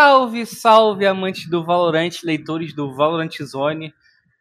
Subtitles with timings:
[0.00, 3.92] Salve, salve, amantes do Valorant, leitores do Valorant Zone.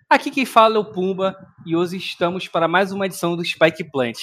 [0.07, 1.35] Aqui quem fala é o Pumba
[1.65, 4.19] e hoje estamos para mais uma edição do Spike Plant.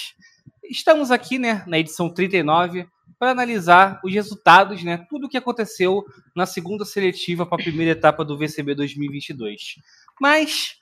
[0.62, 2.86] Estamos aqui, né, na edição 39
[3.18, 6.04] para analisar os resultados, né, tudo o que aconteceu
[6.36, 9.80] na segunda seletiva para a primeira etapa do VCB 2022.
[10.20, 10.76] Mas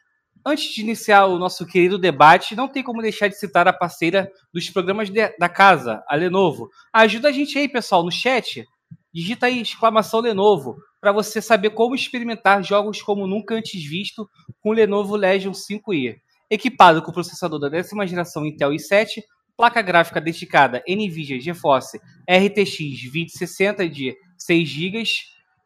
[0.44, 4.30] antes de iniciar o nosso querido debate, não tem como deixar de citar a parceira
[4.52, 6.68] dos programas de, da casa, a Lenovo.
[6.92, 8.68] Ajuda a gente aí, pessoal, no chat
[9.12, 14.28] digita aí exclamação Lenovo para você saber como experimentar jogos como nunca antes visto
[14.60, 16.16] com o Lenovo Legion 5i.
[16.50, 19.22] Equipado com processador da décima geração Intel i7,
[19.56, 25.02] placa gráfica dedicada NVIDIA GeForce RTX 2060 de 6 GB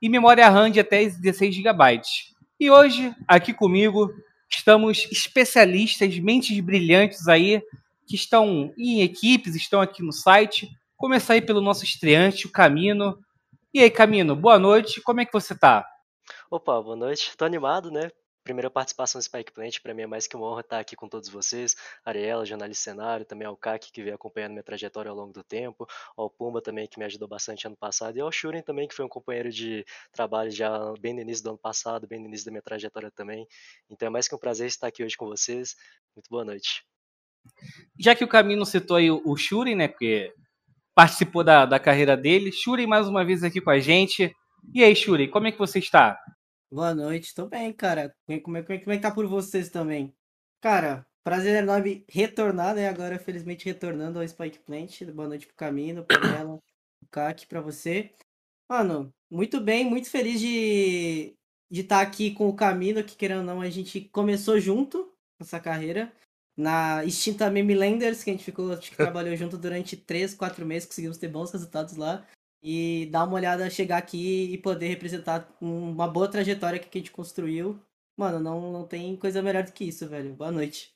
[0.01, 2.01] e memória RAM de até 16 GB.
[2.59, 4.11] E hoje, aqui comigo,
[4.49, 7.63] estamos especialistas, mentes brilhantes aí,
[8.07, 10.69] que estão em equipes, estão aqui no site.
[10.97, 13.19] Começar aí pelo nosso estreante, o Camino.
[13.77, 15.03] E aí, Camino, boa noite.
[15.03, 15.87] Como é que você tá?
[16.51, 17.37] Opa, boa noite.
[17.37, 18.11] Tô animado, né?
[18.43, 21.07] Primeira participação no Spike Plant, para mim é mais que uma honra estar aqui com
[21.07, 21.77] todos vocês.
[22.03, 25.87] Ariela, jornalista cenário, também ao CAC, que veio acompanhando minha trajetória ao longo do tempo,
[26.17, 29.05] ao Pumba também, que me ajudou bastante ano passado, e ao Shuren também, que foi
[29.05, 32.53] um companheiro de trabalho já bem no início do ano passado, bem no início da
[32.53, 33.47] minha trajetória também.
[33.91, 35.77] Então é mais que um prazer estar aqui hoje com vocês.
[36.17, 36.83] Muito boa noite.
[38.01, 40.33] Já que o Camino citou aí o Shuren, né, porque
[40.97, 42.51] participou da, da carreira dele.
[42.51, 44.35] Shuri, mais uma vez aqui com a gente.
[44.75, 46.19] E aí, Shuri, como é que você está?
[46.73, 48.17] Boa noite, tô bem, cara.
[48.27, 50.17] Como é, como é, como é que tá por vocês também?
[50.59, 52.89] Cara, prazer enorme retornar, né?
[52.89, 55.03] Agora, felizmente, retornando ao Spike Plant.
[55.13, 56.59] Boa noite pro Camino, pra ela,
[56.99, 58.11] pro CAC, pra você.
[58.67, 61.37] Mano, muito bem, muito feliz de
[61.69, 65.13] de estar tá aqui com o Camino, que querendo ou não, a gente começou junto
[65.41, 66.13] essa carreira
[66.57, 70.65] na extinta Meme Lenders, que a gente ficou, acho que trabalhou junto durante 3, 4
[70.65, 72.25] meses, conseguimos ter bons resultados lá.
[72.63, 77.13] E dar uma olhada, chegar aqui e poder representar uma boa trajetória que a gente
[77.13, 77.79] construiu.
[78.17, 80.33] Mano, não, não tem coisa melhor do que isso, velho.
[80.33, 80.91] Boa noite.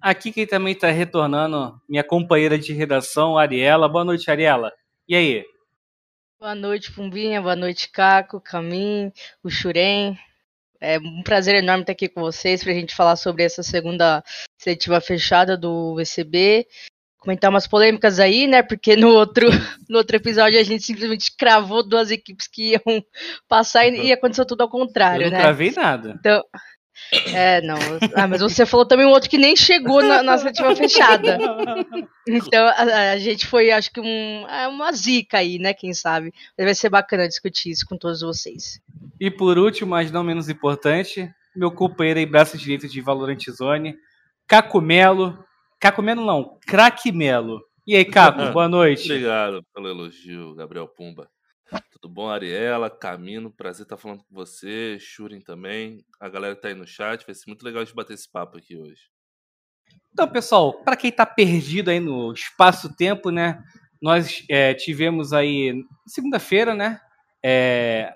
[0.00, 3.88] Aqui quem também está retornando, minha companheira de redação, Ariela.
[3.88, 4.72] Boa noite, Ariela.
[5.08, 5.44] E aí?
[6.38, 7.42] Boa noite, Pumbinha.
[7.42, 9.12] Boa noite, Caco, Camin,
[9.42, 10.16] o Xurem.
[10.80, 14.22] É um prazer enorme estar aqui com vocês para a gente falar sobre essa segunda
[14.56, 16.66] seletiva fechada do VCB.
[17.18, 18.62] Comentar umas polêmicas aí, né?
[18.62, 19.48] Porque no outro,
[19.90, 23.04] no outro episódio a gente simplesmente cravou duas equipes que iam
[23.48, 25.38] passar e, e aconteceu tudo ao contrário, Eu não né?
[25.38, 26.14] Não cravei nada.
[26.18, 26.44] Então,
[27.34, 27.76] é, não.
[28.14, 31.38] Ah, mas você falou também um outro que nem chegou na, na seletiva fechada.
[32.26, 35.72] Então a, a, gente foi, acho que um, é uma zica aí, né?
[35.72, 36.32] Quem sabe.
[36.56, 38.80] Mas vai ser bacana discutir isso com todos vocês.
[39.18, 43.96] E por último, mas não menos importante, meu companheiro aí, braço direito de Valorant Zone,
[44.46, 45.42] Caco Melo.
[45.80, 47.62] Caco Melo não, Craque Melo.
[47.86, 49.10] E aí, Caco, boa noite.
[49.10, 51.28] Obrigado pelo elogio, Gabriel Pumba.
[52.00, 56.68] Tudo bom, Ariela, Camino, prazer estar falando com você, Shurin também, a galera que tá
[56.68, 59.10] aí no chat, vai ser muito legal de bater esse papo aqui hoje.
[60.12, 63.60] Então, pessoal, para quem está perdido aí no espaço-tempo, né,
[64.00, 67.00] nós é, tivemos aí segunda-feira, né,
[67.44, 68.14] é,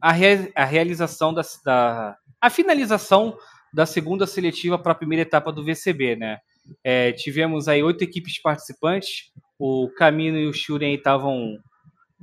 [0.00, 0.10] a,
[0.56, 3.38] a realização da, da, a finalização
[3.72, 6.38] da segunda seletiva para a primeira etapa do VCB, né.
[6.82, 9.30] É, tivemos aí oito equipes participantes,
[9.60, 11.56] o Camino e o Shuren estavam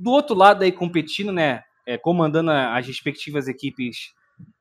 [0.00, 1.62] do outro lado aí competindo, né?
[1.86, 4.12] É, comandando as respectivas equipes.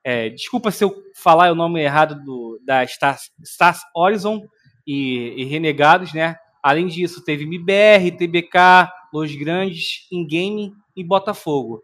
[0.04, 4.46] É, desculpa se eu falar o nome errado do, da Stars, Stars Horizon
[4.86, 6.36] e, e, Renegados, né?
[6.62, 11.82] Além disso, teve MBR, TBK, Los Grandes, Ingame e Botafogo.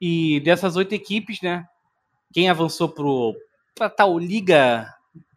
[0.00, 1.66] E dessas oito equipes, né?
[2.32, 2.88] Quem avançou
[3.74, 4.88] para tal liga,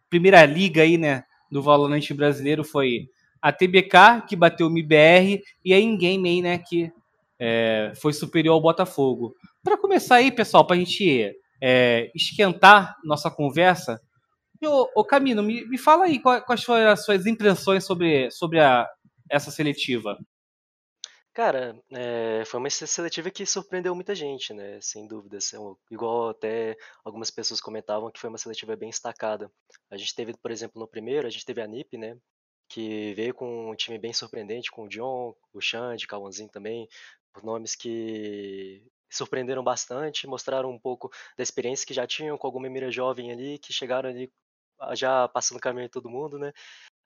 [0.08, 1.24] primeira liga aí, né?
[1.50, 3.08] Do Valorant brasileiro foi
[3.42, 6.58] a TBK, que bateu o MBR, e a Ingame aí, né?
[6.58, 6.92] Que
[7.38, 9.34] é, foi superior ao Botafogo.
[9.62, 14.00] Para começar aí, pessoal, para a gente é, esquentar nossa conversa,
[14.94, 18.88] ô Camino, me, me fala aí quais foram as suas impressões sobre, sobre a,
[19.30, 20.18] essa seletiva.
[21.38, 24.80] Cara, é, foi uma seletiva que surpreendeu muita gente, né?
[24.80, 25.54] Sem dúvidas.
[25.54, 25.58] É
[25.88, 29.48] igual até algumas pessoas comentavam que foi uma seletiva bem destacada.
[29.88, 32.16] A gente teve, por exemplo, no primeiro, a gente teve a NIP, né?
[32.68, 36.88] Que veio com um time bem surpreendente, com o John, o Xande, o Cauãzinho também,
[37.42, 42.90] nomes que surpreenderam bastante, mostraram um pouco da experiência que já tinham com alguma mira
[42.90, 44.30] jovem ali, que chegaram ali
[44.78, 46.52] ah, já passando o caminho de todo mundo, né?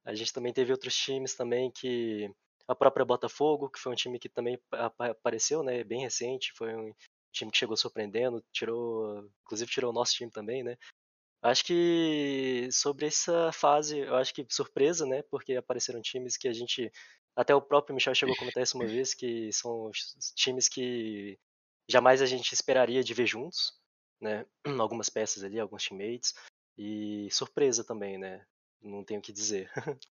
[0.05, 2.31] A gente também teve outros times também que
[2.67, 4.58] a própria Botafogo, que foi um time que também
[4.99, 6.93] apareceu, né, bem recente, foi um
[7.32, 10.76] time que chegou surpreendendo, tirou, inclusive tirou o nosso time também, né?
[11.43, 16.52] Acho que sobre essa fase, eu acho que surpresa, né, porque apareceram times que a
[16.52, 16.90] gente
[17.37, 19.90] até o próprio Michel chegou a comentar isso uma vez, que são
[20.34, 21.38] times que
[21.88, 23.73] jamais a gente esperaria de ver juntos,
[24.20, 24.46] né?
[24.81, 26.34] Algumas peças ali, alguns teammates.
[26.76, 28.44] E surpresa também, né?
[28.81, 29.70] Não tenho o que dizer.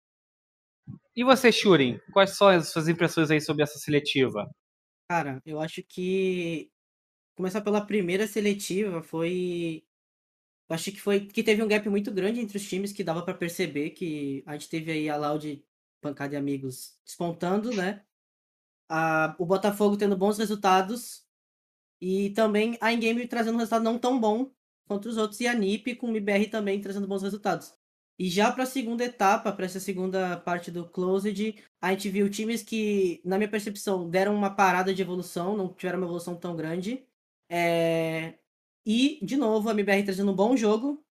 [1.16, 4.50] E você, Shurin, quais são as suas impressões aí sobre essa seletiva?
[5.10, 6.72] Cara, eu acho que
[7.36, 9.84] começar pela primeira seletiva foi
[10.70, 13.24] eu acho que foi que teve um gap muito grande entre os times que dava
[13.24, 15.62] para perceber que a gente teve aí a Loud
[16.02, 18.04] Pancada e Amigos despontando, né?
[18.90, 21.26] A, o Botafogo tendo bons resultados
[22.02, 24.52] e também a Ingame trazendo um resultado não tão bom
[24.86, 27.74] contra os outros e a NiP com o MBR também trazendo bons resultados.
[28.22, 32.30] E já para a segunda etapa, para essa segunda parte do Closed, a gente viu
[32.30, 36.56] times que, na minha percepção, deram uma parada de evolução, não tiveram uma evolução tão
[36.56, 37.04] grande.
[37.50, 38.36] É...
[38.86, 41.04] E, de novo, a MBR trazendo um bom jogo.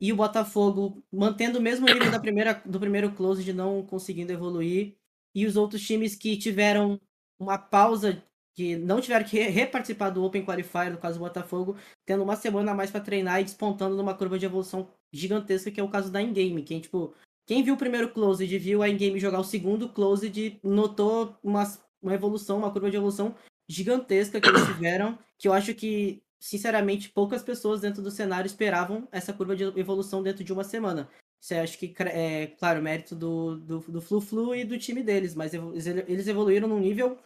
[0.00, 4.96] E o Botafogo mantendo o mesmo nível da primeira, do primeiro Closed, não conseguindo evoluir.
[5.34, 7.00] E os outros times que tiveram
[7.38, 8.22] uma pausa,
[8.54, 11.76] que não tiveram que reparticipar do Open Qualifier, no caso do Botafogo,
[12.06, 15.80] tendo uma semana a mais para treinar e despontando numa curva de evolução gigantesca, que
[15.80, 16.62] é o caso da Ingame.
[16.62, 17.14] Quem, tipo,
[17.46, 21.64] quem viu o primeiro Closed viu a Ingame jogar o segundo Closed, notou uma,
[22.02, 23.34] uma evolução, uma curva de evolução
[23.68, 29.08] gigantesca que eles tiveram, que eu acho que, sinceramente, poucas pessoas dentro do cenário esperavam
[29.10, 31.08] essa curva de evolução dentro de uma semana.
[31.40, 35.02] Isso eu acho que é, claro, mérito do, do, do Flu Flu e do time
[35.02, 37.18] deles, mas eles evoluíram num nível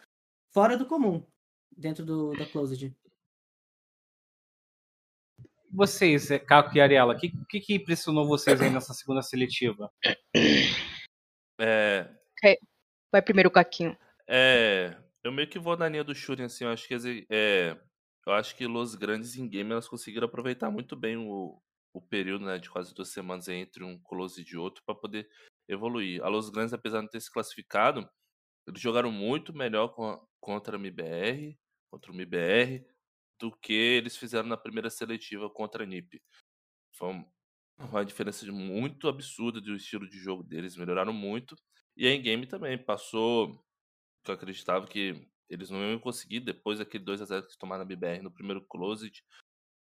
[0.52, 1.24] fora do comum
[1.76, 2.94] dentro do, da Closed
[5.72, 9.90] vocês, Caco e Ariela, o que, que, que, impressionou vocês aí nessa segunda seletiva?
[11.62, 12.08] É...
[13.12, 13.96] Vai primeiro o Caquinho.
[14.26, 17.76] É, eu meio que vou na linha do Shuri, assim, eu acho que é,
[18.30, 21.60] eu acho que Los Grandes em game elas conseguiram aproveitar muito bem o,
[21.92, 25.28] o período, né, de quase duas semanas entre um close e outro para poder
[25.68, 26.22] evoluir.
[26.22, 28.08] A Los Grandes, apesar de não ter se classificado,
[28.66, 31.58] eles jogaram muito melhor a, contra a MBR,
[31.90, 32.86] contra o MBR,
[33.40, 36.22] do que eles fizeram na primeira seletiva contra a NiP.
[36.96, 37.24] Foi
[37.78, 41.56] uma diferença muito absurda do estilo de jogo deles, melhoraram muito.
[41.96, 43.64] E a game também passou,
[44.26, 48.30] eu acreditava que eles não iam conseguir, depois daquele 2x0 que tomaram na BBR no
[48.30, 49.24] primeiro closet,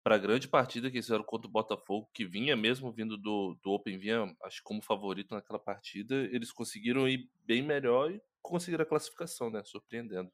[0.04, 3.57] para a grande partida que eles fizeram contra o Botafogo, que vinha mesmo vindo do,
[3.62, 8.83] do Open, vinha acho como favorito naquela partida, eles conseguiram ir bem melhor e conseguiram
[8.83, 9.62] a classificação, né?
[9.65, 10.31] Surpreendendo.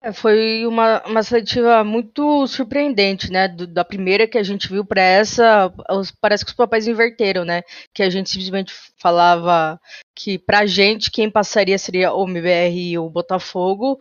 [0.00, 3.48] É, foi uma, uma seletiva muito surpreendente, né?
[3.48, 7.44] Do, da primeira que a gente viu para essa, os, parece que os papéis inverteram,
[7.44, 7.62] né?
[7.92, 9.80] Que a gente simplesmente falava
[10.14, 13.98] que pra gente quem passaria seria o MBR e o Botafogo.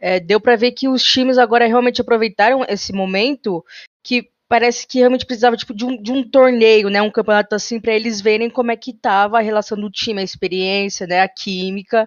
[0.00, 3.64] É, deu para ver que os times agora realmente aproveitaram esse momento
[4.04, 7.00] que parece que realmente precisava tipo, de, um, de um torneio, né?
[7.00, 10.24] Um campeonato assim para eles verem como é que tava a relação do time, a
[10.24, 11.20] experiência, né?
[11.20, 12.06] A química.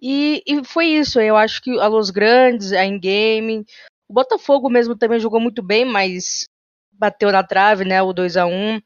[0.00, 1.20] E, e foi isso.
[1.20, 3.64] Eu acho que a Los Grandes, a Ingame,
[4.08, 6.46] o Botafogo mesmo também jogou muito bem, mas
[6.92, 8.02] bateu na trave, né?
[8.02, 8.80] O 2 a 1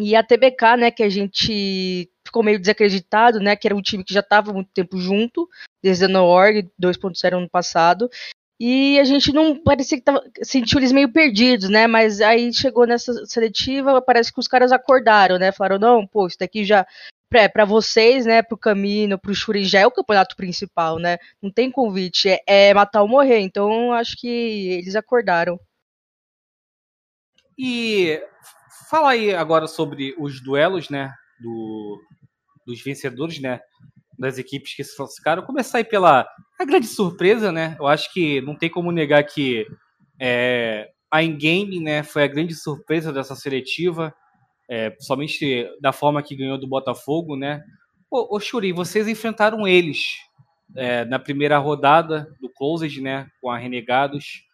[0.00, 0.90] E a TBK, né?
[0.90, 3.56] Que a gente ficou meio desacreditado, né?
[3.56, 5.48] Que era um time que já estava muito tempo junto,
[5.82, 8.08] desde a No Org 2.0 ano passado.
[8.60, 11.88] E a gente não parecia que tava, sentiu eles meio perdidos, né?
[11.88, 15.50] Mas aí chegou nessa seletiva, parece que os caras acordaram, né?
[15.50, 16.86] Falaram, não, pô, isso daqui já
[17.32, 21.18] para vocês, né, pro Camino, pro Shuri, já é o campeonato principal, né?
[21.40, 23.40] Não tem convite, é, é matar ou morrer.
[23.40, 25.58] Então, acho que eles acordaram.
[27.58, 28.20] E
[28.90, 32.00] fala aí agora sobre os duelos, né, do,
[32.66, 33.60] dos vencedores, né,
[34.18, 35.42] das equipes que se classificaram.
[35.42, 36.26] Começar aí pela
[36.58, 37.76] a grande surpresa, né?
[37.78, 39.66] Eu acho que não tem como negar que
[40.20, 44.14] é, a Ingame, né, foi a grande surpresa dessa seletiva
[44.68, 44.94] é,
[45.80, 47.62] da forma que ganhou do Botafogo, né?
[48.10, 50.18] Ô Shuri, vocês enfrentaram eles
[50.76, 53.26] é, na primeira rodada do Closed, né?
[53.40, 54.44] Com a Renegados.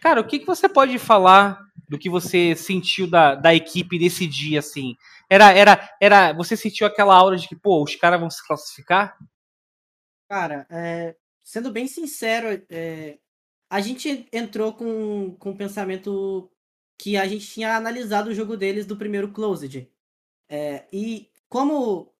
[0.00, 4.26] Cara, o que, que você pode falar do que você sentiu da, da equipe nesse
[4.26, 4.96] dia, assim?
[5.28, 9.16] Era, era, era, você sentiu aquela aura de que, pô, os caras vão se classificar?
[10.28, 13.18] Cara, é, sendo bem sincero, é,
[13.70, 16.50] a gente entrou com, com um pensamento
[16.98, 19.90] que a gente tinha analisado o jogo deles do primeiro Closed.
[20.48, 22.12] É, e como,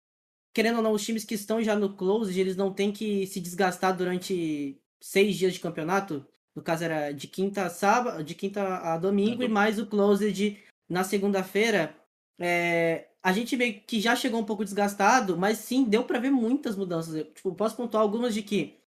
[0.53, 3.41] querendo ou não, os times que estão já no Closed, eles não têm que se
[3.41, 6.27] desgastar durante seis dias de campeonato.
[6.55, 10.59] No caso era de quinta a sábado, de quinta a domingo e mais o Closed
[10.89, 11.97] na segunda-feira.
[12.39, 16.31] É, a gente meio que já chegou um pouco desgastado, mas sim, deu para ver
[16.31, 17.15] muitas mudanças.
[17.15, 18.79] Eu, tipo, posso pontuar algumas de que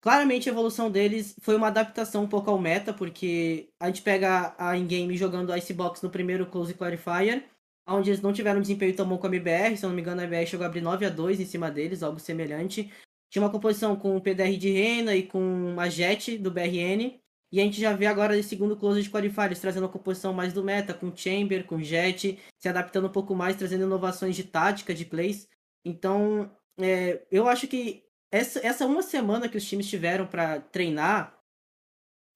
[0.00, 4.54] Claramente a evolução deles foi uma adaptação um pouco ao meta, porque a gente pega
[4.58, 7.44] a in-game jogando Icebox no primeiro Close Clarifier,
[7.86, 10.20] onde eles não tiveram desempenho tão bom com a MBR, se eu não me engano
[10.22, 12.90] a MBR chegou a abrir 9 a 2 em cima deles, algo semelhante.
[13.28, 17.20] tinha uma composição com o PDR de Reina e com a Jet do BRN.
[17.52, 20.52] E a gente já vê agora esse segundo close de qualifiers trazendo uma composição mais
[20.52, 24.94] do meta, com Chamber, com Jet, se adaptando um pouco mais, trazendo inovações de tática,
[24.94, 25.48] de plays.
[25.84, 31.36] Então, é, eu acho que essa, essa uma semana que os times tiveram para treinar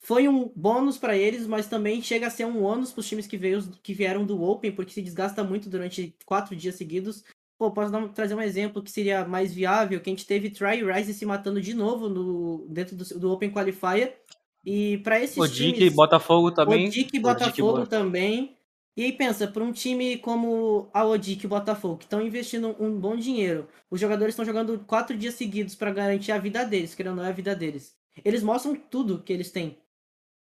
[0.00, 3.26] foi um bônus para eles, mas também chega a ser um ônus para os times
[3.26, 7.24] que, veio, que vieram do Open, porque se desgasta muito durante quatro dias seguidos.
[7.56, 10.84] Pô, posso dar, trazer um exemplo que seria mais viável, que a gente teve Try
[10.84, 14.20] Rise se matando de novo no, dentro do, do Open Qualifier,
[14.64, 15.78] e para esses o times...
[15.78, 16.88] Dick Botafogo também.
[16.88, 18.56] Odic e Botafogo também.
[18.96, 22.76] E aí pensa, para um time como a Odic e o Botafogo, que estão investindo
[22.80, 26.94] um bom dinheiro, os jogadores estão jogando quatro dias seguidos para garantir a vida deles,
[26.94, 27.96] querendo ou não é a vida deles.
[28.24, 29.78] Eles mostram tudo que eles têm.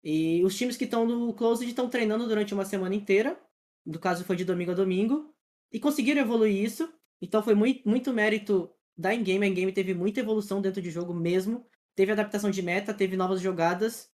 [0.04, 3.40] E os times que estão no Closed estão treinando durante uma semana inteira,
[3.86, 5.34] no caso foi de domingo a domingo,
[5.72, 6.92] e conseguiram evoluir isso.
[7.22, 9.46] Então foi muito, muito mérito da Ingame.
[9.46, 11.66] A Ingame teve muita evolução dentro de jogo mesmo
[12.00, 14.10] teve adaptação de meta, teve novas jogadas.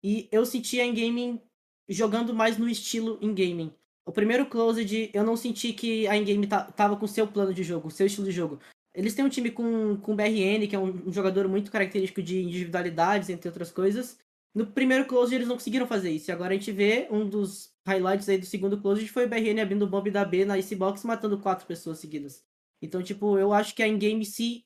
[0.00, 1.42] E eu senti a Ingame
[1.88, 3.72] jogando mais no estilo in-gaming.
[4.06, 7.90] O primeiro Closed, eu não senti que a Ingame tava com seu plano de jogo,
[7.90, 8.60] seu estilo de jogo.
[8.94, 12.42] Eles têm um time com, com BRN, que é um, um jogador muito característico de
[12.42, 14.18] individualidades, entre outras coisas.
[14.54, 16.30] No primeiro Closed eles não conseguiram fazer isso.
[16.30, 19.60] E agora a gente vê um dos highlights aí do segundo Closed foi o BRN
[19.60, 22.44] abrindo o bomb da B na Icebox matando quatro pessoas seguidas.
[22.80, 24.64] Então, tipo, eu acho que a Ingame se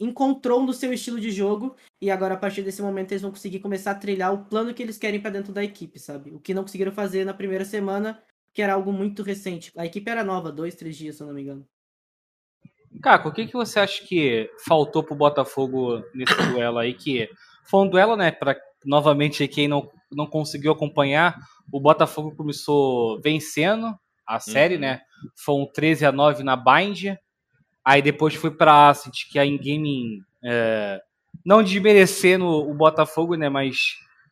[0.00, 3.58] encontrou no seu estilo de jogo e agora a partir desse momento eles vão conseguir
[3.58, 6.30] começar a trilhar o plano que eles querem para dentro da equipe, sabe?
[6.30, 9.72] O que não conseguiram fazer na primeira semana, que era algo muito recente.
[9.76, 11.66] A equipe era nova, dois, três dias, se eu não me engano.
[13.02, 16.94] Caco, o que, que você acha que faltou pro Botafogo nesse duelo aí?
[16.94, 17.28] Que
[17.64, 18.30] foi um duelo, né?
[18.30, 21.38] Para novamente quem não, não conseguiu acompanhar,
[21.70, 24.80] o Botafogo começou vencendo a série, uhum.
[24.80, 25.00] né?
[25.36, 27.16] Foi um 13 a 9 na Bind.
[27.84, 31.00] Aí depois fui pra Asset, que a in-game, é,
[31.44, 33.76] não desmerecendo o Botafogo, né, mas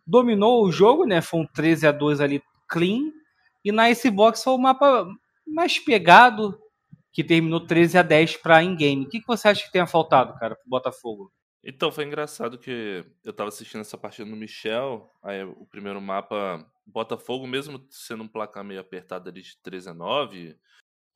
[0.06, 3.12] dominou o jogo, né, foi um 13 a 2 ali clean.
[3.64, 5.08] E na Icebox foi o mapa
[5.46, 6.60] mais pegado,
[7.12, 9.06] que terminou 13 a 10 para in-game.
[9.06, 11.32] O que, que você acha que tenha faltado, cara, pro Botafogo?
[11.64, 16.64] Então, foi engraçado que eu tava assistindo essa partida no Michel, aí o primeiro mapa,
[16.86, 20.56] Botafogo, mesmo sendo um placar meio apertado ali de 13 a 9,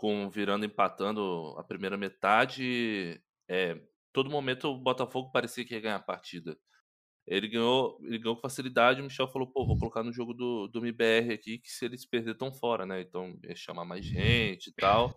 [0.01, 3.79] com virando empatando a primeira metade, é,
[4.15, 6.57] todo momento o Botafogo parecia que ia ganhar a partida.
[7.27, 9.01] Ele ganhou, ele ganhou com facilidade.
[9.01, 12.07] O Michel falou: pô, vou colocar no jogo do, do MBR aqui, que se eles
[12.07, 13.03] perder, estão fora, né?
[13.03, 15.15] Então ia chamar mais gente e tal.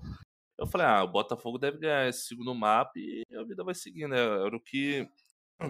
[0.59, 4.07] Eu falei: ah, o Botafogo deve ganhar esse segundo mapa e a vida vai seguir,
[4.09, 4.19] né?
[4.19, 5.07] Era o que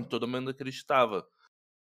[0.10, 1.26] todo mundo acreditava.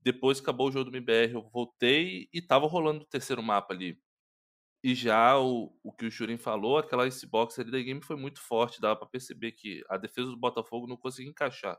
[0.03, 4.01] Depois acabou o jogo do MBR, eu voltei e tava rolando o terceiro mapa ali.
[4.89, 8.41] E já o, o que o Shurin falou, aquela icebox ali da game foi muito
[8.41, 11.79] forte, dava para perceber que a defesa do Botafogo não conseguia encaixar.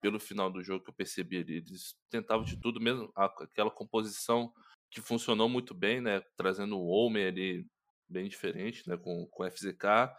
[0.00, 4.52] Pelo final do jogo que eu percebi ali, eles tentavam de tudo mesmo, aquela composição
[4.90, 7.64] que funcionou muito bem, né, trazendo o Homer ali
[8.08, 10.12] bem diferente, né, com com FZK,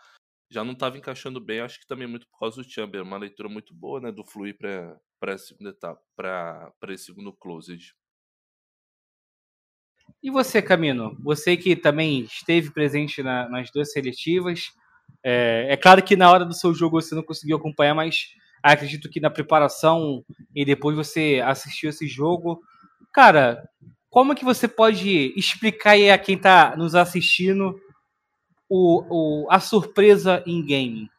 [0.50, 3.50] já não estava encaixando bem, acho que também muito por causa do Chamber, uma leitura
[3.50, 7.93] muito boa, né, do fluir para para segunda etapa, para esse segundo closed.
[10.22, 11.16] E você, Camino?
[11.22, 14.72] Você que também esteve presente na, nas duas seletivas.
[15.24, 18.28] É, é, claro que na hora do seu jogo você não conseguiu acompanhar, mas
[18.62, 20.24] acredito que na preparação
[20.54, 22.62] e depois você assistiu esse jogo.
[23.14, 23.64] Cara,
[24.10, 27.80] como que você pode explicar aí a quem está nos assistindo
[28.68, 31.10] o, o, a surpresa em game?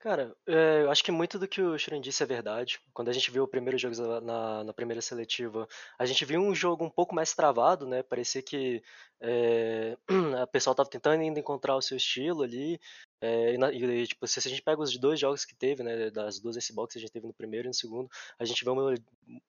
[0.00, 2.80] Cara, é, eu acho que muito do que o Shuren disse é verdade.
[2.94, 5.66] Quando a gente viu o primeiro jogo na, na primeira seletiva,
[5.98, 8.00] a gente viu um jogo um pouco mais travado, né?
[8.04, 8.80] Parecia que
[9.20, 9.96] é,
[10.40, 12.80] a pessoa estava tentando ainda encontrar o seu estilo ali.
[13.20, 16.38] É, e, e, tipo, se a gente pega os dois jogos que teve, né, das
[16.38, 18.08] duas Xbox que a gente teve no primeiro e no segundo,
[18.38, 18.94] a gente vê uma,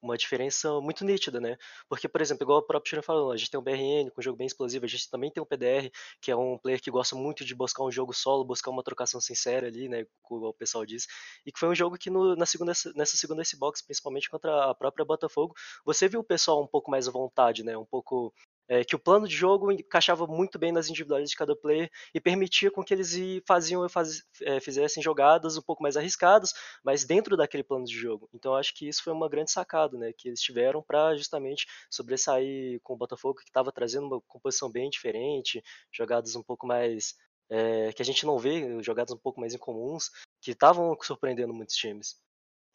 [0.02, 1.56] uma diferença muito nítida, né?
[1.88, 4.22] Porque, por exemplo, igual o próprio Shiro falou, a gente tem um BRN com um
[4.22, 7.14] jogo bem explosivo, a gente também tem um PDR, que é um player que gosta
[7.14, 10.84] muito de buscar um jogo solo, buscar uma trocação sincera ali, né, como o pessoal
[10.84, 11.06] diz,
[11.46, 14.74] e que foi um jogo que no, na segunda, nessa segunda Xbox, principalmente contra a
[14.74, 18.34] própria Botafogo, você viu o pessoal um pouco mais à vontade, né, um pouco
[18.70, 22.20] é, que o plano de jogo encaixava muito bem nas individualidades de cada player e
[22.20, 27.36] permitia com que eles faziam, faz, é, fizessem jogadas um pouco mais arriscadas, mas dentro
[27.36, 28.30] daquele plano de jogo.
[28.32, 32.78] Então acho que isso foi uma grande sacada, né, que eles tiveram para justamente sobressair
[32.84, 35.60] com o Botafogo que estava trazendo uma composição bem diferente,
[35.92, 37.16] jogadas um pouco mais
[37.50, 40.10] é, que a gente não vê, jogadas um pouco mais incomuns,
[40.40, 42.14] que estavam surpreendendo muitos times.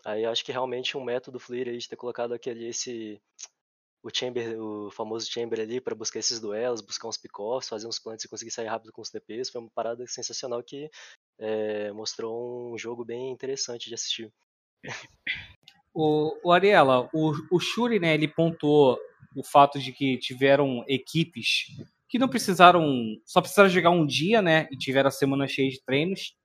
[0.04, 3.22] Aí acho que realmente um método Fleer aí de ter colocado aquele esse
[4.06, 7.98] o Chamber, o famoso Chamber ali para buscar esses duelos, buscar uns pick-offs, fazer uns
[7.98, 10.88] plantes e conseguir sair rápido com os TPs, foi uma parada sensacional que
[11.40, 14.32] é, mostrou um jogo bem interessante de assistir.
[15.98, 19.00] O, o Ariela, o, o Shuri, né, ele pontuou
[19.34, 21.68] o fato de que tiveram equipes
[22.08, 22.86] que não precisaram,
[23.26, 26.36] só precisaram jogar um dia, né, e tiveram a semana cheia de treinos,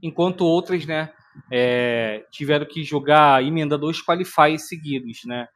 [0.00, 1.12] enquanto outras, né,
[1.52, 5.48] é, tiveram que jogar, emenda dois qualifies seguidos, né,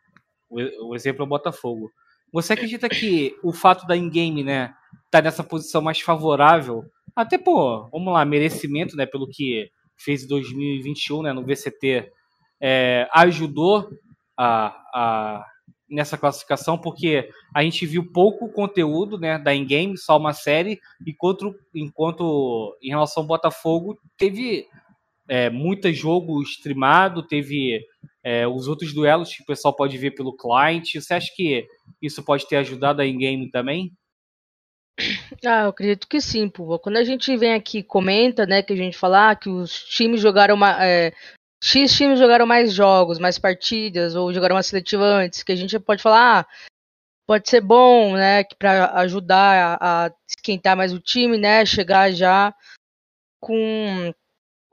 [0.50, 1.90] o, exemplo é o Botafogo.
[2.33, 4.75] Você acredita que o fato da in-game, né,
[5.11, 10.28] tá nessa posição mais favorável, até, pô, vamos lá, merecimento, né, pelo que fez em
[10.28, 12.11] 2021, né, no VCT,
[12.61, 13.90] é, ajudou
[14.37, 15.47] a, a,
[15.88, 21.54] nessa classificação, porque a gente viu pouco conteúdo né, da in-game, só uma série, enquanto,
[21.75, 24.66] enquanto em relação ao Botafogo, teve
[25.31, 27.87] é, muito jogo streamado, teve
[28.21, 30.95] é, os outros duelos que o pessoal pode ver pelo client.
[30.95, 31.69] Você acha que
[32.03, 33.93] isso pode ter ajudado a in-game também?
[35.47, 36.77] Ah, eu acredito que sim, pô.
[36.81, 39.85] Quando a gente vem aqui e comenta, né, que a gente fala ah, que os
[39.85, 41.13] times jogaram uma, é,
[41.63, 45.79] X times jogaram mais jogos, mais partidas, ou jogaram uma seletiva antes, que a gente
[45.79, 46.47] pode falar, ah,
[47.25, 52.53] pode ser bom, né, para ajudar a, a, esquentar mais o time, né, chegar já
[53.41, 54.13] com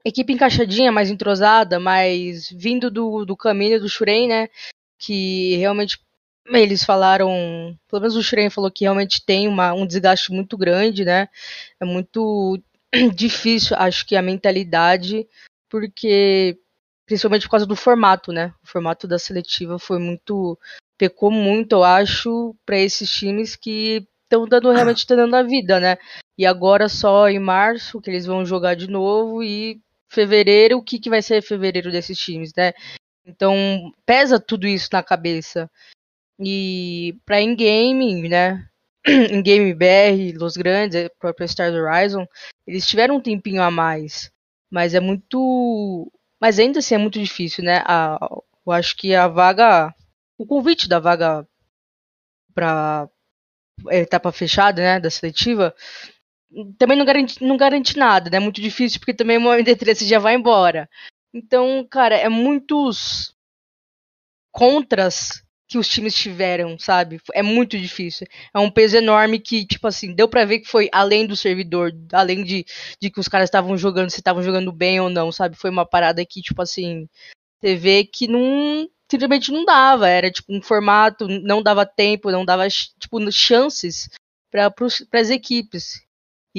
[0.08, 4.50] equipe encaixadinha, mais entrosada, mas vindo do, do caminho do Shuren, né,
[4.98, 6.00] que realmente
[6.50, 11.04] eles falaram, pelo menos o Shuren falou que realmente tem uma, um desgaste muito grande,
[11.04, 11.28] né,
[11.80, 12.62] é muito
[13.16, 15.28] difícil, acho que a mentalidade,
[15.70, 16.58] porque
[17.06, 18.54] principalmente por causa do formato, né?
[18.62, 20.60] O formato da seletiva foi muito
[20.98, 25.98] pecou muito, eu acho, para esses times que estão dando realmente dando a vida, né?
[26.38, 31.00] E agora só em março que eles vão jogar de novo e fevereiro, o que,
[31.00, 32.74] que vai ser fevereiro desses times, né?
[33.26, 35.70] Então pesa tudo isso na cabeça.
[36.40, 38.66] E para in-game, né?
[39.08, 42.26] In-game BR, Los Grandes, próprio Stars Horizon,
[42.66, 44.32] eles tiveram um tempinho a mais.
[44.70, 47.84] Mas é muito mas ainda assim é muito difícil, né?
[47.86, 48.18] A,
[48.66, 49.94] eu acho que a vaga.
[50.38, 51.48] O convite da vaga
[52.54, 53.10] para
[53.90, 55.00] etapa fechada, né?
[55.00, 55.76] Da seletiva.
[56.78, 58.38] Também não garante, não garante nada, né?
[58.38, 60.90] É muito difícil, porque também o MD13 já vai embora.
[61.34, 63.36] Então, cara, é muitos
[64.52, 67.20] contras que os times tiveram, sabe?
[67.34, 68.26] É muito difícil.
[68.54, 71.92] É um peso enorme que, tipo assim, deu para ver que foi além do servidor,
[72.14, 72.66] além de,
[73.02, 75.58] de que os caras estavam jogando, se estavam jogando bem ou não, sabe?
[75.58, 77.08] Foi uma parada que, tipo assim,
[77.60, 78.90] você vê que não.
[79.10, 80.08] Simplesmente não dava.
[80.08, 84.10] Era tipo um formato, não dava tempo, não dava, tipo, chances
[84.52, 84.74] para
[85.14, 86.07] as equipes.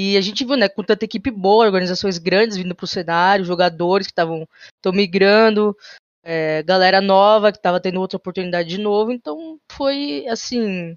[0.01, 4.07] E a gente viu, né, com tanta equipe boa, organizações grandes vindo pro cenário, jogadores
[4.07, 4.49] que estavam
[4.95, 5.77] migrando,
[6.23, 9.11] é, galera nova que estava tendo outra oportunidade de novo.
[9.11, 10.97] Então foi assim.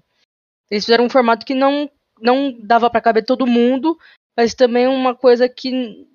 [0.70, 3.98] Eles fizeram um formato que não, não dava para caber todo mundo,
[4.36, 6.06] mas também uma coisa que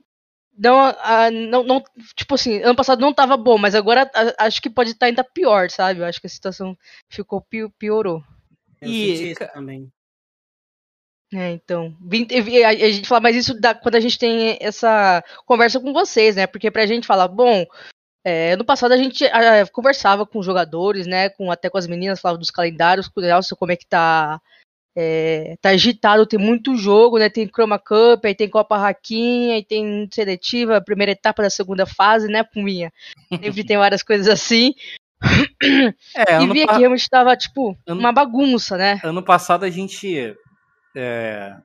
[0.58, 1.84] não, a, não, não,
[2.16, 5.06] tipo assim, ano passado não tava bom, mas agora a, acho que pode estar tá
[5.08, 6.00] ainda pior, sabe?
[6.00, 6.78] Eu acho que a situação
[7.10, 7.46] ficou
[7.78, 8.24] piorou.
[8.82, 9.92] Eu e também.
[11.34, 11.94] É, então,
[12.66, 16.48] a gente fala, mas isso dá quando a gente tem essa conversa com vocês, né?
[16.48, 17.66] Porque pra gente falar, bom,
[18.24, 19.26] é, no passado a gente
[19.74, 21.30] conversava com jogadores, né?
[21.30, 24.42] Com, até com as meninas, falava dos calendários, com o Nelson, como é que tá.
[25.00, 27.30] É, tá agitado, tem muito jogo, né?
[27.30, 32.28] Tem Chroma Cup, aí tem Copa Raquinha, aí tem seletiva, primeira etapa da segunda fase,
[32.28, 32.92] né, Puminha?
[33.30, 34.74] Sempre tem várias coisas assim.
[36.16, 36.74] É, e via pa...
[36.74, 38.00] que realmente tava, tipo, ano...
[38.00, 39.00] uma bagunça, né?
[39.04, 40.36] Ano passado a gente
[40.98, 41.56] é,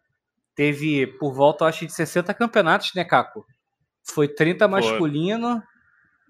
[0.55, 3.45] teve por volta, acho, de 60 campeonatos, né, Caco?
[4.05, 5.63] Foi 30 masculino, Foi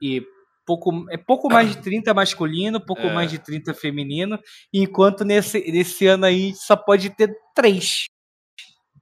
[0.01, 0.23] e
[0.67, 3.13] pouco, é pouco mais de 30 masculino, pouco é.
[3.13, 4.39] mais de 30 feminino,
[4.73, 8.07] enquanto nesse, nesse ano aí só pode ter três.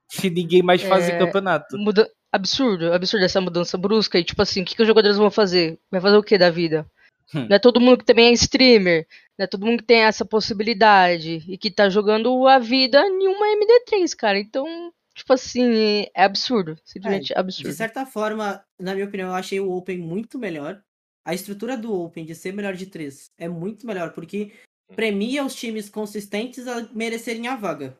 [0.09, 1.77] Se ninguém mais fazer é, campeonato.
[1.77, 4.19] Muda, absurdo, absurdo essa mudança brusca.
[4.19, 5.79] E tipo assim, o que, que os jogadores vão fazer?
[5.89, 6.85] Vai fazer o que da vida?
[7.33, 7.47] Hum.
[7.49, 10.25] Não é todo mundo que também é streamer, não é todo mundo que tem essa
[10.25, 14.39] possibilidade e que tá jogando a vida em uma MD3, cara.
[14.39, 14.65] Então,
[15.15, 16.77] tipo assim, é absurdo.
[16.83, 17.69] Simplesmente é, absurdo.
[17.69, 20.81] De certa forma, na minha opinião, eu achei o Open muito melhor
[21.23, 24.51] a estrutura do Open de ser melhor de três é muito melhor, porque
[24.95, 27.97] premia os times consistentes a merecerem a vaga.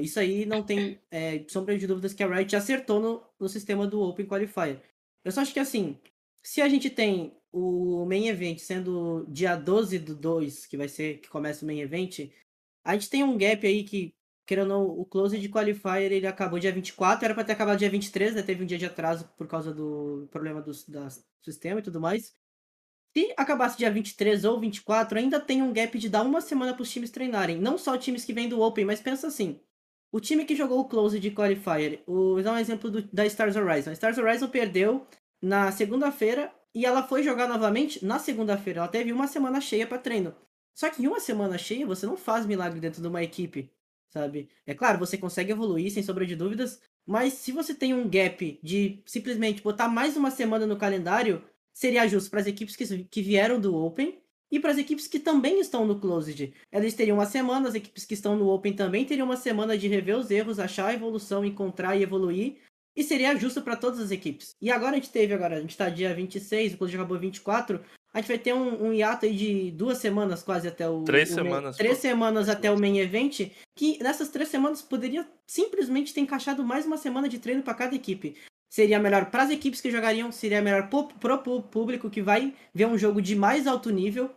[0.00, 3.86] Isso aí não tem é, sombra de dúvidas que a Riot acertou no, no sistema
[3.86, 4.80] do Open Qualifier.
[5.22, 5.98] Eu só acho que assim,
[6.42, 11.18] se a gente tem o main event sendo dia 12 do 2, que vai ser
[11.20, 12.30] que começa o main event,
[12.84, 14.12] a gente tem um gap aí que,
[14.44, 18.34] querendo o close de qualifier ele acabou dia 24, era para ter acabado dia 23,
[18.34, 18.42] né?
[18.42, 21.08] Teve um dia de atraso por causa do problema do da,
[21.42, 22.34] sistema e tudo mais.
[23.16, 26.82] Se acabasse dia 23 ou 24, ainda tem um gap de dar uma semana para
[26.82, 27.60] os times treinarem.
[27.60, 29.60] Não só times que vêm do Open, mas pensa assim.
[30.10, 33.54] O time que jogou o Close de Qualifier, vou dar um exemplo do, da Stars
[33.54, 33.90] Horizon.
[33.90, 35.06] A Stars Horizon perdeu
[35.40, 38.80] na segunda-feira E ela foi jogar novamente na segunda-feira.
[38.80, 40.34] Ela teve uma semana cheia para treino.
[40.74, 43.70] Só que em uma semana cheia, você não faz milagre dentro de uma equipe,
[44.08, 44.48] sabe?
[44.66, 48.58] É claro, você consegue evoluir, sem sombra de dúvidas, mas se você tem um gap
[48.62, 53.22] de simplesmente botar mais uma semana no calendário, seria justo para as equipes que, que
[53.22, 54.18] vieram do Open
[54.50, 56.52] e para as equipes que também estão no Closed.
[56.72, 59.86] Eles teriam uma semana, as equipes que estão no Open também teriam uma semana de
[59.88, 62.56] rever os erros, achar a evolução, encontrar e evoluir.
[62.96, 64.54] E seria justo para todas as equipes.
[64.60, 67.80] E agora a gente teve, agora, a gente está dia 26, o Closed acabou 24.
[68.12, 71.02] A gente vai ter um, um hiato aí de duas semanas quase até o.
[71.02, 71.76] Três o semanas.
[71.76, 73.50] Main, três semanas até o main event.
[73.76, 77.96] Que nessas três semanas poderia simplesmente ter encaixado mais uma semana de treino para cada
[77.96, 78.36] equipe.
[78.70, 82.86] Seria melhor para as equipes que jogariam, seria melhor para o público que vai ver
[82.86, 84.30] um jogo de mais alto nível.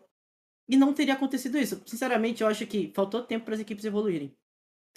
[0.68, 1.82] E não teria acontecido isso.
[1.86, 4.36] Sinceramente, eu acho que faltou tempo para as equipes evoluírem.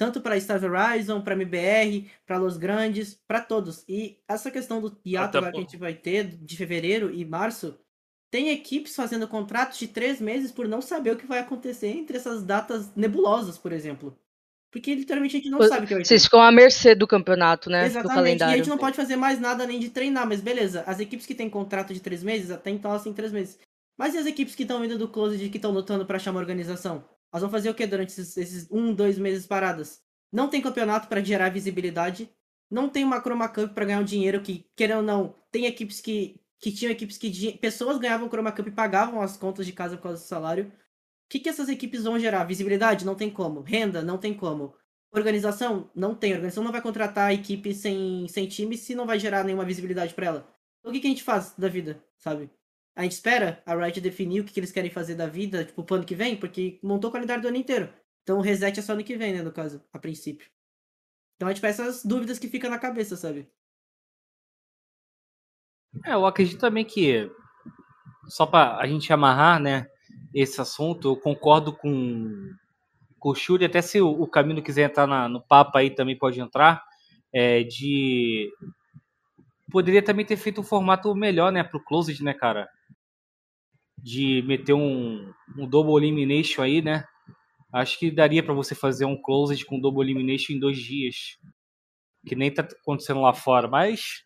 [0.01, 3.85] Tanto para Star Horizon, para MBR, para Los Grandes, para todos.
[3.87, 7.79] E essa questão do hiato agora que a gente vai ter de fevereiro e março,
[8.31, 12.17] tem equipes fazendo contratos de três meses por não saber o que vai acontecer entre
[12.17, 14.17] essas datas nebulosas, por exemplo.
[14.73, 16.05] Porque literalmente a gente não Pois- sabe o que vai.
[16.07, 17.81] Vocês ficam à mercê do campeonato, né?
[17.83, 18.09] Do Exatamente.
[18.09, 18.57] E a calendário.
[18.57, 20.83] gente não pode fazer mais nada além de treinar, mas beleza.
[20.87, 23.59] As equipes que têm contrato de três meses, até então elas têm três meses.
[23.99, 26.31] Mas e as equipes que estão indo do Closed e que estão lutando pra achar
[26.31, 27.05] uma organização?
[27.33, 30.03] Elas vão fazer o que durante esses, esses um, dois meses paradas?
[30.33, 32.31] Não tem campeonato pra gerar visibilidade.
[32.71, 36.01] Não tem uma Chroma Cup pra ganhar um dinheiro que, querendo ou não, tem equipes
[36.01, 36.41] que.
[36.59, 37.59] que tinham equipes que.
[37.59, 40.67] Pessoas ganhavam Chroma Cup e pagavam as contas de casa por causa do salário.
[40.67, 42.45] O que, que essas equipes vão gerar?
[42.45, 43.05] Visibilidade?
[43.05, 43.61] Não tem como.
[43.63, 44.03] Renda?
[44.03, 44.75] Não tem como.
[45.13, 45.91] Organização?
[45.95, 46.33] Não tem.
[46.33, 50.15] Organização não vai contratar a equipe sem, sem time se não vai gerar nenhuma visibilidade
[50.15, 50.55] pra ela.
[50.81, 52.51] Então, o que, que a gente faz da vida, sabe?
[52.95, 55.83] A gente espera a Riot definir o que, que eles querem fazer da vida, tipo,
[55.85, 57.93] pro ano que vem, porque montou o calendário do ano inteiro.
[58.23, 60.49] Então o reset é só ano que vem, né, no caso, a princípio.
[61.37, 63.51] Então é tipo essas dúvidas que ficam na cabeça, sabe?
[66.05, 67.31] É, eu acredito também que,
[68.29, 69.87] só para a gente amarrar, né,
[70.35, 72.51] esse assunto, eu concordo com,
[73.19, 76.17] com o Shuri, até se o, o Camilo quiser entrar na- no papo aí também
[76.19, 76.83] pode entrar,
[77.33, 78.51] é, de...
[79.71, 82.69] Poderia também ter feito um formato melhor, né, pro Closed, né, cara?
[84.03, 87.05] De meter um, um Double Elimination aí, né?
[87.73, 91.39] Acho que daria para você fazer um Closed com Double Elimination em dois dias.
[92.27, 94.25] Que nem tá acontecendo lá fora, mas...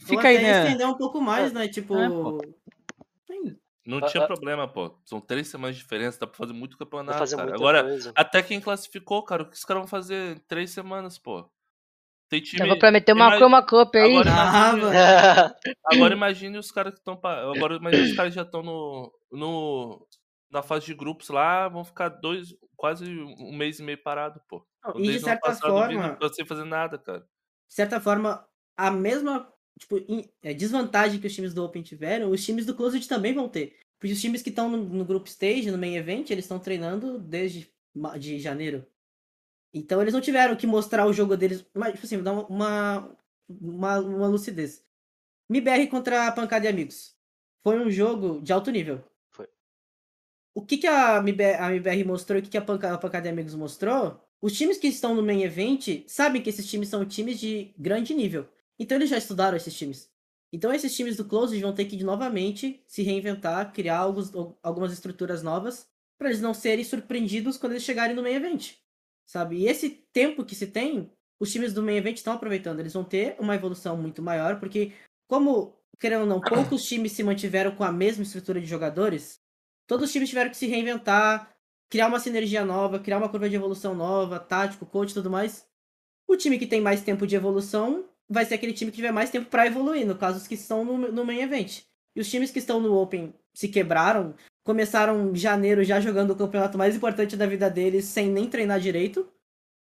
[0.00, 0.64] Fica aí, né?
[0.64, 1.68] estender um pouco mais, né?
[1.68, 1.96] Tipo.
[1.96, 2.08] É.
[3.88, 4.26] Não Ah, tinha ah.
[4.26, 4.94] problema, pô.
[5.02, 7.54] São três semanas de diferença, dá pra fazer muito campeonato, fazer cara.
[7.54, 8.12] Agora, coisa.
[8.14, 11.50] até quem classificou, cara, o que os caras vão fazer em três semanas, pô?
[12.28, 12.58] Tem time.
[12.66, 14.16] Dava pra meter uma Ima- Chroma Cup aí.
[14.16, 17.18] Agora Ah, imagine, agora imagine os caras que estão.
[17.22, 20.06] Agora imagine os caras que já estão no, no.
[20.50, 24.66] Na fase de grupos lá, vão ficar dois, quase um mês e meio parado, pô.
[24.96, 27.20] E de certa forma, sem fazer nada, cara.
[27.20, 29.96] de certa forma, a mesma tipo,
[30.42, 33.76] é, desvantagem que os times do Open tiveram, os times do Closed também vão ter.
[34.00, 37.18] Porque os times que estão no, no Group Stage, no Main Event, eles estão treinando
[37.18, 37.68] desde
[38.18, 38.86] de janeiro.
[39.72, 41.64] Então eles não tiveram que mostrar o jogo deles.
[41.74, 43.16] Mas, tipo assim, dar uma,
[43.48, 44.84] uma, uma lucidez.
[45.48, 47.16] MBR contra a Pancada e Amigos.
[47.62, 49.02] Foi um jogo de alto nível.
[49.30, 49.48] Foi.
[50.54, 52.98] O que, que a, MBR, a MBR mostrou e o que, que a, Panca, a
[52.98, 54.22] Pancada e Amigos mostrou?
[54.40, 58.14] Os times que estão no main event sabem que esses times são times de grande
[58.14, 58.46] nível.
[58.78, 60.10] Então eles já estudaram esses times.
[60.52, 65.42] Então esses times do Close vão ter que novamente se reinventar, criar alguns, algumas estruturas
[65.42, 68.74] novas para eles não serem surpreendidos quando eles chegarem no main event.
[69.28, 69.58] Sabe?
[69.58, 72.80] E esse tempo que se tem, os times do main event estão aproveitando.
[72.80, 74.92] Eles vão ter uma evolução muito maior, porque
[75.28, 79.38] como, querendo ou não, poucos times se mantiveram com a mesma estrutura de jogadores,
[79.86, 81.54] todos os times tiveram que se reinventar,
[81.90, 85.68] criar uma sinergia nova, criar uma curva de evolução nova, tático, coach e tudo mais.
[86.26, 89.28] O time que tem mais tempo de evolução vai ser aquele time que tiver mais
[89.28, 91.82] tempo para evoluir, no caso os que estão no, no main event.
[92.16, 96.76] E os times que estão no Open se quebraram, começaram janeiro já jogando o campeonato
[96.76, 99.30] mais importante da vida deles sem nem treinar direito.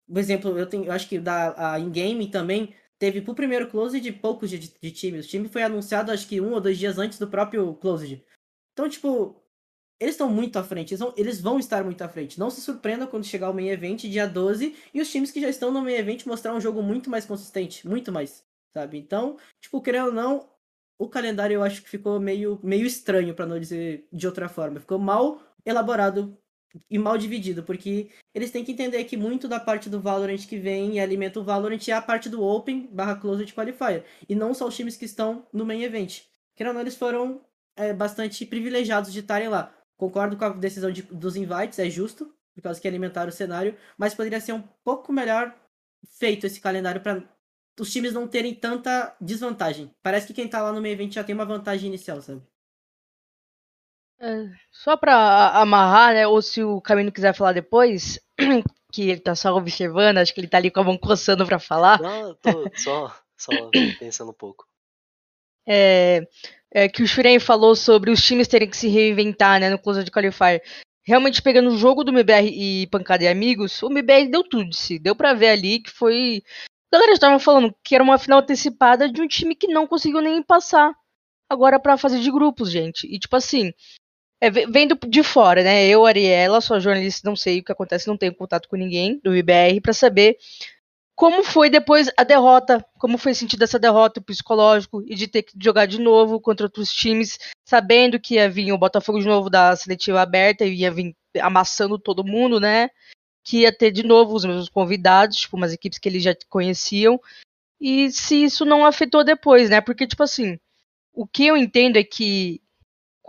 [0.07, 3.99] Por exemplo, eu, tenho, eu acho que da a in-game também teve pro primeiro close
[3.99, 5.17] de poucos de, de.
[5.17, 8.23] O time foi anunciado acho que um ou dois dias antes do próprio closed.
[8.73, 9.41] Então, tipo,
[9.99, 12.39] eles estão muito à frente, eles vão, eles vão, estar muito à frente.
[12.39, 15.49] Não se surpreendam quando chegar o main event dia 12 e os times que já
[15.49, 18.97] estão no main event mostrar um jogo muito mais consistente, muito mais, sabe?
[18.97, 20.49] Então, tipo, querendo ou não,
[20.99, 24.81] o calendário eu acho que ficou meio, meio estranho, para não dizer de outra forma.
[24.81, 26.37] Ficou mal elaborado
[26.89, 30.59] e mal dividido, porque eles têm que entender que muito da parte do Valorant que
[30.59, 34.53] vem e alimenta o Valorant é a parte do Open barra Closed Qualifier, e não
[34.53, 36.23] só os times que estão no main event.
[36.59, 37.41] Ou não, eles foram
[37.77, 39.73] é, bastante privilegiados de estarem lá.
[39.95, 43.75] Concordo com a decisão de, dos invites, é justo, por causa que alimentaram o cenário,
[43.97, 45.55] mas poderia ser um pouco melhor
[46.17, 47.23] feito esse calendário para
[47.79, 49.93] os times não terem tanta desvantagem.
[50.01, 52.41] Parece que quem tá lá no meio evento já tem uma vantagem inicial, sabe?
[54.19, 56.27] É, só pra amarrar, né?
[56.27, 58.19] Ou se o Camino quiser falar depois,
[58.91, 61.57] que ele tá só observando, acho que ele tá ali com a mão coçando pra
[61.59, 62.01] falar.
[62.01, 63.51] Não, eu tô só, só
[63.97, 64.67] pensando um pouco.
[65.65, 66.27] É,
[66.71, 70.09] é, que o Shuren falou sobre os times terem que se reinventar né, no Closer
[70.11, 70.61] Qualifier.
[71.03, 74.75] Realmente pegando o jogo do MBR e Pancada e Amigos, o MBR deu tudo de
[74.75, 74.99] si.
[74.99, 76.43] Deu pra ver ali que foi.
[76.91, 80.41] Galera estava falando que era uma final antecipada de um time que não conseguiu nem
[80.41, 80.93] passar
[81.49, 83.07] agora pra fase de grupos, gente.
[83.07, 83.71] E tipo assim,
[84.41, 85.87] é, vendo de fora, né?
[85.87, 89.35] Eu, Ariela, sou jornalista, não sei o que acontece, não tenho contato com ninguém do
[89.35, 90.37] IBR para saber
[91.19, 95.51] como foi depois a derrota, como foi sentido essa derrota psicológico e de ter que
[95.61, 99.75] jogar de novo contra outros times, sabendo que ia vir o Botafogo de novo da
[99.75, 102.89] seletiva aberta e ia vir amassando todo mundo, né?
[103.49, 107.19] Que ia ter de novo os mesmos convidados, tipo, umas equipes que eles já conheciam.
[107.81, 109.81] E se isso não afetou depois, né?
[109.81, 110.59] Porque, tipo assim,
[111.13, 112.61] o que eu entendo é que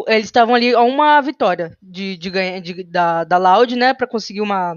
[0.06, 4.06] eles estavam ali a uma vitória de, de ganhar de, da, da Loud, né, para
[4.06, 4.76] conseguir uma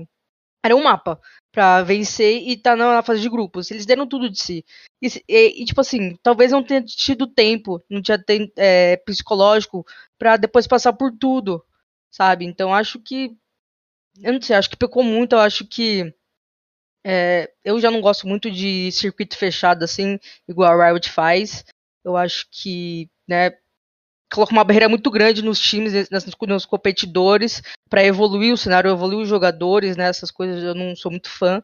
[0.66, 1.20] era um mapa
[1.52, 3.70] para vencer e tá na fase de grupos.
[3.70, 4.66] Eles deram tudo de si.
[5.02, 9.86] E, e, e tipo assim, talvez não tenha tido tempo, não tinha tempo é, psicológico
[10.18, 11.64] para depois passar por tudo,
[12.10, 12.46] sabe?
[12.46, 13.36] Então acho que
[14.22, 16.14] eu não sei, acho que pecou muito, eu acho que
[17.06, 21.66] é, eu já não gosto muito de circuito fechado assim, igual a Riot faz.
[22.04, 23.52] Eu acho que, né,
[24.34, 29.20] coloca uma barreira muito grande nos times, nos, nos competidores, para evoluir o cenário, evoluir
[29.20, 30.06] os jogadores, né?
[30.06, 31.64] Essas coisas eu não sou muito fã.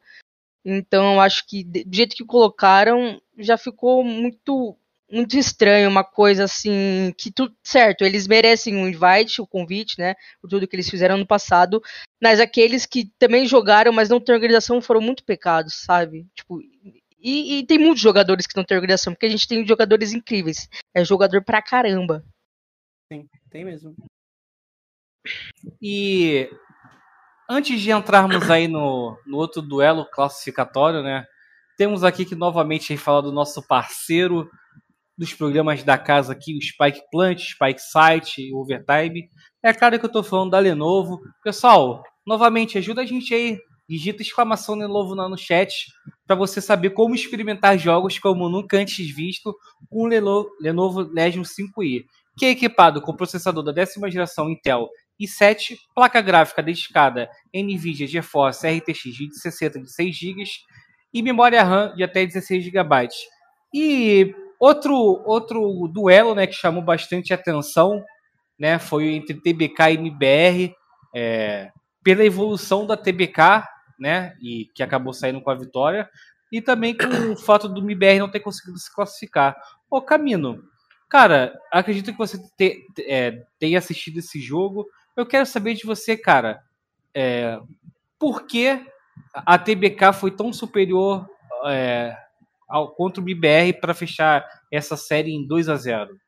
[0.63, 4.77] Então eu acho que do jeito que colocaram já ficou muito
[5.11, 10.15] muito estranho, uma coisa assim que tudo certo, eles merecem um invite, o convite, né,
[10.41, 11.81] por tudo que eles fizeram no passado,
[12.21, 16.27] mas aqueles que também jogaram, mas não têm organização, foram muito pecados, sabe?
[16.35, 16.61] Tipo,
[17.21, 20.69] e, e tem muitos jogadores que não têm organização, porque a gente tem jogadores incríveis,
[20.93, 22.23] é jogador pra caramba.
[23.11, 23.95] Sim, tem mesmo.
[25.81, 26.49] E
[27.49, 31.25] antes de entrarmos aí no, no outro duelo classificatório, né?
[31.77, 34.49] Temos aqui que novamente falar do nosso parceiro
[35.19, 39.29] dos programas da casa aqui, o Spike Plant, Spike Site, o Overtime.
[39.61, 41.19] É claro que eu estou falando da Lenovo.
[41.43, 43.59] Pessoal, novamente, ajuda a gente aí.
[43.87, 45.87] Digita exclamação Lenovo no chat
[46.25, 49.53] para você saber como experimentar jogos como nunca antes visto
[49.89, 50.07] com o
[50.61, 52.05] Lenovo Legion 5i
[52.37, 54.87] que é equipado com processador da décima geração Intel
[55.19, 60.43] i7, placa gráfica dedicada NVIDIA GeForce RTX de 60 de 6 GB
[61.13, 63.09] e memória RAM de até 16 GB.
[63.73, 64.95] E outro,
[65.25, 68.03] outro duelo né, que chamou bastante atenção
[68.59, 70.75] né, foi entre TBK e MBR,
[71.15, 71.71] é,
[72.03, 73.63] pela evolução da TBK,
[73.99, 76.09] né, e que acabou saindo com a vitória,
[76.51, 79.55] e também com o fato do MBR não ter conseguido se classificar.
[79.89, 80.63] Ô Camino,
[81.09, 84.87] Cara, acredito que você te, é, tenha assistido esse jogo.
[85.17, 86.61] Eu quero saber de você, cara,
[87.15, 87.59] é,
[88.19, 88.79] por que
[89.33, 91.27] a TBK foi tão superior
[91.65, 92.15] é,
[92.69, 96.19] ao, contra o BBR para fechar essa série em 2 a 0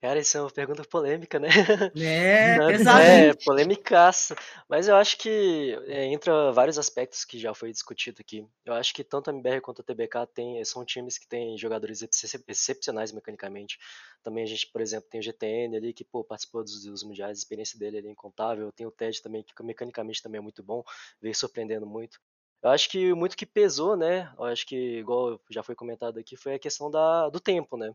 [0.00, 1.48] Cara, isso é uma pergunta polêmica, né?
[1.96, 3.02] É, Não, pesado.
[3.02, 4.36] É, polêmicaça.
[4.68, 8.46] Mas eu acho que é, entra vários aspectos que já foi discutido aqui.
[8.64, 12.00] Eu acho que tanto a MBR quanto a TBK tem, são times que têm jogadores
[12.46, 13.76] excepcionais mecanicamente.
[14.22, 17.36] Também a gente, por exemplo, tem o GTN ali, que pô, participou dos, dos mundiais,
[17.36, 18.70] a experiência dele é incontável.
[18.70, 20.84] Tem o TED também, que mecanicamente também é muito bom,
[21.20, 22.20] veio surpreendendo muito.
[22.60, 24.32] Eu acho que muito que pesou, né?
[24.36, 27.92] Eu acho que, igual já foi comentado aqui, foi a questão da, do tempo, né?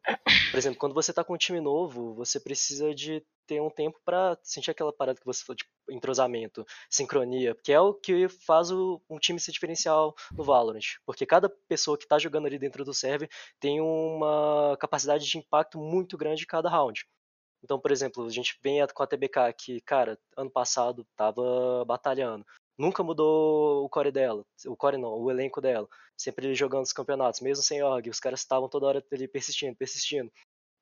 [0.51, 3.99] Por exemplo, quando você tá com um time novo, você precisa de ter um tempo
[4.05, 8.71] para sentir aquela parada que você falou, tipo, entrosamento, sincronia, que é o que faz
[8.71, 10.97] o, um time se diferencial no Valorant.
[11.05, 15.77] Porque cada pessoa que tá jogando ali dentro do server tem uma capacidade de impacto
[15.77, 17.05] muito grande cada round.
[17.63, 22.45] Então, por exemplo, a gente vem com a TBK que, cara, ano passado tava batalhando
[22.77, 27.41] nunca mudou o core dela, o core não, o elenco dela, sempre jogando os campeonatos,
[27.41, 30.31] mesmo sem org, os caras estavam toda hora ali persistindo, persistindo.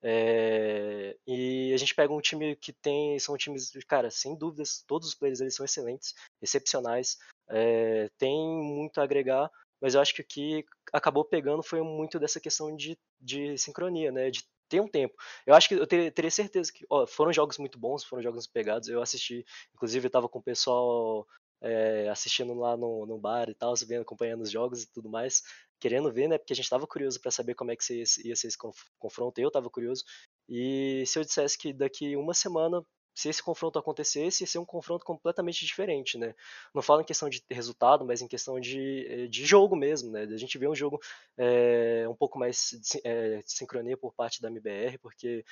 [0.03, 5.07] É, e a gente pega um time que tem, são times, cara, sem dúvidas, todos
[5.07, 7.17] os players ali são excelentes, excepcionais,
[7.49, 9.49] é, tem muito a agregar,
[9.79, 14.11] mas eu acho que o que acabou pegando foi muito dessa questão de, de sincronia,
[14.11, 15.13] né, de ter um tempo.
[15.45, 18.47] Eu acho que eu ter, teria certeza que ó, foram jogos muito bons, foram jogos
[18.47, 18.87] pegados.
[18.87, 21.27] Eu assisti, inclusive eu estava com o pessoal
[21.61, 25.43] é, assistindo lá no, no bar e tal, vendo, acompanhando os jogos e tudo mais,
[25.79, 26.37] querendo ver, né?
[26.37, 28.57] Porque a gente estava curioso para saber como é que ia ser esse
[28.99, 30.03] confronto, eu estava curioso.
[30.49, 34.65] E se eu dissesse que daqui uma semana se esse confronto acontecesse, ia ser um
[34.65, 36.33] confronto completamente diferente, né?
[36.73, 40.23] Não falo em questão de resultado, mas em questão de, eh, de jogo mesmo, né?
[40.23, 40.99] A gente vê um jogo
[41.37, 45.43] é, um pouco mais de, é, de sincronia por parte da MBR, porque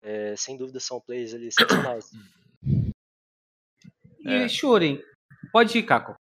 [0.00, 2.10] é, sem dúvida são plays ali excepcionais.
[4.20, 4.48] E é.
[4.48, 5.02] Shuren,
[5.52, 6.14] pode ir, Caco.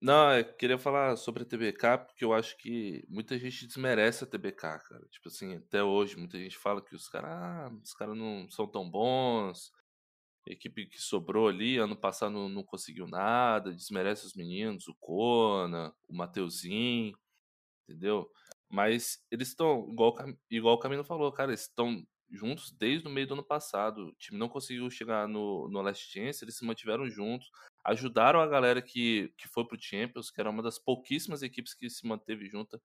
[0.00, 4.26] Não, eu queria falar sobre a TBK, porque eu acho que muita gente desmerece a
[4.26, 5.04] TBK, cara.
[5.10, 8.66] Tipo assim, até hoje, muita gente fala que os caras, ah, os caras não são
[8.68, 9.72] tão bons.
[10.48, 14.94] A equipe que sobrou ali, ano passado não, não conseguiu nada, desmerece os meninos, o
[15.00, 17.18] Kona, o Mateuzinho,
[17.88, 18.30] entendeu?
[18.70, 20.14] Mas eles estão, igual,
[20.50, 24.08] igual o Camilo falou, cara, eles estão juntos desde o meio do ano passado.
[24.08, 27.50] O time não conseguiu chegar no, no Last Chance, eles se mantiveram juntos,
[27.88, 31.88] ajudaram a galera que, que foi pro Champions, que era uma das pouquíssimas equipes que
[31.88, 32.80] se manteve junta.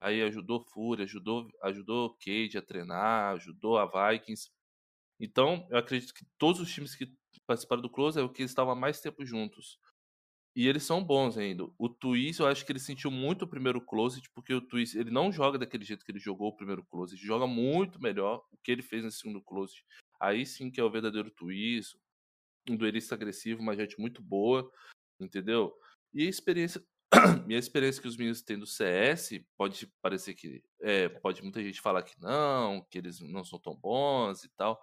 [0.00, 4.50] Aí ajudou Fúria, ajudou, ajudou Cade a treinar, ajudou a Vikings.
[5.20, 7.12] Então, eu acredito que todos os times que
[7.46, 9.78] participaram do Close é o que estavam há mais tempo juntos.
[10.54, 11.68] E eles são bons ainda.
[11.78, 15.10] O Twist, eu acho que ele sentiu muito o primeiro closet, porque o Twist, ele
[15.10, 18.72] não joga daquele jeito que ele jogou o primeiro closet, joga muito melhor o que
[18.72, 19.84] ele fez no segundo closet.
[20.18, 21.94] Aí sim que é o verdadeiro Twist,
[22.72, 24.70] um duelista agressivo, uma gente muito boa,
[25.20, 25.74] entendeu?
[26.12, 26.82] E a experiência,
[27.48, 31.62] e a experiência que os meninos têm do CS, pode parecer que, é, pode muita
[31.62, 34.82] gente falar que não, que eles não são tão bons e tal,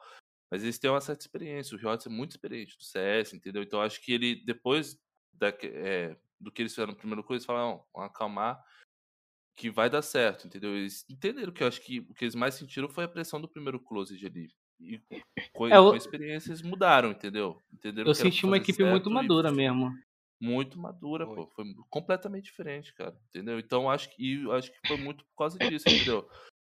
[0.51, 1.75] mas eles têm uma certa experiência.
[1.75, 3.63] O Riot é muito experiente do CS, entendeu?
[3.63, 4.97] Então acho que ele, depois
[5.33, 8.63] da, é, do que eles fizeram no primeiro coisa, eles falaram, vamos acalmar,
[9.55, 10.75] que vai dar certo, entendeu?
[10.75, 13.47] Eles entenderam que eu acho que o que eles mais sentiram foi a pressão do
[13.47, 14.49] primeiro close ali.
[14.83, 15.01] E
[15.53, 17.57] com, é, com a experiência eles mudaram, entendeu?
[17.71, 19.91] Entenderam eu senti uma equipe muito madura e, mesmo.
[20.41, 21.35] Muito madura, foi.
[21.35, 21.47] pô.
[21.55, 23.17] Foi completamente diferente, cara.
[23.29, 23.59] Entendeu?
[23.59, 26.27] Então acho que, acho que foi muito por causa disso, entendeu?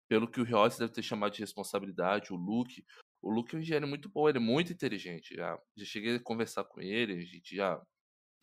[0.10, 2.86] Pelo que o Rios deve ter chamado de responsabilidade, o Luke.
[3.22, 5.36] O Luke é um engenheiro muito bom, ele é muito inteligente.
[5.36, 7.82] Já, já cheguei a conversar com ele, a gente já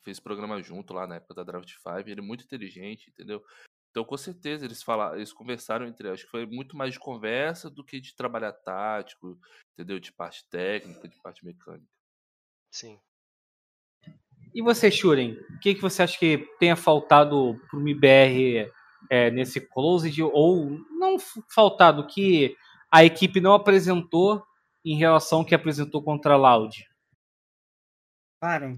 [0.05, 3.43] fez programa junto lá na época da Draft 5, ele é muito inteligente, entendeu?
[3.95, 7.71] Então, com certeza, eles falaram, eles conversaram entre acho que foi muito mais de conversa
[7.71, 9.39] do que de trabalhar tático,
[9.73, 10.01] entendeu?
[10.01, 11.87] De parte técnica, de parte mecânica.
[12.73, 12.99] Sim.
[14.53, 18.69] E você, Shuren, o que, que você acha que tenha faltado pro MBR
[19.09, 21.17] é, nesse closed, ou não
[21.49, 22.57] faltado, que
[22.91, 24.45] a equipe não apresentou
[24.85, 26.85] em relação ao que apresentou contra a Loud?
[28.43, 28.77] Cara,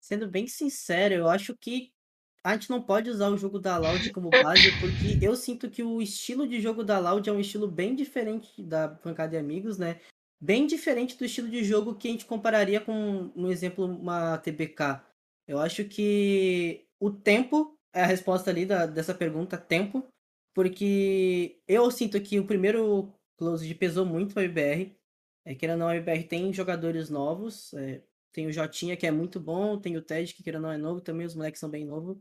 [0.00, 1.92] sendo bem sincero, eu acho que
[2.42, 5.82] a gente não pode usar o jogo da Loud como base, porque eu sinto que
[5.82, 9.76] o estilo de jogo da Loud é um estilo bem diferente da Pancada de Amigos,
[9.76, 10.00] né?
[10.40, 15.02] Bem diferente do estilo de jogo que a gente compararia com, no exemplo, uma TBK.
[15.46, 20.08] Eu acho que o tempo é a resposta ali da, dessa pergunta, tempo,
[20.54, 24.96] porque eu sinto que o primeiro close pesou muito para IBR.
[25.44, 29.10] É, querendo ou não, a IBR tem jogadores novos, é, tem o Jotinha, que é
[29.10, 31.84] muito bom, tem o Ted, que querendo não é novo também, os moleques são bem
[31.84, 32.18] novos.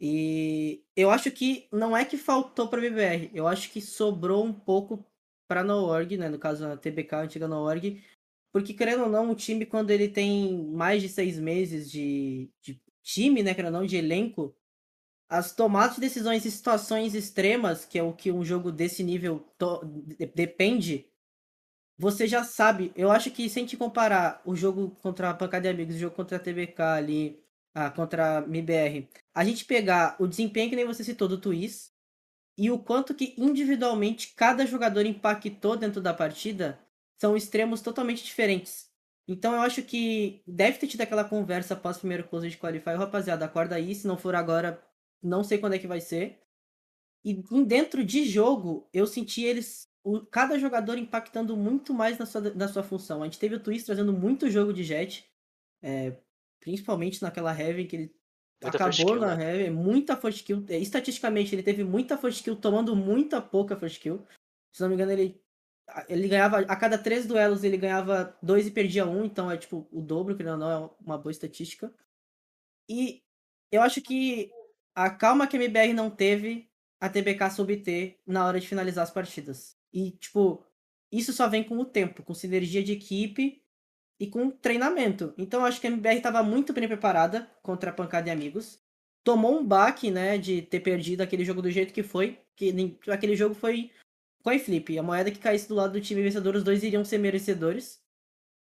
[0.00, 4.52] E eu acho que não é que faltou para BBR, eu acho que sobrou um
[4.52, 5.04] pouco
[5.48, 6.28] para NoOrg, né?
[6.28, 8.02] No caso a TBK, a antiga NoOrg.
[8.52, 12.80] Porque, querendo ou não, o time, quando ele tem mais de seis meses de, de
[13.02, 13.54] time, né?
[13.54, 14.56] Querendo ou não, de elenco,
[15.28, 19.44] as tomadas de decisões em situações extremas, que é o que um jogo desse nível
[20.34, 21.10] depende,
[21.98, 22.92] você já sabe.
[22.96, 25.98] Eu acho que se a gente comparar o jogo contra a Pancada de Amigos, o
[25.98, 30.76] jogo contra a TBK ali, ah, contra a MBR, a gente pegar o desempenho que
[30.76, 31.92] nem você citou do Twist
[32.56, 36.78] e o quanto que individualmente cada jogador impactou dentro da partida,
[37.16, 38.88] são extremos totalmente diferentes.
[39.26, 42.90] Então eu acho que deve ter tido aquela conversa após o primeiro close de Qualify.
[42.90, 44.82] Rapaziada, acorda aí, se não for agora,
[45.22, 46.40] não sei quando é que vai ser.
[47.24, 52.42] E dentro de jogo, eu senti eles o, cada jogador impactando muito mais na sua,
[52.54, 53.22] na sua função.
[53.22, 55.28] A gente teve o Twist trazendo muito jogo de jet,
[55.82, 56.14] é,
[56.60, 58.14] principalmente naquela Heaven que ele
[58.62, 59.44] muita acabou na né?
[59.44, 60.64] Heaven, muita first kill.
[60.68, 64.26] É, estatisticamente, ele teve muita first kill, tomando muita pouca first kill.
[64.72, 65.40] Se não me engano, ele,
[66.08, 69.88] ele ganhava, a cada três duelos, ele ganhava dois e perdia um, então é tipo
[69.90, 71.92] o dobro, que não, não é uma boa estatística.
[72.88, 73.22] E
[73.72, 74.50] eu acho que
[74.94, 79.04] a calma que a MBR não teve, a TBK soube ter na hora de finalizar
[79.04, 79.73] as partidas.
[79.94, 80.66] E, tipo,
[81.12, 83.62] isso só vem com o tempo, com sinergia de equipe
[84.18, 85.32] e com treinamento.
[85.38, 88.80] Então, acho que a MBR estava muito bem preparada contra a pancada de amigos.
[89.22, 92.40] Tomou um baque, né, de ter perdido aquele jogo do jeito que foi.
[92.56, 92.74] Que
[93.08, 93.92] aquele jogo foi
[94.42, 94.98] coin flip.
[94.98, 98.02] A moeda que caísse do lado do time vencedor, os dois iriam ser merecedores.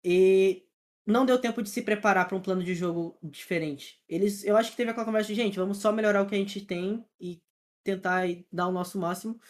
[0.05, 0.65] E
[1.07, 4.03] não deu tempo de se preparar para um plano de jogo diferente.
[4.09, 6.39] Eles, eu acho que teve aquela conversa de, gente, vamos só melhorar o que a
[6.39, 7.41] gente tem e
[7.85, 9.41] tentar dar o nosso máximo.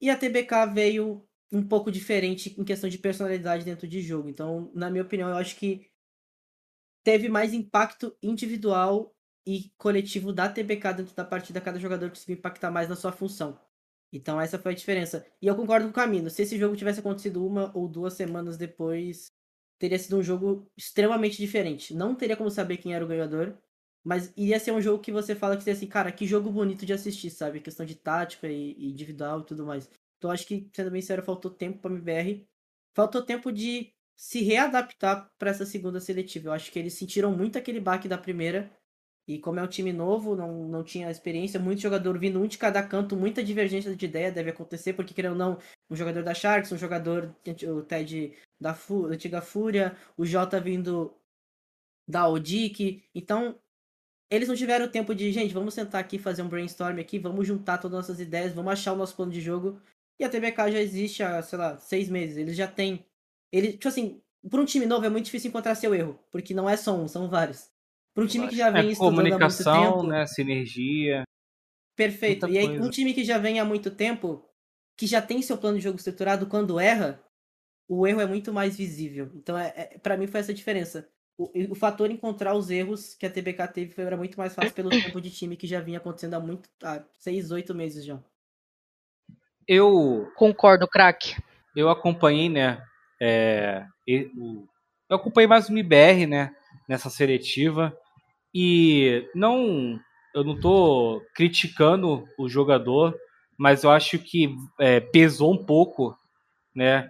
[0.00, 4.28] E a TBK veio um pouco diferente em questão de personalidade dentro de jogo.
[4.28, 5.90] Então, na minha opinião, eu acho que
[7.02, 9.14] teve mais impacto individual
[9.46, 13.58] e coletivo da TBK dentro da partida, cada jogador conseguiu impactar mais na sua função.
[14.12, 15.26] Então essa foi a diferença.
[15.40, 16.28] E eu concordo com o Camino.
[16.28, 19.32] Se esse jogo tivesse acontecido uma ou duas semanas depois,
[19.78, 21.94] teria sido um jogo extremamente diferente.
[21.94, 23.56] Não teria como saber quem era o ganhador,
[24.04, 26.86] mas iria ser um jogo que você fala que seria assim, cara, que jogo bonito
[26.86, 27.60] de assistir, sabe?
[27.60, 29.90] Questão de tática e, individual e tudo mais.
[30.16, 32.46] Então acho que, sendo bem sério, faltou tempo para MBR.
[32.94, 36.48] Faltou tempo de se readaptar para essa segunda seletiva.
[36.48, 38.70] Eu acho que eles sentiram muito aquele baque da primeira.
[39.28, 42.56] E como é um time novo, não, não tinha experiência, muito jogador vindo um de
[42.56, 45.58] cada canto, muita divergência de ideia deve acontecer, porque querendo ou não,
[45.90, 47.36] um jogador da Sharks, um jogador,
[47.66, 48.78] o Ted da, da
[49.10, 51.14] antiga Fúria, o Jota vindo
[52.08, 53.04] da Odic.
[53.14, 53.60] Então,
[54.30, 57.78] eles não tiveram tempo de, gente, vamos sentar aqui, fazer um brainstorm aqui, vamos juntar
[57.78, 59.80] todas as nossas ideias, vamos achar o nosso plano de jogo.
[60.20, 62.36] E a TBK já existe há, sei lá, seis meses.
[62.36, 63.04] Eles já têm.
[63.52, 64.20] Ele, tipo assim,
[64.50, 67.08] por um time novo é muito difícil encontrar seu erro, porque não é só um,
[67.08, 67.70] são vários.
[68.14, 70.02] Para um time que já vem É, estudando há muito tempo.
[70.02, 70.26] né?
[70.26, 71.22] Sinergia.
[71.96, 72.48] Perfeito.
[72.48, 72.84] E aí, coisa.
[72.84, 74.44] um time que já vem há muito tempo,
[74.96, 77.22] que já tem seu plano de jogo estruturado, quando erra,
[77.88, 79.30] o erro é muito mais visível.
[79.34, 81.08] Então, é, é, para mim, foi essa diferença.
[81.38, 84.74] O, o fator encontrar os erros que a TBK teve foi, era muito mais fácil
[84.74, 88.18] pelo tempo de time que já vinha acontecendo há muito há seis, oito meses já.
[89.66, 91.36] Eu, Concordo, craque.
[91.76, 92.82] eu acompanhei, né?
[93.20, 94.66] é, e- o-
[95.08, 96.54] eu acompanhei mais o MBR, né?
[96.88, 97.96] Nessa seletiva.
[98.54, 99.98] E não.
[100.34, 103.16] Eu não tô criticando o jogador,
[103.56, 106.16] mas eu acho que é, pesou um pouco,
[106.74, 107.08] né?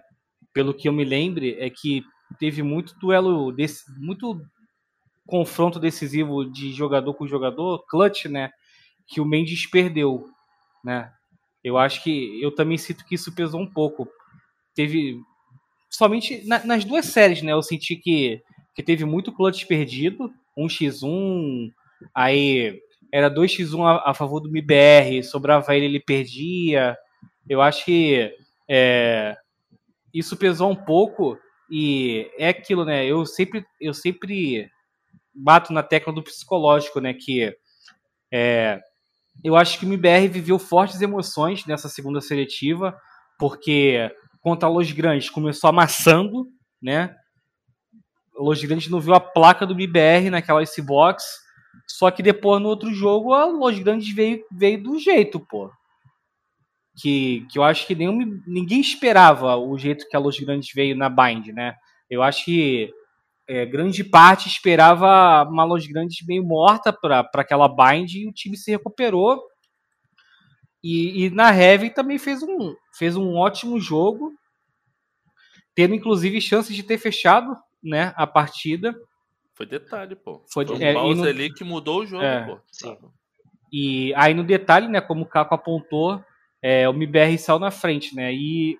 [0.53, 2.01] Pelo que eu me lembre, é que
[2.39, 4.41] teve muito duelo, desse, muito
[5.27, 8.51] confronto decisivo de jogador com jogador, clutch, né?
[9.07, 10.25] Que o Mendes perdeu,
[10.83, 11.11] né?
[11.63, 14.07] Eu acho que eu também sinto que isso pesou um pouco.
[14.75, 15.19] Teve
[15.89, 17.51] somente na- nas duas séries, né?
[17.53, 18.41] Eu senti que,
[18.75, 21.69] que teve muito clutch perdido, 1x1,
[22.13, 26.97] aí era 2x1 a, a favor do MBR, sobrava ele, ele perdia.
[27.47, 28.31] Eu acho que
[28.69, 29.37] é,
[30.13, 31.37] isso pesou um pouco
[31.69, 33.05] e é aquilo, né?
[33.05, 34.69] Eu sempre, eu sempre
[35.33, 37.13] bato na tecla do psicológico, né?
[37.13, 37.55] Que
[38.31, 38.79] é,
[39.43, 42.97] eu acho que o MBR viveu fortes emoções nessa segunda seletiva,
[43.37, 44.11] porque
[44.41, 46.47] contra a Los Grandes começou amassando,
[46.81, 47.15] né?
[48.37, 51.23] A Los Grandes não viu a placa do MBR naquela Icebox,
[51.87, 55.71] só que depois no outro jogo a Los Grandes veio, veio do jeito, pô.
[57.01, 60.95] Que, que eu acho que nenhum, ninguém esperava o jeito que a Los Grandes veio
[60.97, 61.75] na Bind, né?
[62.09, 62.91] Eu acho que
[63.47, 68.57] é, grande parte esperava uma Los Grandes meio morta para aquela bind e o time
[68.57, 69.41] se recuperou.
[70.83, 74.31] E, e na Heavy também fez um, fez um ótimo jogo,
[75.75, 78.93] tendo inclusive chances de ter fechado né, a partida.
[79.53, 80.43] Foi detalhe, pô.
[80.51, 82.45] Foi- Foi, um é, pause no- ali que mudou o jogo, É.
[82.45, 82.59] pô.
[82.71, 82.97] Sim.
[83.71, 86.23] E aí no detalhe, né, como o Caco apontou,
[86.61, 88.33] é, o MBR saiu na frente, né?
[88.33, 88.77] E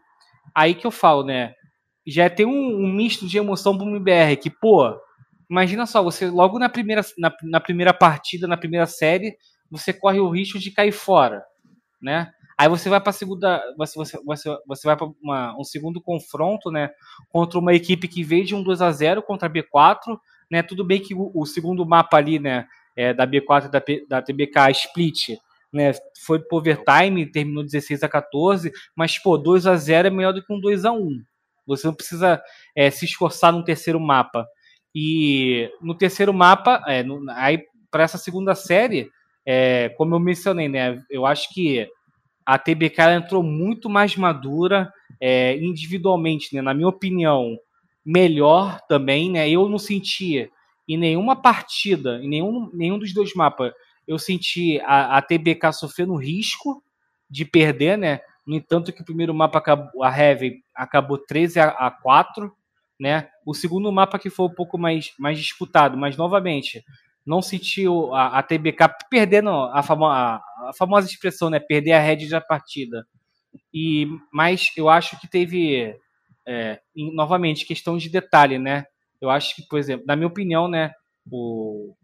[0.54, 1.54] aí que eu falo, né?
[2.06, 4.96] Já tem um, um misto de emoção pro MBR, que, pô,
[5.50, 9.36] imagina só, você logo na primeira, na, na primeira partida, na primeira série,
[9.70, 11.44] você corre o risco de cair fora,
[12.02, 12.32] né?
[12.58, 15.08] Aí você vai para segunda, você, você, você, você vai para
[15.58, 16.90] um segundo confronto, né,
[17.30, 20.20] contra uma equipe que veio de um 2 a 0 contra a B4,
[20.52, 20.62] né?
[20.62, 22.68] Tudo bem que o, o segundo mapa ali, né,
[22.98, 25.38] é, da B4 e da, da TBK Split,
[25.74, 25.92] né,
[26.26, 30.44] foi pro overtime, terminou 16 a 14, mas pô, 2 a 0 é melhor do
[30.44, 31.22] que um 2 a 1.
[31.68, 32.42] Você não precisa
[32.76, 34.48] é, se esforçar no terceiro mapa.
[34.96, 39.10] E no terceiro mapa, é, no- aí para essa segunda série,
[39.46, 41.88] é, como eu mencionei, né, eu acho que
[42.46, 44.92] a TBK entrou muito mais madura
[45.22, 47.58] é, individualmente, né, na minha opinião,
[48.06, 49.50] melhor também, né?
[49.50, 50.50] Eu não senti
[50.88, 53.72] em nenhuma partida, em nenhum, nenhum dos dois mapas,
[54.10, 56.84] eu senti a, a TBK sofrendo risco
[57.30, 58.22] de perder, né?
[58.46, 62.52] No entanto, que o primeiro mapa, acabou, a Heavy, acabou 13 a, a 4,
[63.00, 63.30] né?
[63.46, 66.84] O segundo mapa que foi um pouco mais, mais disputado, mas novamente,
[67.26, 71.60] não sentiu a, a TBK perdendo a, famo, a, a famosa expressão, né?
[71.60, 73.06] Perder a head da partida.
[73.74, 75.96] E, mas eu acho que teve,
[76.48, 78.86] é, em- novamente, questão de detalhe, né?
[79.22, 80.94] Eu acho que, por exemplo, na minha opinião, né?
[81.32, 81.96] O,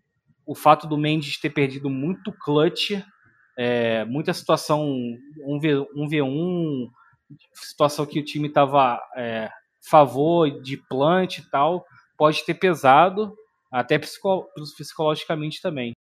[0.46, 2.92] o fato do Mendes ter perdido muito clutch,
[3.58, 4.86] é, muita situação
[5.48, 6.90] 1v, 1v1,
[7.54, 9.50] situação que o time estava é,
[9.90, 11.86] favor de plant e tal,
[12.18, 13.36] pode ter pesado,
[13.72, 15.94] até psico- psicologicamente também.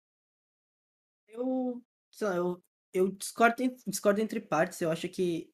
[1.28, 1.82] Eu,
[2.22, 4.80] lá, eu, eu discordo, discordo entre partes.
[4.82, 5.50] Eu acho que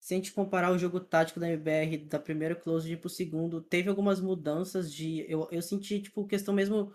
[0.00, 3.88] se a gente comparar o jogo tático da MBR da primeira close pro segundo, teve
[3.88, 5.24] algumas mudanças de.
[5.30, 6.92] Eu, eu senti, tipo, questão mesmo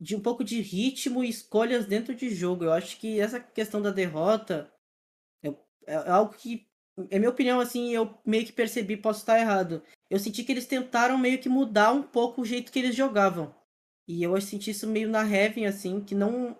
[0.00, 2.64] de um pouco de ritmo e escolhas dentro de jogo.
[2.64, 4.72] Eu acho que essa questão da derrota
[5.42, 5.54] é,
[5.86, 6.66] é algo que,
[7.10, 9.82] é minha opinião, assim, eu meio que percebi, posso estar errado.
[10.10, 13.54] Eu senti que eles tentaram meio que mudar um pouco o jeito que eles jogavam.
[14.06, 16.54] E eu senti isso meio na Heaven, assim, que não.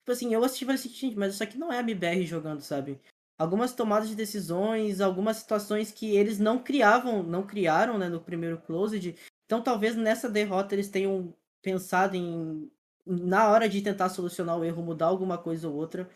[0.00, 2.60] Tipo assim, eu assisti e falei assim, mas isso aqui não é a MBR jogando,
[2.60, 3.00] sabe?
[3.38, 8.58] algumas tomadas de decisões, algumas situações que eles não criavam, não criaram, né, no primeiro
[8.58, 9.14] closed.
[9.44, 11.34] Então, talvez nessa derrota eles tenham
[11.66, 12.70] pensado em
[13.04, 16.08] na hora de tentar solucionar o erro, mudar alguma coisa ou outra.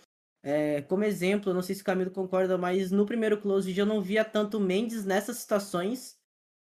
[0.43, 4.03] É, como exemplo, não sei se o Camilo concorda, mas no primeiro closed eu não
[4.03, 6.17] via tanto Mendes nessas situações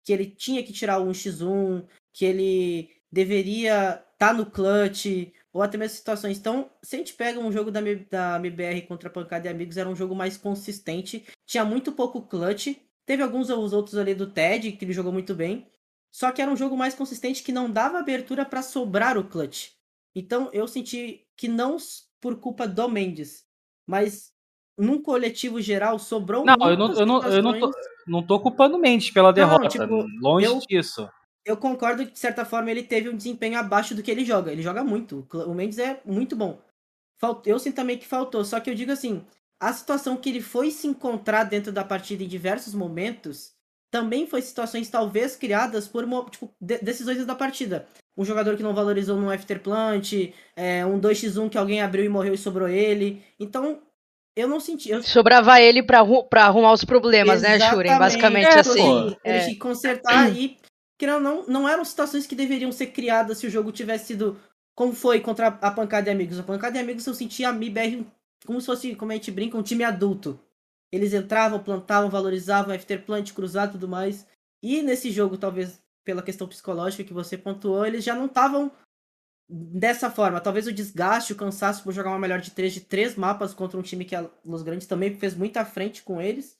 [0.04, 5.62] que ele tinha que tirar o 1x1, que ele deveria estar tá no clutch, ou
[5.62, 6.38] até mesmo situações.
[6.38, 7.80] Então, se a gente pega um jogo da,
[8.10, 12.22] da MBR contra a Pancada e Amigos, era um jogo mais consistente, tinha muito pouco
[12.22, 12.76] clutch,
[13.06, 15.66] teve alguns os outros ali do Ted, que ele jogou muito bem,
[16.12, 19.70] só que era um jogo mais consistente que não dava abertura para sobrar o clutch.
[20.14, 21.76] Então, eu senti que não
[22.20, 23.44] por culpa do Mendes,
[23.86, 24.30] mas
[24.78, 27.70] num coletivo geral sobrou Não, eu não, eu não, eu não, tô,
[28.06, 31.08] não tô culpando o Mendes pela derrota, não, tipo, longe eu, disso
[31.44, 34.52] eu concordo que, de certa forma, ele teve um desempenho abaixo do que ele joga.
[34.52, 35.26] Ele joga muito.
[35.32, 36.60] O Mendes é muito bom.
[37.44, 38.44] Eu sinto também que faltou.
[38.44, 39.24] Só que eu digo assim:
[39.60, 43.52] a situação que ele foi se encontrar dentro da partida em diversos momentos
[43.92, 47.86] também foi situações talvez criadas por tipo, decisões da partida.
[48.16, 52.32] Um jogador que não valorizou num afterplant, é, um 2x1 que alguém abriu e morreu
[52.32, 53.22] e sobrou ele.
[53.38, 53.82] Então,
[54.34, 54.90] eu não senti.
[54.90, 55.02] Eu...
[55.02, 57.64] Sobrava ele pra, pra arrumar os problemas, Exatamente.
[57.64, 57.98] né, Shuren?
[57.98, 59.16] Basicamente é, assim.
[59.22, 59.46] Ele é.
[59.46, 60.56] que consertar e
[60.98, 64.40] que não, não eram situações que deveriam ser criadas se o jogo tivesse sido
[64.74, 66.38] como foi contra a Pancada e Amigos.
[66.38, 68.06] A Pancada e Amigos eu sentia a MIBR
[68.46, 70.40] como se fosse, como a gente brinca, um time adulto.
[70.92, 74.26] Eles entravam, plantavam, valorizavam, afterplant, cruzado e tudo mais.
[74.62, 78.70] E nesse jogo, talvez pela questão psicológica que você pontuou, eles já não estavam
[79.48, 80.40] dessa forma.
[80.40, 83.78] Talvez o desgaste, o cansaço por jogar uma melhor de três, de três mapas contra
[83.78, 86.56] um time que a Los Grandes também fez muita frente com eles,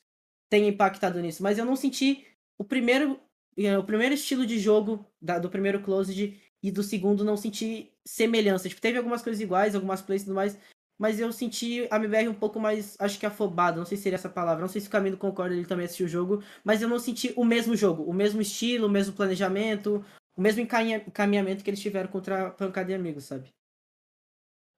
[0.51, 1.43] tem impactado nisso.
[1.43, 2.27] Mas eu não senti
[2.59, 3.21] o primeiro
[3.57, 7.93] é, o primeiro estilo de jogo da, do primeiro Closed e do segundo não senti
[8.05, 8.69] semelhança.
[8.69, 10.57] Tipo, teve algumas coisas iguais, algumas plays e tudo mais,
[10.99, 14.17] mas eu senti a MBR um pouco mais, acho que afobado, não sei se seria
[14.17, 16.89] essa palavra, não sei se o Camilo concorda, ele também assistiu o jogo, mas eu
[16.89, 20.05] não senti o mesmo jogo, o mesmo estilo, o mesmo planejamento,
[20.37, 23.53] o mesmo encaminhamento que eles tiveram contra a Pancada e Amigos, sabe?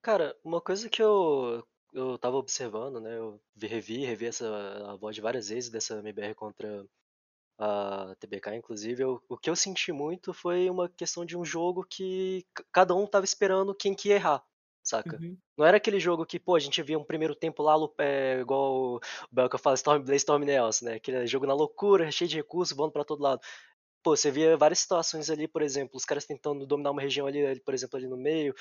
[0.01, 4.47] Cara, uma coisa que eu, eu tava observando, né, eu revi, revi essa
[4.91, 6.85] a voz várias vezes dessa MBR contra
[7.57, 11.85] a TBK, inclusive, eu, o que eu senti muito foi uma questão de um jogo
[11.85, 14.43] que cada um tava esperando quem que ia errar,
[14.85, 15.17] saca?
[15.17, 15.37] Uhum.
[15.57, 18.95] Não era aquele jogo que, pô, a gente via um primeiro tempo lá, é, igual
[18.95, 18.99] o
[19.31, 20.95] Belka fala, Storm Blaze, Storm Nails, né?
[20.95, 23.41] Aquele jogo na loucura, cheio de recursos, voando para todo lado.
[24.03, 27.59] Pô, você via várias situações ali, por exemplo, os caras tentando dominar uma região ali,
[27.61, 28.53] por exemplo, ali no meio,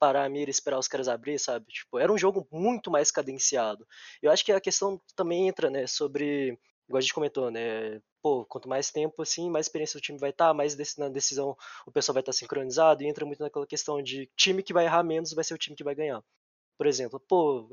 [0.00, 1.66] parar a mira e esperar os caras abrir, sabe?
[1.66, 3.86] Tipo, era um jogo muito mais cadenciado.
[4.20, 6.58] Eu acho que a questão também entra, né, sobre
[6.90, 8.00] igual a gente comentou, né?
[8.20, 11.56] Pô, quanto mais tempo, assim, mais experiência o time vai estar, tá, mais na decisão
[11.86, 14.84] o pessoal vai estar tá sincronizado e entra muito naquela questão de time que vai
[14.84, 16.22] errar menos vai ser o time que vai ganhar.
[16.76, 17.68] Por exemplo, pô,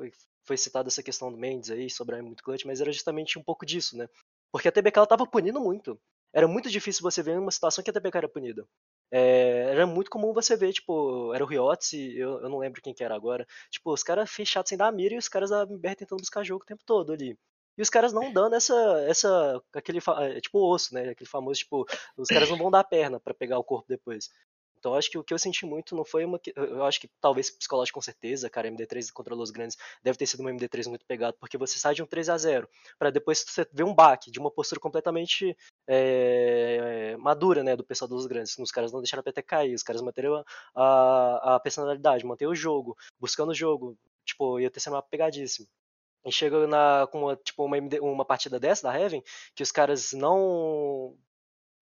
[0.46, 3.66] foi citada essa questão do Mendes aí, sobrar muito clutch, mas era justamente um pouco
[3.66, 4.08] disso, né?
[4.52, 6.00] Porque a TBK ela tava punindo muito.
[6.34, 8.68] Era muito difícil você ver uma situação que a TBK era punida.
[9.12, 12.94] É, era muito comum você ver, tipo, era o Riotz, eu, eu não lembro quem
[12.94, 15.96] que era agora, tipo, os caras fechados sem dar mira e os caras da MBR
[15.96, 17.38] tentando buscar jogo o tempo todo ali.
[17.78, 18.74] E os caras não dando essa,
[19.08, 21.10] essa aquele, é, tipo, osso, né?
[21.10, 21.86] Aquele famoso, tipo,
[22.18, 24.30] os caras não vão dar a perna para pegar o corpo depois.
[24.80, 26.40] Então acho que o que eu senti muito não foi uma.
[26.56, 30.42] Eu acho que talvez psicológico com certeza, cara, MD3 contra Los Grandes deve ter sido
[30.42, 33.68] uma MD3 muito pegado, porque você sai de um 3 a 0 para depois você
[33.72, 35.58] ver um baque de uma postura completamente
[35.88, 38.58] é, madura, né, do pessoal dos Grandes.
[38.58, 40.44] Os caras não deixaram a PT cair, os caras manteram
[40.76, 43.98] a, a personalidade, manter o jogo, buscando o jogo.
[44.26, 45.68] Tipo, ia ter sido uma pegadíssima.
[46.28, 49.24] E chega na, com uma, tipo, uma, uma partida dessa da Heaven,
[49.56, 51.18] que os caras não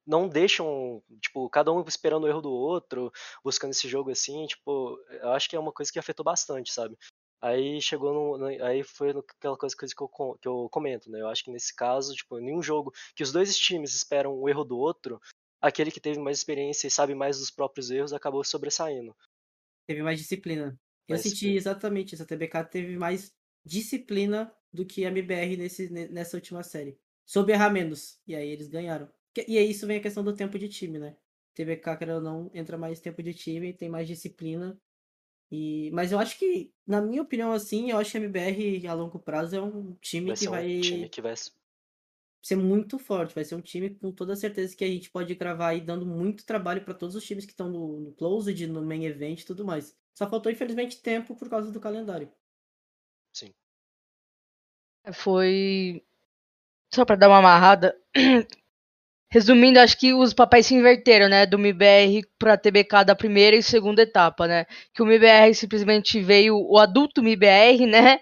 [0.08, 3.12] não deixam, tipo, cada um esperando o erro do outro,
[3.43, 6.96] buscando esse jogo assim, tipo, eu acho que é uma coisa que afetou bastante, sabe?
[7.41, 10.08] Aí chegou no, aí foi aquela coisa, coisa que, eu,
[10.39, 11.22] que eu comento, né?
[11.22, 14.64] Eu acho que nesse caso, tipo, nenhum jogo que os dois times esperam o erro
[14.64, 15.20] do outro,
[15.60, 19.16] aquele que teve mais experiência e sabe mais dos próprios erros acabou sobressaindo.
[19.88, 20.80] Teve mais disciplina.
[21.08, 22.24] Eu senti exatamente isso.
[22.24, 23.32] A TBK teve mais
[23.66, 26.97] disciplina do que a MBR nesse, nessa última série.
[27.26, 28.20] Soube errar menos.
[28.28, 29.09] E aí eles ganharam.
[29.47, 31.18] E aí isso vem a questão do tempo de time, né?
[31.55, 34.80] TBK, querendo ou não, entra mais tempo de time, tem mais disciplina.
[35.51, 35.89] E...
[35.93, 39.20] Mas eu acho que, na minha opinião, assim, eu acho que a MBR a longo
[39.20, 40.78] prazo é um time vai que vai.
[40.78, 41.34] Um time que vai
[42.41, 43.34] ser muito forte.
[43.34, 46.45] Vai ser um time com toda certeza que a gente pode gravar aí dando muito
[46.45, 49.66] trabalho para todos os times que estão no, no Closed, no Main Event e tudo
[49.66, 49.97] mais.
[50.13, 52.32] Só faltou, infelizmente, tempo por causa do calendário.
[55.14, 56.01] Foi.
[56.93, 57.95] Só para dar uma amarrada.
[59.32, 61.45] Resumindo, acho que os papéis se inverteram, né?
[61.45, 64.66] Do MBR para TBK da primeira e segunda etapa, né?
[64.93, 68.20] Que o MBR simplesmente veio, o adulto MBR, né?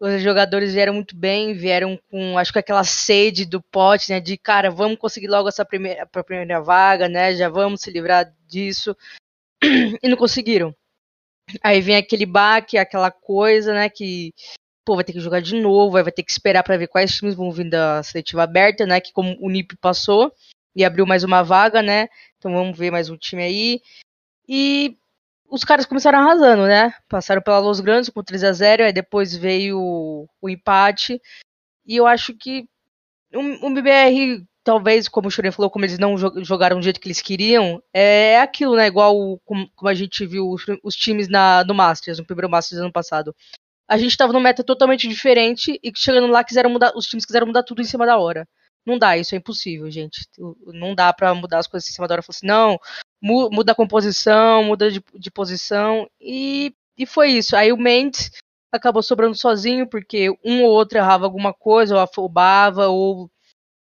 [0.00, 4.20] Os jogadores vieram muito bem, vieram com, acho que aquela sede do pote, né?
[4.20, 7.34] De cara, vamos conseguir logo essa primeira, primeira vaga, né?
[7.34, 8.96] Já vamos se livrar disso.
[10.02, 10.74] E não conseguiram.
[11.62, 13.88] Aí vem aquele baque, aquela coisa, né?
[13.88, 14.32] Que
[14.88, 17.34] pô, vai ter que jogar de novo, vai ter que esperar para ver quais times
[17.34, 19.02] vão vir da seletiva aberta, né?
[19.02, 20.32] Que como o NIP passou
[20.74, 22.08] e abriu mais uma vaga, né?
[22.38, 23.82] Então vamos ver mais um time aí.
[24.48, 24.96] E
[25.50, 26.94] os caras começaram arrasando, né?
[27.06, 31.20] Passaram pela Los Grandes com 3 a 0 aí depois veio o, o empate.
[31.84, 32.66] E eu acho que
[33.34, 37.20] o, BBR, talvez, como o Shuren falou, como eles não jogaram do jeito que eles
[37.20, 38.86] queriam, é aquilo, né?
[38.86, 42.80] Igual como, como a gente viu os, os, times na, no Masters, no primeiro Masters
[42.80, 43.34] ano passado
[43.88, 47.46] a gente estava numa meta totalmente diferente e chegando lá quiseram mudar, os times quiseram
[47.46, 48.46] mudar tudo em cima da hora.
[48.84, 50.26] Não dá, isso é impossível, gente.
[50.66, 52.22] Não dá para mudar as coisas em cima da hora.
[52.22, 52.78] Falar assim, não,
[53.20, 57.56] muda a composição, muda de, de posição e, e foi isso.
[57.56, 58.30] Aí o Mendes
[58.70, 63.30] acabou sobrando sozinho porque um ou outro errava alguma coisa, ou afobava, ou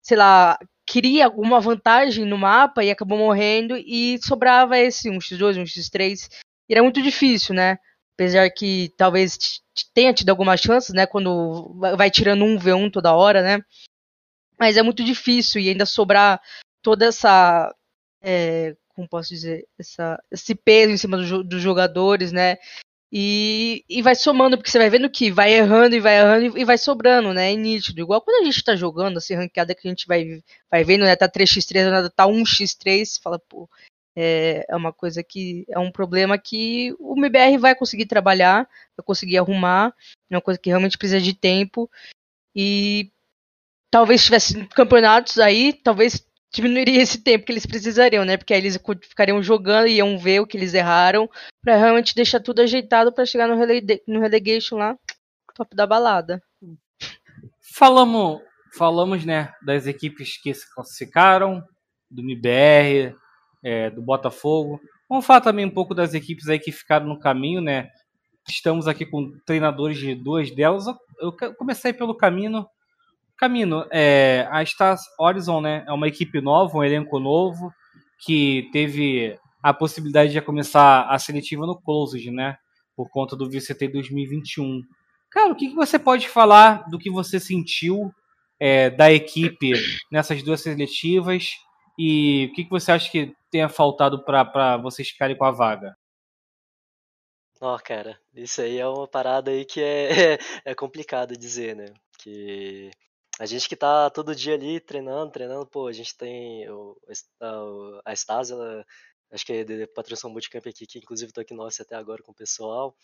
[0.03, 6.29] sei lá, queria alguma vantagem no mapa e acabou morrendo e sobrava esse 1x2, 1x3.
[6.69, 7.79] E era muito difícil, né?
[8.15, 9.61] Apesar que talvez
[9.93, 11.07] tenha tido algumas chances, né?
[11.07, 13.65] Quando vai tirando um V1 toda hora, né?
[14.59, 16.41] Mas é muito difícil e ainda sobrar
[16.81, 17.75] toda essa.
[18.23, 19.67] É, como posso dizer?
[19.79, 22.57] Essa, esse peso em cima do, dos jogadores, né?
[23.17, 26.65] E, e vai somando, porque você vai vendo que vai errando e vai errando e
[26.65, 27.53] vai sobrando, né?
[27.53, 28.01] É nítido.
[28.01, 31.15] Igual quando a gente tá jogando, assim, ranqueada que a gente vai, vai vendo, né?
[31.15, 33.69] Tá 3x3, tá 1x3, fala, pô,
[34.17, 39.05] é, é uma coisa que é um problema que o MBR vai conseguir trabalhar, vai
[39.05, 39.95] conseguir arrumar,
[40.31, 41.91] é uma coisa que realmente precisa de tempo.
[42.55, 43.11] E
[43.91, 48.37] talvez tivesse campeonatos aí, talvez diminuiria esse tempo que eles precisariam, né?
[48.37, 51.29] Porque aí eles ficariam jogando e iam ver o que eles erraram,
[51.63, 54.97] para realmente deixar tudo ajeitado para chegar no, rele no relegation lá,
[55.55, 56.43] top da balada.
[57.77, 58.41] Falamos,
[58.77, 61.61] falamos, né, das equipes que se classificaram,
[62.09, 63.17] do MBR,
[63.65, 64.79] é, do Botafogo.
[65.09, 67.89] Vamos falar também um pouco das equipes aí que ficaram no caminho, né?
[68.47, 70.85] Estamos aqui com treinadores de duas delas.
[71.19, 72.67] Eu comecei pelo Camino.
[73.37, 77.73] Camino, é, a Stars Horizon né, é uma equipe nova, um elenco novo,
[78.25, 82.57] que teve a possibilidade de começar a seletiva no Closed, né?
[82.95, 84.83] Por conta do VCT 2021.
[85.31, 88.13] Cara, o que, que você pode falar do que você sentiu
[88.61, 89.73] é, da equipe
[90.13, 91.55] nessas duas seletivas?
[91.99, 95.97] E o que, que você acha que tenha faltado para vocês ficarem com a vaga?
[97.61, 101.87] Ó, oh, cara, isso aí é uma parada aí que é, é complicado dizer, né?
[102.19, 102.91] Que
[103.39, 106.97] a gente que tá todo dia ali treinando, treinando, pô, a gente tem o,
[107.41, 108.13] a, a
[109.33, 112.33] acho que é de patrocínio Bootcamp aqui, que inclusive tô aqui nossa até agora com
[112.33, 112.97] o pessoal.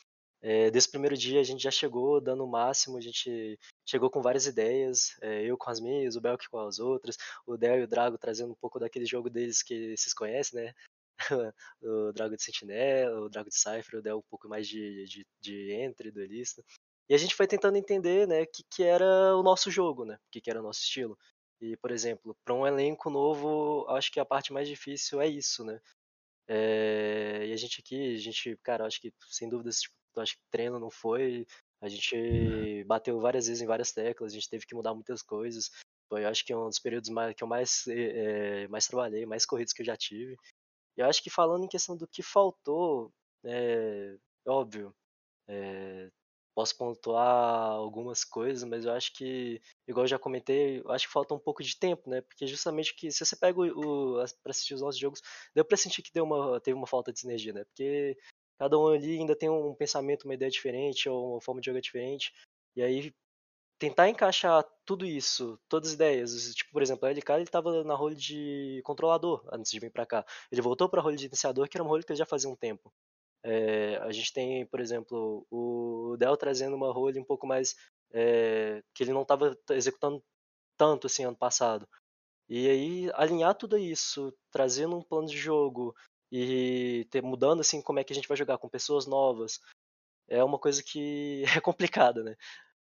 [0.43, 4.23] É, desse primeiro dia a gente já chegou dando o máximo, a gente chegou com
[4.23, 7.17] várias ideias, é, eu com as minhas, o Belk com as outras,
[7.47, 10.75] o Del e o Drago trazendo um pouco daquele jogo deles que vocês conhecem, né?
[11.83, 15.27] o Drago de Sentinela, o Drago de Cypher, o Del um pouco mais de, de,
[15.41, 16.65] de entry, duelista.
[17.09, 20.15] E a gente foi tentando entender, né, o que, que era o nosso jogo, né,
[20.15, 21.19] o que, que era o nosso estilo.
[21.61, 25.63] E, por exemplo, para um elenco novo, acho que a parte mais difícil é isso,
[25.65, 25.79] né?
[26.49, 30.43] É, e a gente aqui, a gente, cara, acho que sem dúvidas, tipo, acho que
[30.51, 31.47] treino não foi.
[31.81, 35.71] A gente bateu várias vezes em várias teclas, a gente teve que mudar muitas coisas.
[36.09, 39.73] Foi, acho que um dos períodos mais, que eu mais, é, mais trabalhei, mais corridos
[39.73, 40.37] que eu já tive.
[40.97, 43.13] E eu acho que falando em questão do que faltou,
[43.45, 44.95] é óbvio,
[45.49, 46.11] é,
[46.55, 51.13] posso pontuar algumas coisas, mas eu acho que, igual eu já comentei, eu acho que
[51.13, 52.21] falta um pouco de tempo, né?
[52.23, 55.23] Porque justamente que se você pega o, o para assistir os nossos jogos,
[55.55, 57.65] deu para sentir que deu uma, teve uma falta de sinergia, né?
[57.65, 58.17] Porque
[58.61, 61.81] cada um ali ainda tem um pensamento, uma ideia diferente, ou uma forma de jogar
[61.81, 62.31] diferente.
[62.77, 63.11] E aí
[63.79, 67.95] tentar encaixar tudo isso, todas as ideias, tipo, por exemplo, a LK ele estava na
[67.95, 70.27] role de controlador antes de vir para cá.
[70.53, 72.55] Ele voltou para role de iniciador, que era uma role que ele já fazia um
[72.55, 72.93] tempo.
[73.43, 77.75] É, a gente tem, por exemplo, o Del trazendo uma role um pouco mais
[78.13, 80.23] é, que ele não estava executando
[80.77, 81.89] tanto assim ano passado.
[82.47, 85.95] E aí alinhar tudo isso, trazendo um plano de jogo,
[86.31, 89.61] e ter, mudando assim como é que a gente vai jogar com pessoas novas
[90.29, 92.37] é uma coisa que é complicada, né?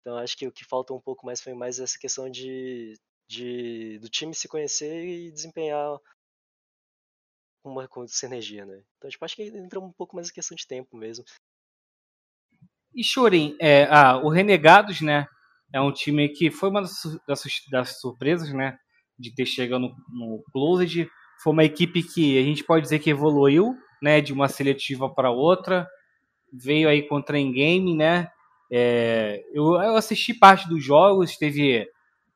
[0.01, 2.93] Então acho que o que falta um pouco mais foi mais essa questão de,
[3.27, 5.97] de do time se conhecer e desempenhar
[7.63, 8.83] uma com sinergia, né?
[8.97, 11.23] Então, tipo, acho que entra um pouco mais em questão de tempo mesmo.
[12.93, 15.25] E Shorin, é, ah, o Renegados, né?
[15.73, 18.77] É um time que foi uma das, das, das surpresas, né?
[19.17, 21.09] De ter chegado no, no Closed.
[21.41, 24.21] Foi uma equipe que a gente pode dizer que evoluiu, né?
[24.21, 25.87] De uma seletiva para outra.
[26.51, 28.29] Veio aí contra a Game, né?
[28.71, 31.87] É, eu, eu, assisti parte dos jogos, teve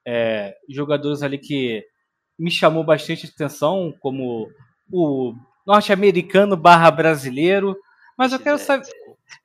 [0.05, 1.83] é, jogadores ali que
[2.37, 4.47] me chamou bastante atenção, como
[4.91, 5.33] o
[5.65, 7.75] norte-americano barra brasileiro.
[8.17, 8.87] Mas eu quero saber.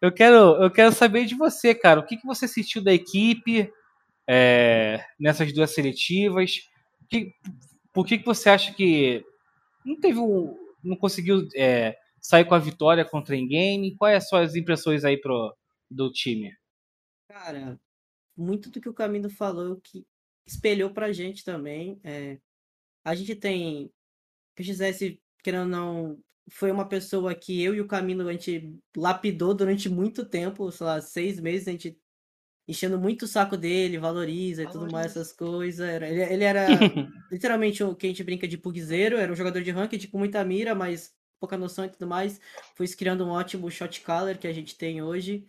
[0.00, 2.00] Eu quero, eu quero saber de você, cara.
[2.00, 3.72] O que, que você assistiu da equipe
[4.28, 6.60] é, nessas duas seletivas?
[7.08, 7.32] Que,
[7.92, 9.24] por que, que você acha que
[9.84, 13.96] não teve um, não conseguiu é, sair com a vitória contra game?
[13.96, 15.54] Quais as suas impressões aí pro,
[15.90, 16.54] do time?
[17.28, 17.80] Cara,
[18.36, 20.06] muito do que o Camino falou que
[20.46, 22.00] espelhou pra gente também.
[22.04, 22.38] É,
[23.04, 23.90] a gente tem.
[24.54, 28.78] Que quisesse, querendo ou não, foi uma pessoa que eu e o Camino a gente
[28.96, 31.98] lapidou durante muito tempo, sei lá, seis meses, a gente
[32.66, 35.88] enchendo muito o saco dele, valoriza e tudo mais, essas coisas.
[36.02, 36.66] Ele, ele era
[37.30, 40.44] literalmente o que a gente brinca de pugzeiro, era um jogador de ranked com muita
[40.44, 42.40] mira, mas pouca noção e tudo mais.
[42.74, 45.46] Foi criando um ótimo shot caller que a gente tem hoje.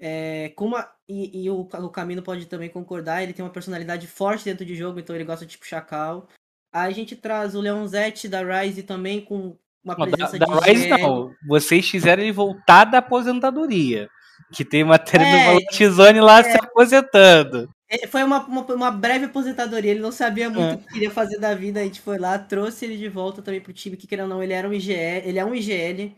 [0.00, 4.06] É, como a, e, e o, o Camino pode também concordar, ele tem uma personalidade
[4.06, 6.28] forte dentro de jogo, então ele gosta de tipo chacal.
[6.72, 10.70] Aí a gente traz o Leonzete da Rise também com uma presença da, da de
[10.70, 11.32] Rise, não.
[11.46, 14.08] Vocês fizeram ele voltar da aposentadoria.
[14.52, 17.68] Que tem matéria é, do Valtizone lá é, se aposentando.
[17.88, 20.74] É, foi uma, uma, uma, breve aposentadoria, ele não sabia muito é.
[20.74, 23.60] o que queria fazer da vida, a gente foi lá, trouxe ele de volta também
[23.60, 26.14] pro time, que querendo ou não, ele era um IGL, ele é um IGL,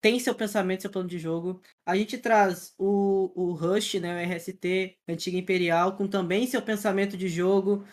[0.00, 1.60] tem seu pensamento, seu plano de jogo.
[1.84, 7.16] A gente traz o, o Rush, né, o RST, antiga Imperial, com também seu pensamento
[7.16, 7.84] de jogo,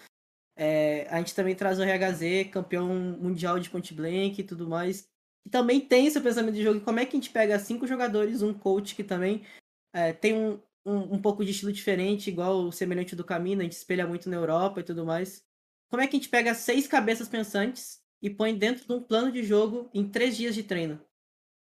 [0.56, 2.88] é, a gente também traz o RHZ, campeão
[3.20, 5.08] mundial de point blank e tudo mais.
[5.50, 6.82] Também tem esse pensamento de jogo.
[6.82, 9.46] Como é que a gente pega cinco jogadores, um coach que também
[9.94, 13.64] é, tem um, um, um, pouco de estilo diferente, igual o semelhante do Camino, a
[13.64, 15.44] gente espelha muito na Europa e tudo mais.
[15.90, 19.32] Como é que a gente pega seis cabeças pensantes e põe dentro de um plano
[19.32, 21.00] de jogo em três dias de treino?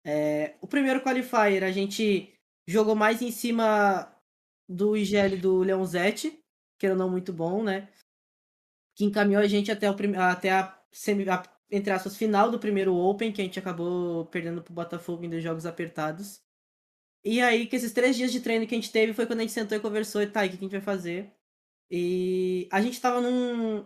[0.06, 2.34] É, o primeiro qualifier a gente
[2.68, 4.14] jogou mais em cima
[4.68, 6.40] do IGL do Leonzetti,
[6.78, 7.90] que era não muito bom, né?
[9.00, 10.14] que encaminhou a gente até, o prim...
[10.18, 11.28] até a, semi...
[11.30, 11.42] a,
[11.72, 15.44] entre aspas, final do primeiro Open, que a gente acabou perdendo pro Botafogo em dois
[15.44, 16.42] jogos apertados.
[17.24, 19.42] E aí, que esses três dias de treino que a gente teve foi quando a
[19.44, 21.34] gente sentou e conversou e tá, o que a gente vai fazer?
[21.92, 23.86] E a gente tava num,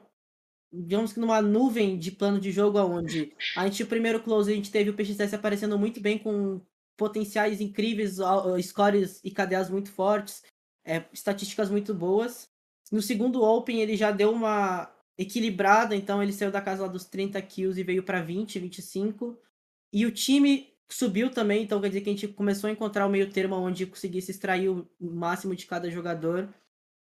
[0.71, 4.55] digamos que numa nuvem de plano de jogo onde a gente o primeiro close a
[4.55, 6.61] gente teve o PXS aparecendo muito bem com
[6.97, 8.17] potenciais incríveis,
[8.61, 10.43] scores e KDAs muito fortes,
[10.85, 12.49] é, estatísticas muito boas.
[12.91, 17.05] No segundo Open ele já deu uma equilibrada, então ele saiu da casa lá dos
[17.05, 19.37] 30 kills e veio para 20, 25.
[19.91, 23.09] E o time subiu também, então quer dizer que a gente começou a encontrar o
[23.09, 26.53] meio termo onde conseguisse extrair o máximo de cada jogador.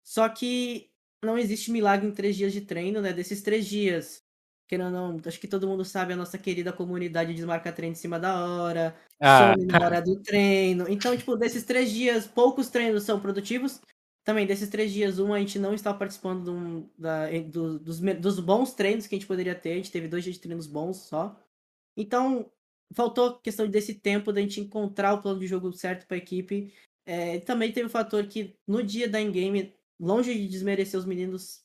[0.04, 0.89] Só que
[1.24, 3.14] não existe milagre em três dias de treino, né?
[3.14, 4.24] Desses três dias,
[4.68, 7.95] querendo ou não, acho que todo mundo sabe a nossa querida comunidade desmarca treino em
[7.95, 9.54] cima da hora, ah.
[9.54, 10.88] some na hora do treino.
[10.89, 13.80] Então, tipo, desses três dias, poucos treinos são produtivos
[14.24, 18.39] também, desses três dias, um, a gente não está participando do, da, do, dos, dos
[18.39, 19.74] bons treinos que a gente poderia ter.
[19.74, 21.36] A gente teve dois dias de treinos bons só.
[21.97, 22.51] Então,
[22.93, 26.74] faltou questão desse tempo da gente encontrar o plano de jogo certo para a equipe.
[27.05, 31.63] É, também teve o fator que no dia da in-game, longe de desmerecer os meninos,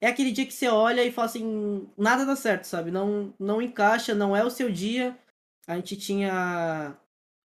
[0.00, 2.90] é aquele dia que você olha e fala assim: nada dá certo, sabe?
[2.90, 5.18] Não, não encaixa, não é o seu dia.
[5.66, 6.96] A gente tinha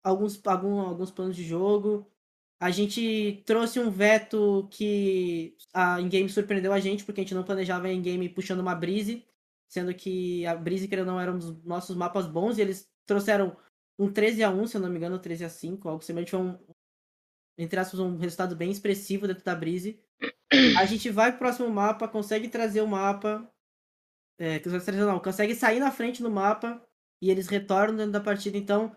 [0.02, 2.09] alguns, algum, alguns planos de jogo.
[2.60, 7.42] A gente trouxe um veto que a in-game surpreendeu a gente, porque a gente não
[7.42, 9.26] planejava a in-game puxando uma Breeze,
[9.66, 13.56] sendo que a Breeze, querendo não, era um dos nossos mapas bons, e eles trouxeram
[13.98, 16.40] um 13 a 1 se eu não me engano, 13 a 5 algo semelhante, foi
[16.40, 16.58] um,
[17.56, 19.98] entre aspas, um resultado bem expressivo dentro da Breeze.
[20.78, 23.50] A gente vai pro próximo mapa, consegue trazer o mapa,
[24.38, 24.60] é,
[25.06, 26.84] não, consegue sair na frente no mapa,
[27.22, 28.94] e eles retornam dentro da partida, então,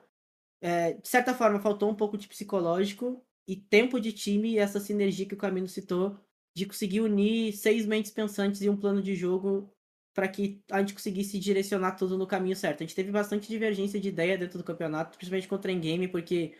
[0.61, 4.79] é, de certa forma, faltou um pouco de psicológico, e tempo de time e essa
[4.79, 6.17] sinergia que o Camino citou
[6.55, 9.69] de conseguir unir seis mentes pensantes e um plano de jogo
[10.13, 12.81] para que a gente conseguisse direcionar tudo no caminho certo.
[12.81, 16.55] A gente teve bastante divergência de ideia dentro do campeonato, principalmente contra a game, porque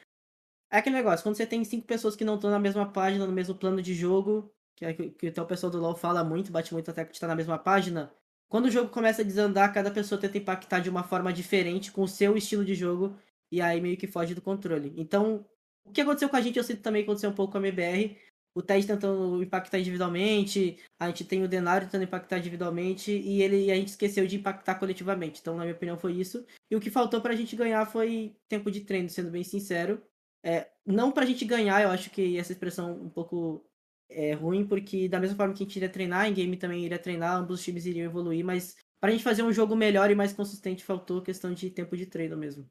[0.72, 3.32] é aquele negócio, quando você tem cinco pessoas que não estão na mesma página, no
[3.32, 6.74] mesmo plano de jogo, que, é, que até o pessoal do LoL fala muito, bate
[6.74, 8.12] muito até que está na mesma página,
[8.50, 12.02] quando o jogo começa a desandar, cada pessoa tenta impactar de uma forma diferente com
[12.02, 13.16] o seu estilo de jogo,
[13.52, 14.94] e aí meio que foge do controle.
[14.98, 15.46] Então,
[15.86, 18.18] o que aconteceu com a gente, eu sinto também aconteceu um pouco com a MBR.
[18.56, 23.72] o Ted tentando impactar individualmente, a gente tem o Denário tentando impactar individualmente e ele
[23.72, 25.40] a gente esqueceu de impactar coletivamente.
[25.42, 26.46] Então, na minha opinião, foi isso.
[26.70, 30.02] E o que faltou pra gente ganhar foi tempo de treino, sendo bem sincero.
[30.44, 33.66] É, não pra gente ganhar, eu acho que essa expressão um pouco
[34.10, 37.00] é ruim, porque da mesma forma que a gente iria treinar, em game também iria
[37.00, 40.34] treinar, ambos os times iriam evoluir, mas pra gente fazer um jogo melhor e mais
[40.34, 42.70] consistente, faltou questão de tempo de treino mesmo.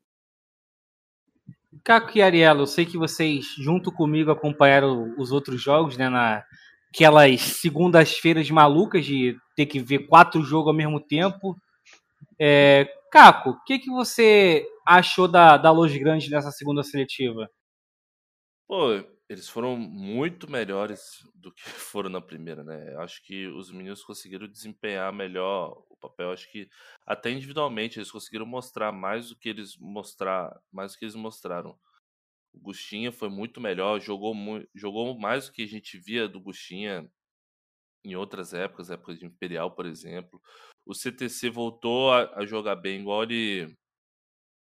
[1.85, 6.09] Caco e Ariela, eu sei que vocês, junto comigo, acompanharam os outros jogos, né?
[6.09, 11.57] Naquelas segundas-feiras malucas de ter que ver quatro jogos ao mesmo tempo.
[12.39, 17.49] É, Caco, o que, que você achou da, da Los Grandes nessa segunda seletiva?
[18.68, 19.03] Pô,
[19.33, 22.95] eles foram muito melhores do que foram na primeira, né?
[22.99, 26.30] Acho que os meninos conseguiram desempenhar melhor o papel.
[26.33, 26.68] Acho que
[27.07, 31.78] até individualmente eles conseguiram mostrar mais do que eles mostrar, mais do que eles mostraram.
[32.53, 36.41] O Gustinha foi muito melhor, jogou muito, jogou mais do que a gente via do
[36.41, 37.11] Gustinha
[38.05, 40.41] em outras épocas, épocas de Imperial, por exemplo.
[40.85, 43.76] O CTC voltou a, a jogar bem, igual ele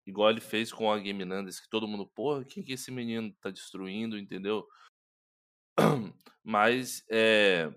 [0.07, 3.33] igual ele fez com a Game Nandes, que todo mundo, porra, quem que esse menino
[3.41, 4.67] tá destruindo, entendeu?
[6.43, 7.73] Mas é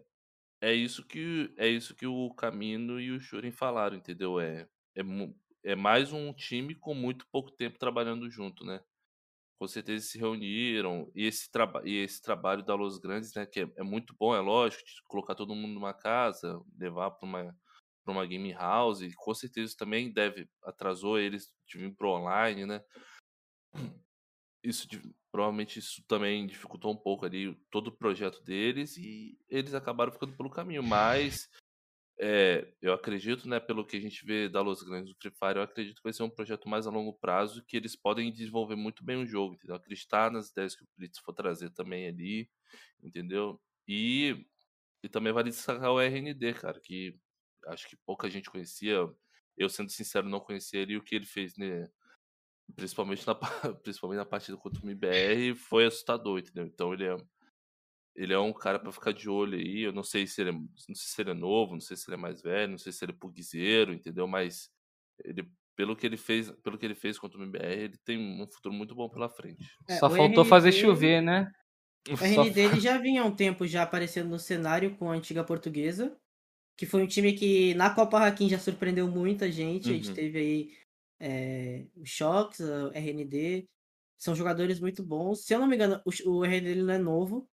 [0.62, 4.40] é isso que é isso que o Camino e o Shuren falaram, entendeu?
[4.40, 5.02] É, é,
[5.64, 8.82] é mais um time com muito pouco tempo trabalhando junto, né?
[9.60, 13.46] Com certeza se reuniram e esse, traba e esse trabalho da Los Grandes, né?
[13.46, 17.58] Que é, é muito bom, é lógico, colocar todo mundo numa casa, levar para uma
[18.08, 22.66] para uma game house, e com certeza também deve atrasou eles de vir pro online,
[22.66, 22.82] né?
[24.64, 24.88] Isso
[25.30, 30.38] provavelmente isso também dificultou um pouco ali todo o projeto deles e eles acabaram ficando
[30.38, 31.50] pelo caminho, mas
[32.18, 35.58] é, eu acredito, né, pelo que a gente vê da Los Grandes do Free Fire,
[35.58, 38.76] eu acredito que vai ser um projeto mais a longo prazo que eles podem desenvolver
[38.78, 39.76] muito bem o jogo, entendeu?
[39.76, 42.50] Acreditar nas ideias que o Blitz for trazer também ali,
[43.04, 43.62] entendeu?
[43.86, 44.48] E,
[45.04, 47.20] e também vale destacar o RND, cara, que
[47.68, 48.98] acho que pouca gente conhecia.
[49.58, 51.90] Eu, sendo sincero, não conhecia ele e o que ele fez, né?
[52.76, 53.34] Principalmente na,
[53.82, 56.66] principalmente na partida contra o MBR, foi assustador, entendeu?
[56.66, 57.18] Então ele é,
[58.16, 59.82] ele é um cara para ficar de olho aí.
[59.82, 62.10] Eu não sei se ele é, não sei se ele é novo, não sei se
[62.10, 64.28] ele é mais velho, não sei se ele é pugzeiro, entendeu?
[64.28, 64.70] Mas
[65.24, 68.48] ele, pelo que ele fez, pelo que ele fez contra o MBR, ele tem um
[68.48, 69.66] futuro muito bom pela frente.
[69.88, 71.52] É, Só faltou RND, fazer chover, né?
[72.10, 75.44] O RND ele já vinha há um tempo já aparecendo no cenário com a antiga
[75.44, 76.16] portuguesa
[76.78, 79.90] que foi um time que na Copa Hakim já surpreendeu muita gente.
[79.90, 79.92] Uhum.
[79.92, 80.16] A gente uhum.
[80.16, 80.78] teve aí
[81.20, 83.68] é, o Shox, o RND.
[84.18, 85.44] São jogadores muito bons.
[85.44, 87.50] Se eu não me engano, o, o RND ele não é novo,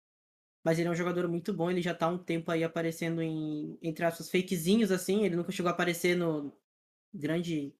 [0.64, 1.70] mas ele é um jogador muito bom.
[1.70, 5.24] Ele já tá há um tempo aí aparecendo em, entre aspas, fakezinhos assim.
[5.24, 6.52] Ele nunca chegou a aparecer no
[7.12, 7.74] grande,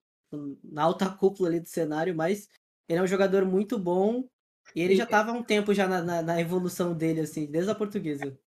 [0.62, 2.49] na alta cúpula ali do cenário, mas
[2.86, 4.28] ele é um jogador muito bom.
[4.74, 7.70] E ele já tava há um tempo já na, na, na evolução dele, assim, desde
[7.70, 8.38] a portuguesa.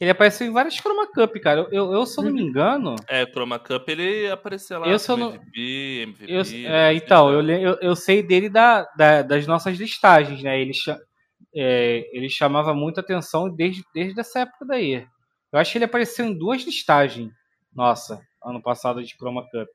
[0.00, 1.68] Ele apareceu em várias Chroma Cup, cara.
[1.70, 2.48] Eu, eu, se eu não me uhum.
[2.48, 2.96] engano.
[3.06, 4.88] É, Chroma Cup ele apareceu lá.
[4.88, 5.34] Eu, se eu não...
[5.34, 6.32] MVP, MVP.
[6.32, 10.58] Eu, é, então, eu, eu, eu sei dele da, da, das nossas listagens, né?
[10.58, 10.72] Ele,
[11.54, 15.06] é, ele chamava muita atenção desde, desde essa época daí.
[15.52, 17.30] Eu acho que ele apareceu em duas listagens.
[17.70, 19.68] Nossa, ano passado de Chroma Cup.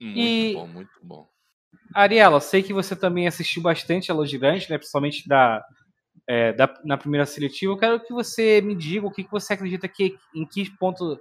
[0.00, 0.54] Muito e...
[0.54, 1.28] bom, muito bom.
[1.94, 4.78] Ariela, sei que você também assistiu bastante a Los Gigantes, né?
[4.78, 5.62] Principalmente da,
[6.28, 9.54] é, da, na primeira seletiva, eu quero que você me diga o que, que você
[9.54, 11.18] acredita que em que ponto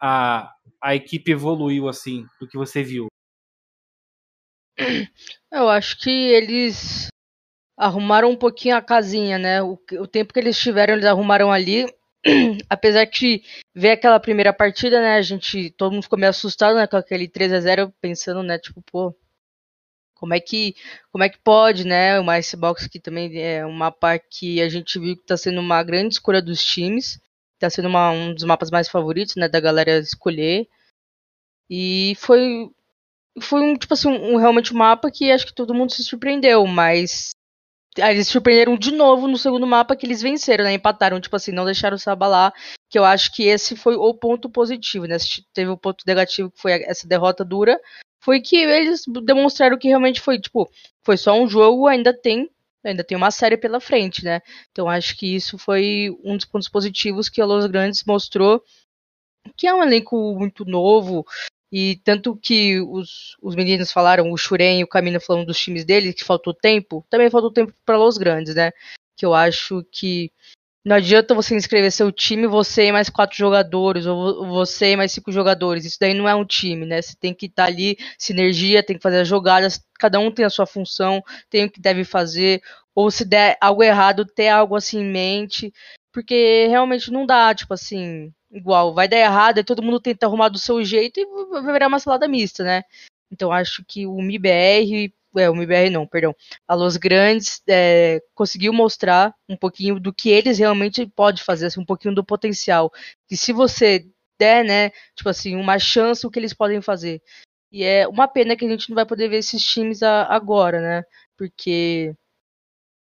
[0.00, 3.06] a, a equipe evoluiu assim do que você viu.
[5.52, 7.08] Eu acho que eles
[7.76, 9.62] arrumaram um pouquinho a casinha, né?
[9.62, 11.86] O, o tempo que eles tiveram, eles arrumaram ali.
[12.68, 13.42] Apesar que
[13.74, 15.14] ver aquela primeira partida, né?
[15.14, 16.86] A gente, todo mundo ficou meio assustado, né?
[16.86, 18.58] Com aquele 3 a 0 pensando, né?
[18.58, 19.14] Tipo, pô,
[20.20, 20.76] como é que,
[21.10, 22.20] como é que pode, né?
[22.20, 25.82] O Icebox que também é um mapa que a gente viu que está sendo uma
[25.82, 27.18] grande escolha dos times,
[27.54, 30.68] está sendo uma, um dos mapas mais favoritos, né, da galera escolher.
[31.70, 32.70] E foi
[33.40, 36.66] foi um tipo assim, um, realmente um mapa que acho que todo mundo se surpreendeu,
[36.66, 37.30] mas
[37.96, 40.74] eles surpreenderam de novo no segundo mapa que eles venceram, né?
[40.74, 42.52] Empataram, tipo assim, não deixaram se abalar.
[42.90, 45.16] Que eu acho que esse foi o ponto positivo, né?
[45.54, 47.80] Teve o ponto negativo que foi essa derrota dura,
[48.20, 50.70] foi que eles demonstraram que realmente foi, tipo,
[51.02, 52.50] foi só um jogo, ainda tem,
[52.84, 54.40] ainda tem uma série pela frente, né?
[54.70, 58.62] Então acho que isso foi um dos pontos positivos que a Los Grandes mostrou,
[59.56, 61.24] que é um elenco muito novo,
[61.72, 65.84] e tanto que os, os meninos falaram, o Shuren e o Camino falando dos times
[65.84, 68.72] deles, que faltou tempo, também faltou tempo para Los Grandes, né?
[69.16, 70.32] Que eu acho que
[70.84, 75.12] Não adianta você inscrever seu time, você e mais quatro jogadores, ou você e mais
[75.12, 75.84] cinco jogadores.
[75.84, 77.02] Isso daí não é um time, né?
[77.02, 80.44] Você tem que estar tá ali, sinergia, tem que fazer as jogadas, cada um tem
[80.44, 82.62] a sua função, tem o que deve fazer,
[82.94, 85.72] ou se der algo errado, ter algo assim em mente.
[86.12, 90.48] Porque realmente não dá, tipo assim, igual, vai dar errado e todo mundo tenta arrumar
[90.48, 91.26] do seu jeito e
[91.62, 92.82] vai virar uma salada mista, né?
[93.30, 96.34] Então acho que o MIBR é, o MBR não, perdão,
[96.66, 101.80] a Los Grandes é, conseguiu mostrar um pouquinho do que eles realmente podem fazer, assim,
[101.80, 102.90] um pouquinho do potencial.
[103.30, 104.06] E se você
[104.38, 107.22] der, né, tipo assim, uma chance o que eles podem fazer.
[107.72, 110.80] E é uma pena que a gente não vai poder ver esses times a, agora,
[110.80, 111.04] né?
[111.36, 112.14] Porque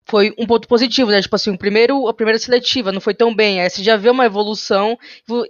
[0.06, 1.20] foi um ponto positivo, né?
[1.20, 3.60] Tipo assim, o primeiro, a primeira seletiva não foi tão bem.
[3.60, 4.98] Aí você já vê uma evolução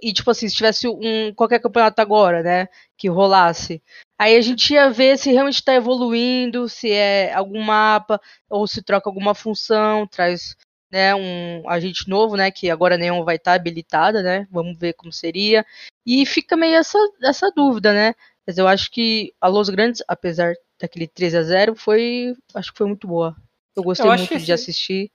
[0.01, 2.67] e, tipo assim, se tivesse um qualquer campeonato agora, né?
[2.97, 3.81] Que rolasse.
[4.17, 8.81] Aí a gente ia ver se realmente está evoluindo, se é algum mapa, ou se
[8.81, 10.55] troca alguma função, traz
[10.89, 12.49] né, um agente novo, né?
[12.49, 14.47] Que agora nenhum vai estar tá habilitada, né?
[14.49, 15.65] Vamos ver como seria.
[16.05, 18.13] E fica meio essa, essa dúvida, né?
[18.47, 22.35] Mas eu acho que a Los Grandes, apesar daquele 3 a 0 foi.
[22.53, 23.35] Acho que foi muito boa.
[23.75, 25.11] Eu gostei eu muito de assistir.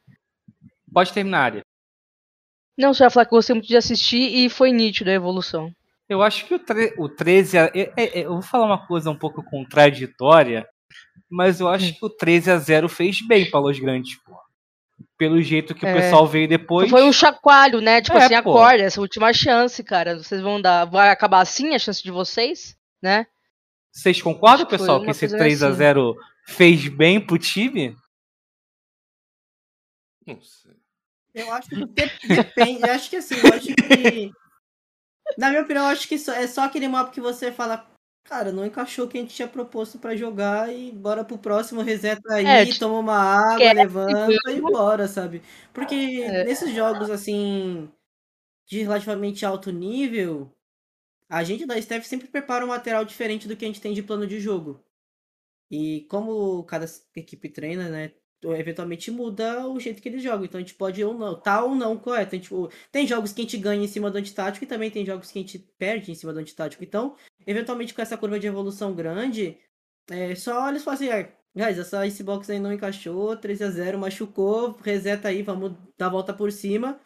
[0.92, 1.64] Pode terminar, área.
[2.76, 5.74] Não, só ia falar que eu gostei muito de assistir e foi nítido a evolução.
[6.10, 7.56] Eu acho que o, tre o 13.
[7.56, 10.68] A, é, é, eu vou falar uma coisa um pouco contraditória,
[11.30, 11.92] mas eu acho hum.
[11.92, 14.36] que o 13 a 0 fez bem para Los Grandes, pô.
[15.16, 15.92] Pelo jeito que é.
[15.92, 16.90] o pessoal veio depois.
[16.90, 18.02] Foi um chacoalho, né?
[18.02, 18.50] Tipo é, assim, pô.
[18.50, 20.16] acorda, essa última chance, cara.
[20.16, 20.84] Vocês vão dar.
[20.84, 23.24] Vai acabar assim a chance de vocês, né?
[23.92, 26.56] Vocês concordam, pessoal, que esse 3 a 0 assim.
[26.56, 27.94] fez bem pro time?
[30.26, 30.74] Não sei.
[31.32, 32.82] Eu acho que depende.
[32.82, 34.32] Eu acho que assim, eu acho que.
[35.38, 37.88] Na minha opinião, eu acho que é só aquele mapa que você fala,
[38.24, 41.82] cara, não encaixou o que a gente tinha proposto para jogar e bora pro próximo,
[41.82, 45.42] reseta aí, é, toma uma água, é, levanta e bora, sabe?
[45.72, 46.44] Porque é.
[46.44, 47.90] nesses jogos assim
[48.66, 50.54] de relativamente alto nível,
[51.28, 54.02] a gente da Steph sempre prepara um material diferente do que a gente tem de
[54.02, 54.80] plano de jogo.
[55.70, 58.12] E como cada equipe treina, né,
[58.42, 60.44] eventualmente muda o jeito que eles jogam.
[60.44, 62.34] Então a gente pode ou não, tá ou não correto.
[62.34, 65.04] Gente, tipo, tem jogos que a gente ganha em cima do antitático e também tem
[65.04, 66.82] jogos que a gente perde em cima do antitático.
[66.82, 67.16] Então,
[67.46, 69.58] eventualmente com essa curva de evolução grande,
[70.10, 74.76] é, só eles falam assim, guys, essa Icebox aí não encaixou, 3 a 0 machucou,
[74.82, 76.98] reseta aí, vamos dar a volta por cima.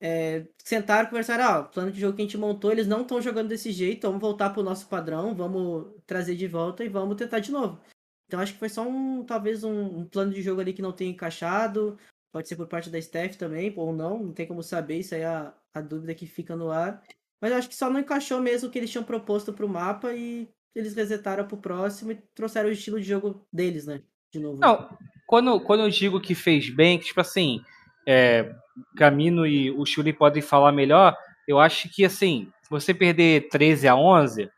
[0.00, 3.20] É, sentaram, conversaram, ah, o plano de jogo que a gente montou, eles não estão
[3.20, 7.40] jogando desse jeito, vamos voltar pro nosso padrão, vamos trazer de volta e vamos tentar
[7.40, 7.80] de novo.
[8.28, 10.92] Então acho que foi só um, talvez um, um, plano de jogo ali que não
[10.92, 11.98] tenha encaixado.
[12.30, 15.22] Pode ser por parte da staff também, ou não, não tem como saber, isso aí
[15.22, 17.02] é a, a dúvida que fica no ar.
[17.40, 20.46] Mas acho que só não encaixou mesmo o que eles tinham proposto pro mapa e
[20.74, 24.02] eles resetaram pro próximo e trouxeram o estilo de jogo deles, né?
[24.30, 24.60] De novo.
[24.60, 24.90] Não,
[25.26, 27.62] quando, quando eu digo que fez bem, que tipo assim,
[28.06, 28.54] é,
[28.96, 31.16] Camino e o Shuri podem falar melhor,
[31.46, 34.50] eu acho que assim, você perder 13 a 11,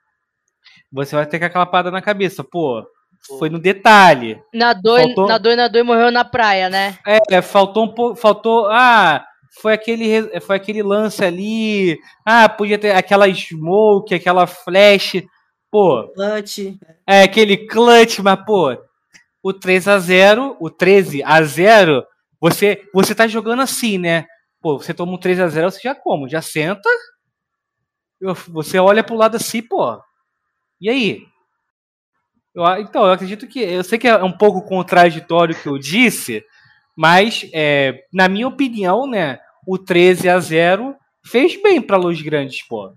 [0.91, 2.85] você vai ter com aquela parada na cabeça, pô,
[3.39, 4.43] foi no detalhe.
[4.53, 5.29] Nadou, faltou...
[5.29, 6.99] nadou, nadou e morreu na praia, né?
[7.31, 8.16] É, faltou um pouco.
[8.16, 8.66] Faltou.
[8.66, 9.25] Ah,
[9.61, 11.99] foi aquele, foi aquele lance ali.
[12.25, 15.23] Ah, podia ter aquela smoke, aquela flash.
[15.71, 16.09] Pô.
[16.14, 16.77] Clutch.
[17.07, 18.77] É, aquele clutch, mas, pô,
[19.43, 22.05] o 3 a 0 o 13 a 0
[22.41, 24.27] você, você tá jogando assim, né?
[24.61, 26.29] Pô, você toma um 3 a 0 você já como?
[26.29, 26.89] Já senta.
[28.49, 29.99] Você olha pro lado assim, pô.
[30.81, 31.27] E aí?
[32.55, 33.61] Eu, então, eu acredito que.
[33.61, 36.45] Eu sei que é um pouco contraditório o que eu disse,
[36.97, 42.67] mas, é, na minha opinião, né, o 13 a 0 fez bem para Los Grandes,
[42.67, 42.93] pô.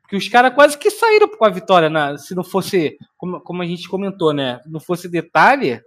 [0.00, 1.90] Porque os caras quase que saíram com a vitória.
[1.90, 4.60] Na, se não fosse, como, como a gente comentou, né?
[4.66, 5.82] Não fosse detalhe,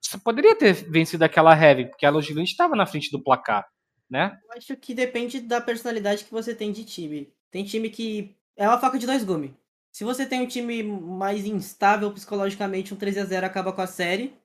[0.00, 3.66] você poderia ter vencido aquela heavy, porque a Los Grandes estava na frente do placar,
[4.08, 4.38] né?
[4.44, 7.32] Eu acho que depende da personalidade que você tem de time.
[7.50, 9.52] Tem time que é uma faca de dois gumes.
[9.96, 13.86] Se você tem um time mais instável psicologicamente, um 3 a 0 acaba com a
[13.86, 14.36] série.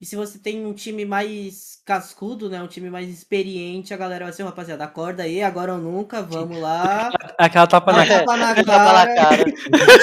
[0.00, 2.62] E se você tem um time mais cascudo, né?
[2.62, 6.60] Um time mais experiente, a galera vai ser, rapaziada, acorda aí, agora ou nunca, vamos
[6.60, 7.10] lá.
[7.36, 9.14] Aquela tapa na, tapa na cara.
[9.16, 9.44] cara.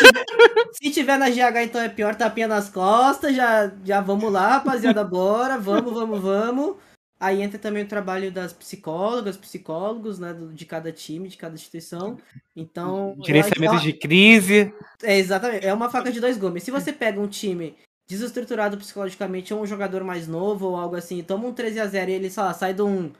[0.75, 5.05] se tiver na GH, então é pior, tapinha nas costas, já, já vamos lá, rapaziada,
[5.05, 6.75] bora, vamos, vamos, vamos.
[7.19, 12.19] Aí entra também o trabalho das psicólogas, psicólogos, né, de cada time, de cada instituição.
[12.55, 13.17] Então.
[13.25, 14.73] Gerenciamento de crise.
[15.01, 15.65] É, exatamente.
[15.65, 16.63] É uma faca de dois gumes.
[16.63, 17.75] Se você pega um time
[18.07, 22.11] desestruturado psicologicamente, ou um jogador mais novo, ou algo assim, toma um 13 a 0
[22.11, 23.11] e ele, sei lá, sai de um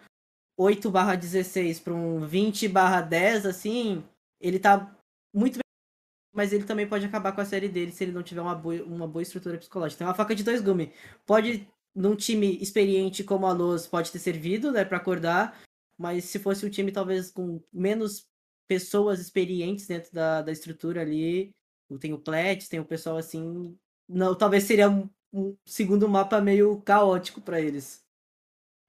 [0.55, 4.03] 8 barra 16 para um 20 barra 10, assim,
[4.39, 4.95] ele tá
[5.33, 5.61] muito bem.
[6.33, 8.81] Mas ele também pode acabar com a série dele se ele não tiver uma boa,
[8.83, 9.97] uma boa estrutura psicológica.
[9.97, 10.89] Então é uma faca de dois gumes.
[11.25, 11.67] Pode
[11.97, 15.59] num time experiente como a Luz pode ter servido, né, para acordar,
[15.97, 18.27] mas se fosse um time talvez com menos
[18.67, 21.49] pessoas experientes dentro da, da estrutura ali,
[21.99, 23.75] tem o Plet, tem o pessoal assim,
[24.07, 28.05] não, talvez seria um, um segundo mapa meio caótico para eles.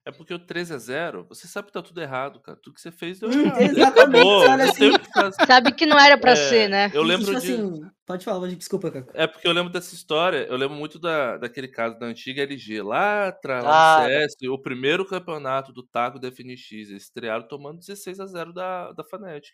[0.06, 2.58] É porque o 13 a 0 você sabe que tá tudo errado, cara.
[2.62, 3.60] Tudo que você fez deu errado.
[3.60, 4.90] exatamente, Acabou, olha assim.
[4.92, 5.46] que.
[5.46, 6.90] Sabe que não era pra É, ser, né?
[6.94, 7.52] Eu lembro tipo de.
[7.52, 9.10] assim, pode falar, desculpa, Caco.
[9.14, 12.80] É porque eu lembro dessa história, eu lembro muito da, daquele caso da antiga LG,
[12.80, 17.46] lá atrás, Ah, lá no CS, o primeiro campeonato do Taco da FNX, eles estrearam
[17.46, 19.52] tomando 16 a 0 da, da Fnatic.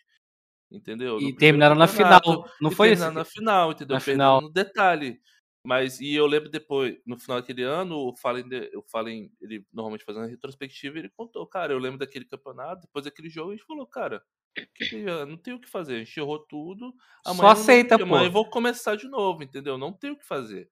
[0.71, 1.13] Entendeu?
[1.19, 2.21] No E primeiro terminaram na final.
[2.61, 3.01] Não e foi esse?
[3.01, 3.93] terminaram na final, entendeu?
[3.95, 4.41] Na Perdendo final.
[4.41, 5.19] no detalhe.
[5.65, 9.65] Mas, e eu lembro depois, no final daquele ano, o Fallen, de- o Fallen ele
[9.73, 13.55] normalmente fazendo a retrospectiva, ele contou, cara, eu lembro daquele campeonato, depois daquele jogo, a
[13.55, 14.21] gente falou, cara,
[14.55, 16.93] que que- não tem o que fazer, a gente errou tudo,
[17.23, 18.33] Só amanhã, aceita, não, amanhã eu pô.
[18.33, 19.77] vou começar de novo, entendeu?
[19.77, 20.69] Não tem o que fazer.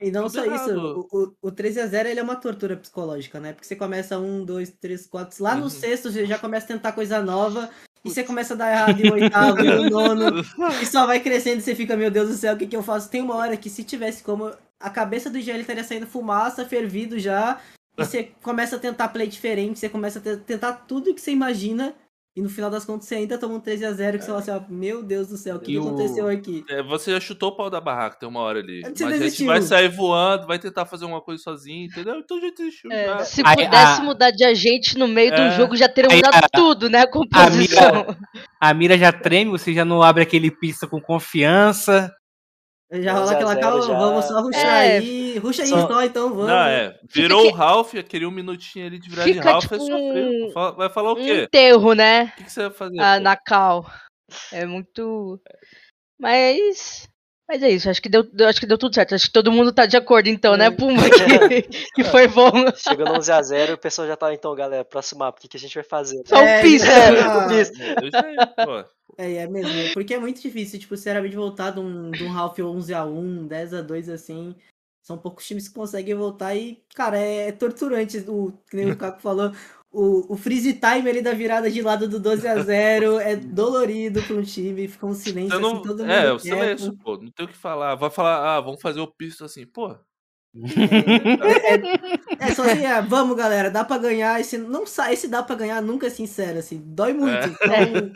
[0.00, 1.06] E não tudo só isso, errado.
[1.10, 3.52] o, o, o 13 a 0 ele é uma tortura psicológica, né?
[3.52, 5.42] Porque você começa um, dois, três, quatro.
[5.42, 5.70] Lá no Uhum.
[5.70, 7.70] sexto você já começa a tentar coisa nova.
[8.04, 10.44] E você começa a dar errado em oitavo, no nono.
[10.82, 12.82] E só vai crescendo e você fica, meu Deus do céu, o que, que eu
[12.82, 13.08] faço?
[13.08, 14.52] Tem uma hora que se tivesse como.
[14.78, 17.58] A cabeça do IGL estaria saindo fumaça, fervido já.
[17.96, 21.30] E você começa a tentar play diferente, você começa a te- tentar tudo que você
[21.30, 21.94] imagina.
[22.36, 24.40] E no final das contas você ainda toma um 13 a 0 que você fala
[24.40, 26.64] assim, ó, meu Deus do céu, o que, aconteceu aqui?
[26.68, 28.80] É, você já chutou o pau da barraca, tem uma hora ali.
[28.82, 32.16] Você Mas a gente vai sair voando, vai tentar fazer uma coisa sozinho, entendeu?
[32.16, 35.42] Então a gente desistiu É, se Aí, pudesse a- mudar de agente no meio do
[35.42, 35.50] É.
[35.52, 37.02] jogo, já teriam Aí, mudado a- tudo, né?
[37.02, 37.24] A composição.
[38.60, 42.12] A mira já treme, você já não abre aquele pista com confiança.
[43.02, 43.98] Já 11 rola a aquela 0 calma, já.
[43.98, 44.96] vamos só ruxar É.
[44.98, 45.38] aí.
[45.38, 46.46] Ruxa aí Só- só, então, vamos.
[46.46, 46.98] Não, é.
[47.10, 49.78] Virou que- o Ralph, queria um minutinho ali de virar de Fica, Ralph, tipo, é
[49.78, 50.28] sofrer.
[50.28, 51.42] um- Vai falar o Um quê?
[51.44, 52.24] enterro, né?
[52.24, 53.00] O que, que você vai fazer?
[53.00, 53.22] Ah, pô?
[53.22, 53.86] na cal.
[54.52, 55.40] É muito.
[56.20, 57.08] Mas.
[57.46, 59.14] Mas é isso, acho que deu, deu- acho que deu tudo certo.
[59.14, 60.70] Acho que todo mundo tá de acordo, então, né, É.
[60.70, 61.02] Pumba?
[61.10, 61.62] Que,
[61.94, 62.50] que foi bom.
[62.74, 65.56] Chegou no 11x0 e o pessoal já tá, então, galera, próximo mapa, o que, que
[65.56, 66.22] a gente vai fazer?
[66.26, 68.02] Só um é, o.
[68.02, 68.84] Eu já ia, pô.
[69.18, 72.30] É, é mesmo, é porque é muito difícil, tipo, sinceramente, voltar de um, de um
[72.32, 74.56] Ralph 11x1, 10x2, assim,
[75.02, 79.20] são poucos times que conseguem voltar e, cara, é, torturante, o, que nem o Caco
[79.20, 79.52] falou,
[79.94, 84.42] o, o freeze time ali da virada de lado do 12x0 é dolorido pra um
[84.42, 85.74] time, fica um silêncio, não...
[85.74, 87.16] assim, todo mundo É, o silêncio, pô.
[87.16, 87.94] Não tem o que falar.
[87.94, 89.64] Vai falar, ah, vamos fazer o pisto assim.
[89.64, 89.96] Pô,
[92.38, 95.42] É, é só assim, é, vamos galera, dá pra ganhar, esse, não sai, esse dá
[95.42, 97.46] pra ganhar nunca é sincero, assim, dói muito, É.
[97.46, 98.12] então,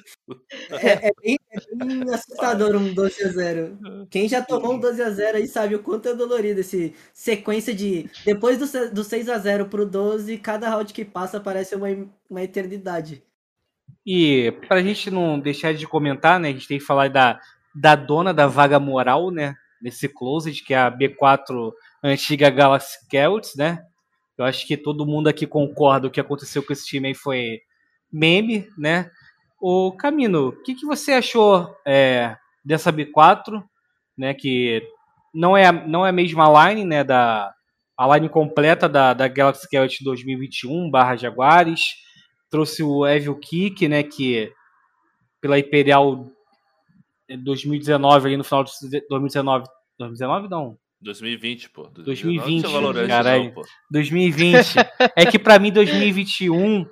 [0.78, 4.06] é, é bem, é bem assustador um 12x0.
[4.08, 8.08] Quem já tomou um 12x0 aí sabe o quanto é dolorido esse sequência de.
[8.24, 11.88] Depois do, do 6x0 pro 12, cada round que passa parece uma,
[12.30, 13.22] uma eternidade.
[14.06, 16.48] E pra gente não deixar de comentar, né?
[16.48, 17.40] A gente tem que falar da,
[17.74, 19.54] da dona da vaga moral, né?
[19.82, 21.72] Nesse closet, que é a B4
[22.02, 23.84] antiga Galaxy Celtics, né?
[24.36, 27.60] Eu acho que todo mundo aqui concorda o que aconteceu com esse time aí foi
[28.12, 29.10] meme, né?
[29.60, 33.62] O Camino, o que, que você achou é, dessa B4,
[34.16, 34.32] né?
[34.34, 34.82] Que
[35.34, 37.02] não é, não é a mesma line, né?
[37.02, 37.52] Da,
[37.96, 41.96] a line completa da, da Galaxy Celtics 2021 barra Jaguares
[42.48, 44.52] trouxe o Evil Kick, né, que
[45.40, 46.26] pela Imperial
[47.28, 48.70] em 2019, ali no final de
[49.08, 49.66] 2019,
[49.98, 51.84] 2019 não, 2020, pô.
[51.88, 53.44] 2020, Não tinha Valorant, caralho.
[53.44, 53.62] não, pô.
[53.90, 54.74] 2020.
[55.16, 56.86] é que pra mim 2021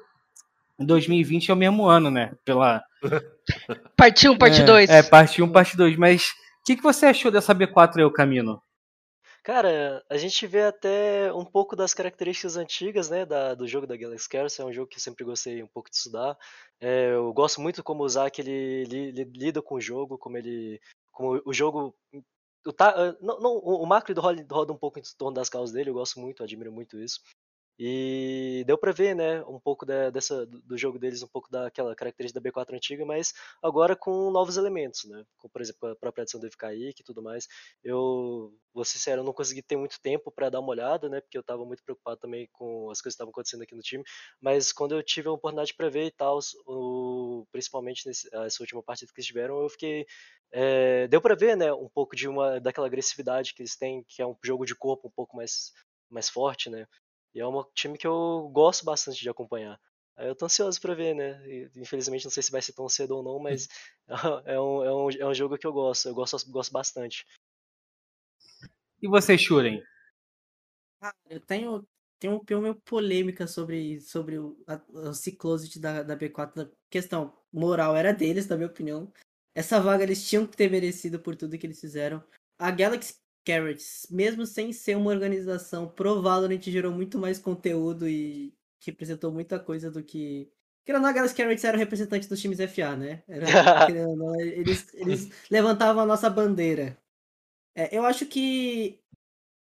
[0.78, 2.82] e 2020 é o mesmo ano, né, pela
[3.96, 4.90] Parte 1, parte é, 2.
[4.90, 8.12] É, parte 1, parte 2, mas o que, que você achou dessa B4 aí, o
[8.12, 8.60] Camino?
[9.42, 13.96] Cara, a gente vê até um pouco das características antigas, né, da, do jogo da
[13.96, 16.36] Galaxy Chaos, é um jogo que eu sempre gostei um pouco de estudar.
[16.80, 20.36] É, eu gosto muito como o Zack ele, li- li- lida com o jogo, como
[20.36, 20.80] ele,
[21.12, 21.94] como o jogo,
[22.66, 23.86] o, ta- ah, não, não, o
[24.50, 27.20] roda um pouco em torno das causas dele, eu gosto muito, admiro muito isso.
[27.78, 31.94] E deu pra ver, né, um pouco da- dessa, do jogo deles, um pouco daquela
[31.94, 36.22] característica da B4 antiga, mas agora com novos elementos, né, com, por exemplo, a própria
[36.22, 37.46] adição do FKI e tudo mais.
[37.84, 41.20] Eu, vou ser sincero, eu não consegui ter muito tempo para dar uma olhada, né,
[41.20, 44.02] porque eu estava muito preocupado também com as coisas que estavam acontecendo aqui no time,
[44.40, 48.82] mas quando eu tive a oportunidade para ver e tal, o- principalmente nesse- essa última
[48.82, 50.06] partida que eles tiveram, eu fiquei
[50.52, 54.22] é, deu para ver, né, um pouco de uma daquela agressividade que eles têm, que
[54.22, 55.72] é um jogo de corpo um pouco mais
[56.08, 56.86] mais forte, né?
[57.36, 59.78] E é um time que eu gosto bastante de acompanhar.
[60.16, 61.38] Aí Eu tô ansioso pra ver, né?
[61.76, 63.68] Infelizmente não sei se vai ser tão cedo ou não, mas
[64.46, 67.26] é um, é um, é um jogo que eu gosto, eu gosto, gosto bastante.
[69.02, 69.82] E você, Shuren?
[71.28, 71.86] Eu tenho,
[72.18, 76.64] tenho uma opinião meio polêmica sobre, sobre o, a, o Ciclosit da, da B4.
[76.64, 79.12] Da questão moral era deles, na minha opinião.
[79.54, 82.24] Essa vaga eles tinham que ter merecido por tudo que eles fizeram.
[82.58, 88.52] A Galaxy Carrots, mesmo sem ser uma organização, pro Valorant gerou muito mais conteúdo e
[88.84, 90.50] representou muita coisa do que
[90.86, 93.24] Querendo ou não, a Galaxy Carrots eram representantes dos times FA, né?
[93.26, 93.46] Era,
[94.14, 96.96] não, eles, eles levantavam a nossa bandeira.
[97.74, 99.00] É, eu acho que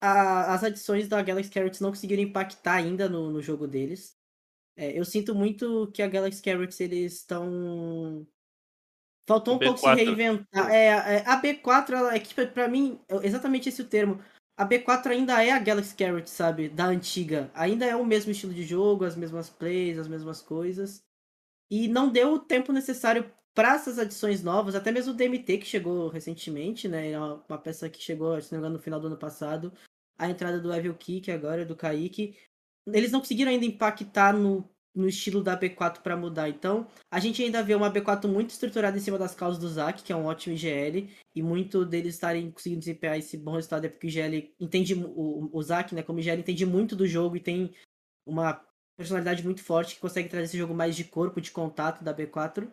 [0.00, 4.16] a, as adições da Galaxy Carrots não conseguiram impactar ainda no, no jogo deles.
[4.76, 8.26] É, eu sinto muito que a Galaxy Carrots eles estão
[9.26, 9.64] Faltou um B4.
[9.64, 10.70] pouco se reinventar.
[10.70, 14.20] É, é, a B4, ela, é que pra mim, é exatamente esse o termo.
[14.56, 16.68] A B4 ainda é a Galaxy Carrot, sabe?
[16.68, 17.50] Da antiga.
[17.54, 21.02] Ainda é o mesmo estilo de jogo, as mesmas plays, as mesmas coisas.
[21.70, 25.66] E não deu o tempo necessário para essas adições novas, até mesmo o DMT que
[25.66, 27.18] chegou recentemente, né?
[27.18, 29.72] Uma peça que chegou, se não me engano, no final do ano passado.
[30.18, 32.36] A entrada do Evil Kick agora, do Kaique.
[32.86, 36.48] Eles não conseguiram ainda impactar no no estilo da B4 para mudar.
[36.48, 40.02] Então, a gente ainda vê uma B4 muito estruturada em cima das causas do Zac,
[40.02, 43.88] que é um ótimo IGL, e muito deles estarem conseguindo desempenhar esse bom resultado é
[43.88, 47.40] porque o IGL entende, o, o Zac, né, como IGL entende muito do jogo e
[47.40, 47.74] tem
[48.26, 48.60] uma
[48.96, 52.68] personalidade muito forte que consegue trazer esse jogo mais de corpo, de contato da B4.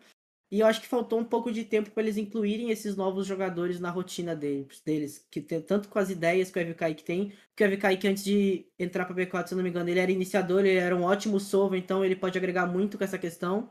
[0.50, 3.78] E eu acho que faltou um pouco de tempo para eles incluírem esses novos jogadores
[3.78, 6.74] na rotina deles, deles que tem, tanto com as ideias que o Evil
[7.04, 9.88] tem, porque o Evil que antes de entrar para B4, se eu não me engano,
[9.88, 13.18] ele era iniciador, ele era um ótimo solver, então ele pode agregar muito com essa
[13.18, 13.70] questão.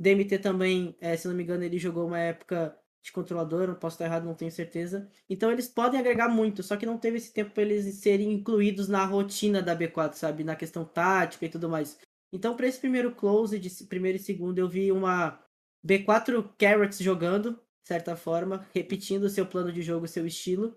[0.00, 3.76] DMT também, é, se eu não me engano, ele jogou uma época de controlador, não
[3.76, 5.08] posso estar errado, não tenho certeza.
[5.30, 8.88] Então eles podem agregar muito, só que não teve esse tempo para eles serem incluídos
[8.88, 11.98] na rotina da B4, sabe, na questão tática e tudo mais.
[12.32, 15.40] Então, para esse primeiro close de primeiro e segundo, eu vi uma
[15.86, 20.76] B4 Carrots jogando, de certa forma, repetindo o seu plano de jogo, seu estilo.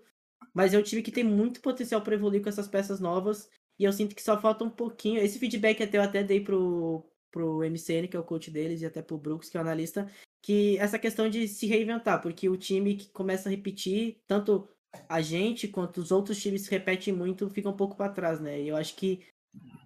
[0.54, 3.48] Mas é um time que tem muito potencial para evoluir com essas peças novas.
[3.78, 5.20] E eu sinto que só falta um pouquinho.
[5.20, 8.86] Esse feedback até eu até dei pro, pro MCN, que é o coach deles, e
[8.86, 10.10] até pro Brooks, que é o analista,
[10.42, 14.68] que essa questão de se reinventar, porque o time que começa a repetir, tanto
[15.08, 18.60] a gente quanto os outros times que repetem muito, fica um pouco para trás, né?
[18.60, 19.24] E eu acho que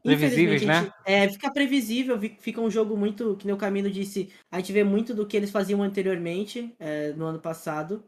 [0.03, 0.93] Previsíveis, né?
[1.07, 4.85] É, fica previsível, fica um jogo muito, que nem o Camino disse, a gente vê
[4.85, 8.05] muito do que eles faziam anteriormente, é, no ano passado.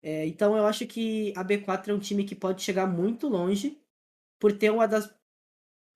[0.00, 3.80] É, então eu acho que a B4 é um time que pode chegar muito longe,
[4.38, 5.12] por ter uma das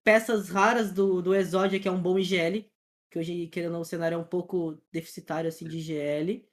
[0.03, 2.65] peças raras do, do Exodia, que é um bom IGL,
[3.11, 6.45] que hoje, querendo ou não, o cenário é um pouco deficitário assim de IGL.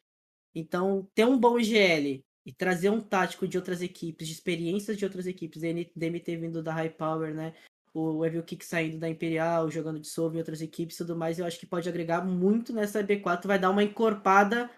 [0.54, 5.06] Então, ter um bom IGL e trazer um tático de outras equipes, de experiências de
[5.06, 7.54] outras equipes, DMT vindo da High Power, né?
[7.96, 11.40] O Evil Kick saindo da Imperial, jogando de Solve em outras equipes e tudo mais,
[11.40, 14.70] eu acho que pode agregar muito nessa B4, vai dar uma encorpada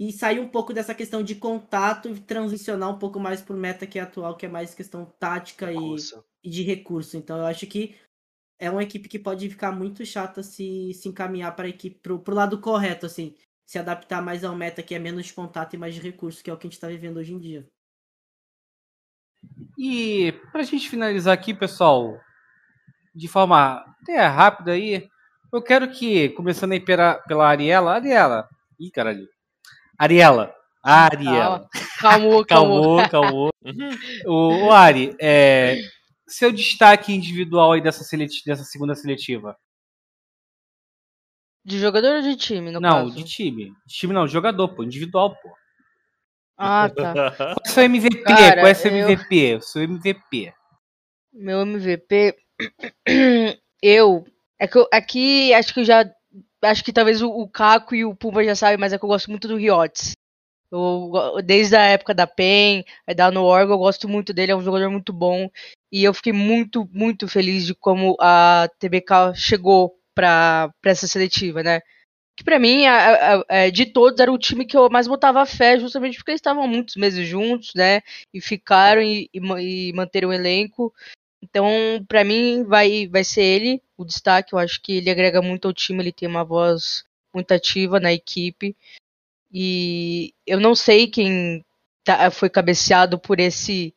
[0.00, 3.86] e sair um pouco dessa questão de contato e transicionar um pouco mais pro meta
[3.86, 5.76] que é atual, que é mais questão tática e,
[6.42, 7.16] e, de recurso.
[7.16, 7.94] Então eu acho que
[8.58, 12.34] é uma equipe que pode ficar muito chata se, se encaminhar para equipe pro, pro
[12.34, 15.94] lado correto, assim, se adaptar mais ao meta que é menos de contato e mais
[15.94, 17.66] de recurso, que é o que a gente está vivendo hoje em dia.
[19.78, 22.18] E pra gente finalizar aqui, pessoal,
[23.16, 25.08] de forma até rápida aí,
[25.52, 28.48] eu quero que, começando aí pela, pela Ariela, Ariela,
[28.78, 29.26] ih, caralho,
[29.98, 31.68] Ariela, Ariela.
[31.98, 33.08] Calmou, calmou.
[33.08, 33.48] calmou,
[34.26, 35.80] o, o Ari, é,
[36.28, 39.56] seu destaque individual aí dessa, seleti dessa segunda seletiva.
[41.64, 43.16] De jogador ou de time, no Não, caso?
[43.16, 43.72] de time.
[43.86, 45.56] De time não, de jogador, pô, individual, pô.
[46.56, 47.12] Ah, tá.
[47.34, 48.22] Qual é o seu MVP?
[48.22, 49.08] Cara, Qual é o seu eu...
[49.08, 49.54] MVP?
[49.56, 50.54] O seu MVP.
[51.32, 52.36] Meu MVP
[53.82, 54.24] eu.
[54.58, 56.04] É que eu, aqui acho que eu já.
[56.62, 59.08] Acho que talvez o, o Caco e o Pumba já sabem, mas é que eu
[59.08, 60.12] gosto muito do Riotes.
[60.70, 61.12] Eu,
[61.44, 62.84] desde a época da PEN,
[63.14, 65.48] da no Orgo, eu gosto muito dele, é um jogador muito bom.
[65.92, 71.80] E eu fiquei muito, muito feliz de como a TBK chegou para essa seletiva, né?
[72.36, 75.46] Que para mim, a, a, a, de todos, era o time que eu mais botava
[75.46, 78.02] fé, justamente porque eles estavam muitos meses juntos, né?
[78.34, 80.92] E ficaram e, e, e manteram o elenco.
[81.42, 81.68] Então,
[82.08, 84.52] para mim, vai, vai ser ele o destaque.
[84.54, 88.12] Eu acho que ele agrega muito ao time, ele tem uma voz muito ativa na
[88.12, 88.76] equipe.
[89.52, 91.64] E eu não sei quem
[92.04, 93.94] tá, foi cabeceado por esse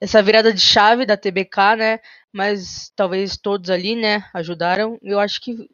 [0.00, 2.00] essa virada de chave da TBK, né?
[2.32, 4.98] Mas talvez todos ali, né, ajudaram.
[5.02, 5.68] Eu acho que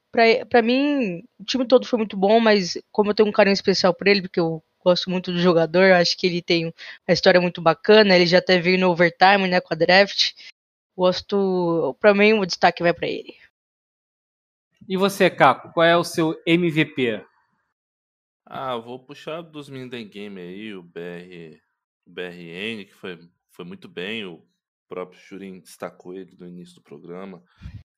[0.49, 3.95] para mim o time todo foi muito bom, mas como eu tenho um carinho especial
[3.95, 7.61] por ele, porque eu gosto muito do jogador, acho que ele tem uma história muito
[7.61, 8.17] bacana.
[8.17, 10.33] Ele já até veio no overtime, né, com a draft.
[10.97, 11.97] Gosto.
[12.01, 13.37] Pra mim, o destaque vai para ele.
[14.89, 17.25] E você, Caco, qual é o seu MVP?
[18.45, 21.61] Ah, vou puxar dos meninos da game aí, o BR,
[22.07, 24.25] o BRN, que foi, foi muito bem.
[24.25, 24.47] O
[24.89, 27.43] próprio Shurin destacou ele no início do programa,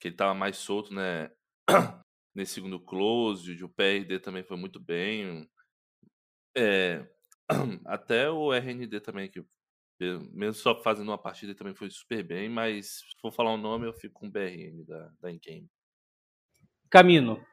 [0.00, 1.30] que ele tava mais solto, né?
[2.34, 5.48] Nesse segundo close, o PRD também foi muito bem.
[6.56, 7.06] É,
[7.84, 9.44] até o RND também, que
[10.32, 13.58] mesmo só fazendo uma partida também foi super bem, mas se for falar o um
[13.58, 15.68] nome, eu fico com o BRN da, da Incame.
[16.90, 17.44] Camino.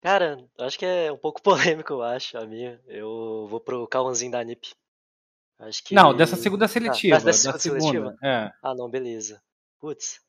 [0.00, 2.80] Cara, acho que é um pouco polêmico, eu acho, a minha.
[2.86, 4.74] Eu vou pro Cauãzinho da NIP.
[5.58, 5.94] Acho que.
[5.94, 7.16] Não, dessa segunda seletiva.
[7.16, 8.10] Ah, dessa da segunda segunda.
[8.10, 8.16] seletiva?
[8.22, 8.52] É.
[8.62, 9.42] Ah, não, beleza.
[9.80, 10.20] Putz.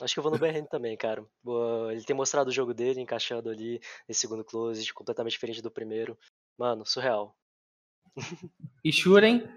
[0.00, 1.24] Acho que eu vou no BRN também, cara.
[1.90, 6.16] Ele tem mostrado o jogo dele, encaixando ali nesse segundo close, completamente diferente do primeiro.
[6.56, 7.36] Mano, surreal.
[8.84, 9.48] E Shuren?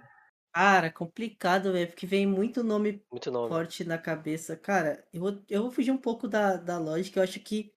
[0.54, 3.50] Cara, complicado, velho, porque vem muito nome Muito nome.
[3.50, 4.56] forte na cabeça.
[4.58, 7.20] Cara, eu vou, eu vou fugir um pouco da, da lógica.
[7.20, 7.74] Eu acho que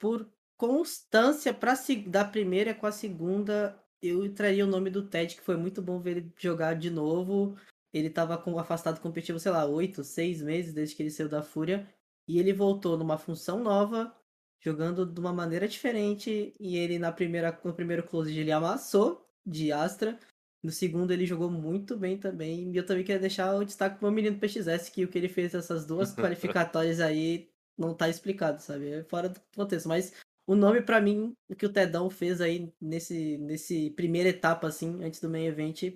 [0.00, 5.36] por constância pra, se- da primeira com a segunda, eu traria o nome do Ted,
[5.36, 7.56] que foi muito bom ver ele jogar de novo.
[7.92, 11.42] Ele tava com, afastado competitivo, sei lá, oito, seis meses desde que ele saiu da
[11.42, 11.88] Fúria.
[12.28, 14.14] E ele voltou numa função nova,
[14.60, 16.54] jogando de uma maneira diferente.
[16.60, 20.18] E ele na primeira, no primeiro close ele amassou de Astra.
[20.62, 22.70] No segundo ele jogou muito bem também.
[22.72, 25.28] E eu também queria deixar o destaque pro meu menino PXS, que o que ele
[25.28, 28.90] fez nessas duas qualificatórias aí não tá explicado, sabe?
[28.90, 29.88] É fora do contexto.
[29.88, 30.12] Mas
[30.46, 35.02] o nome pra mim, o que o Tedão fez aí nesse, nesse primeira etapa, assim,
[35.02, 35.94] antes do main event,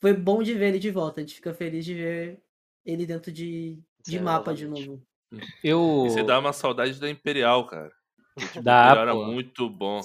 [0.00, 1.20] foi bom de ver ele de volta.
[1.20, 2.42] A gente fica feliz de ver
[2.84, 5.02] ele dentro de, de Zero mapa de novo.
[5.62, 6.04] Eu.
[6.06, 7.90] E você dá uma saudade da Imperial, cara.
[8.62, 9.26] Da Imperial era pô.
[9.26, 10.00] muito bom.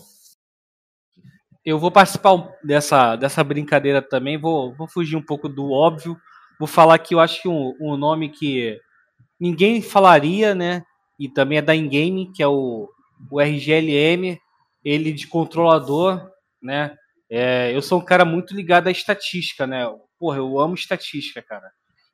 [1.70, 4.40] Eu vou participar dessa, dessa brincadeira também.
[4.40, 6.18] Vou, vou fugir um pouco do óbvio.
[6.58, 8.76] Vou falar que eu acho que um, um nome que
[9.40, 10.84] ninguém falaria, né?
[11.20, 12.90] E também é da in-game, que é o,
[13.30, 14.40] o RGLM,
[14.84, 16.28] ele de controlador,
[16.60, 16.96] né?
[17.30, 19.86] É, eu sou um cara muito ligado à estatística, né?
[20.18, 21.70] Porra, eu amo estatística, cara.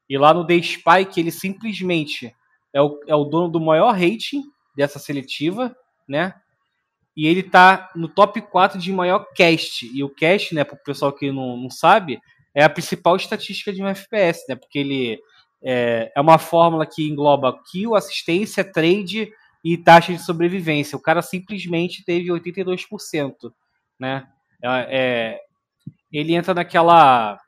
[0.10, 2.36] E lá no The Spike, ele simplesmente
[2.74, 4.44] é o, é o dono do maior rating
[4.76, 5.74] dessa seletiva,
[6.06, 6.34] né?
[7.16, 9.90] E ele tá no top 4 de maior cast.
[9.94, 12.20] E o cast, né, pro pessoal que não, não sabe,
[12.54, 14.56] é a principal estatística de um FPS, né?
[14.56, 15.20] Porque ele
[15.64, 19.32] é, é uma fórmula que engloba kill, assistência, trade
[19.64, 20.98] e taxa de sobrevivência.
[20.98, 23.34] O cara simplesmente teve 82%,
[24.00, 24.26] né?
[24.62, 25.40] É, é,
[26.12, 27.40] ele entra naquela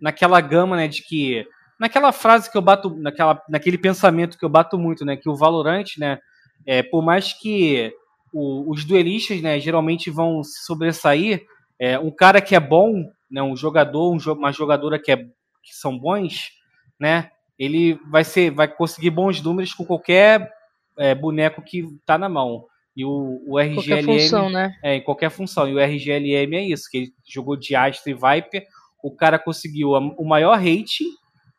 [0.00, 1.46] naquela gama, né, de que
[1.78, 5.36] naquela frase que eu bato, naquela, naquele pensamento que eu bato muito, né, que o
[5.36, 6.18] Valorant, né,
[6.66, 7.92] é, por mais que
[8.32, 11.42] o- os duelistas, né, geralmente vão se sobressair,
[11.78, 15.74] é, um cara que é bom, né, um jogador, um uma jogadora que, é, que
[15.74, 16.50] são bons,
[16.98, 20.50] né, ele vai ser, vai conseguir bons números com qualquer
[20.98, 22.66] é, boneco que tá na mão.
[22.94, 24.74] E o, o Qualquer RGLM função, né?
[24.82, 25.66] é, em qualquer função.
[25.66, 28.66] E o RGLM é isso, que ele jogou de Astra e Viper,
[29.02, 31.08] o cara conseguiu a- o maior rating,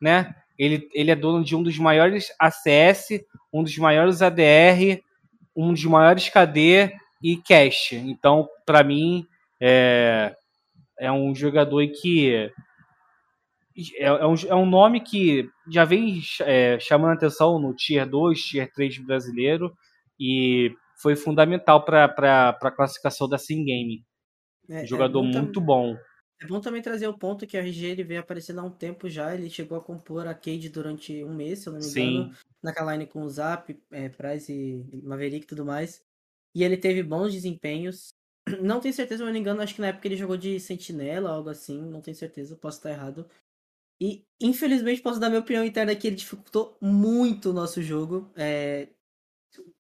[0.00, 0.32] né?
[0.56, 3.20] Ele, ele é dono de um dos maiores ACS,
[3.52, 5.02] um dos maiores ADR,
[5.56, 7.92] um dos maiores KD e cash.
[7.92, 9.26] Então, para mim,
[9.60, 10.34] é,
[10.98, 12.50] é um jogador que
[13.98, 18.40] é, é um, é um nome que já vem é, chamando atenção no Tier 2,
[18.40, 19.72] Tier 3 brasileiro
[20.18, 20.72] e
[21.02, 22.04] foi fundamental para
[22.50, 24.02] a classificação da Sim Game.
[24.70, 25.96] É, é jogador bom tam- muito bom.
[26.44, 29.08] É bom também trazer o ponto que a RG ele veio aparecendo há um tempo
[29.08, 29.34] já.
[29.34, 32.34] Ele chegou a compor a Cade durante um mês, se eu não me engano.
[32.34, 32.38] Sim.
[32.62, 36.04] Naquela line com o Zap, é, Price e Maverick e tudo mais.
[36.54, 38.12] E ele teve bons desempenhos.
[38.60, 40.60] Não tenho certeza, se eu não me engano, acho que na época ele jogou de
[40.60, 41.80] sentinela, algo assim.
[41.80, 43.26] Não tenho certeza, posso estar errado.
[43.98, 48.30] E infelizmente posso dar minha opinião interna que ele dificultou muito o nosso jogo.
[48.36, 48.88] É,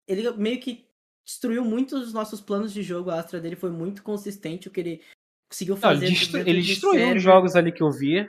[0.08, 0.88] Ele meio que
[1.26, 3.10] destruiu muito os nossos planos de jogo.
[3.10, 5.02] A Astra dele foi muito consistente, o que ele
[5.54, 6.06] conseguiu Não, fazer.
[6.08, 8.28] ele, destru- ele de destruiu os jogos ali que eu vi,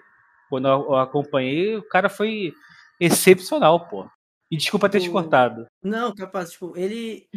[0.49, 2.53] quando eu, eu acompanhei, o cara foi
[3.01, 4.09] excepcional, pô.
[4.51, 5.67] E desculpa ter te O- cortado.
[5.83, 7.29] Não, capaz, tipo, ele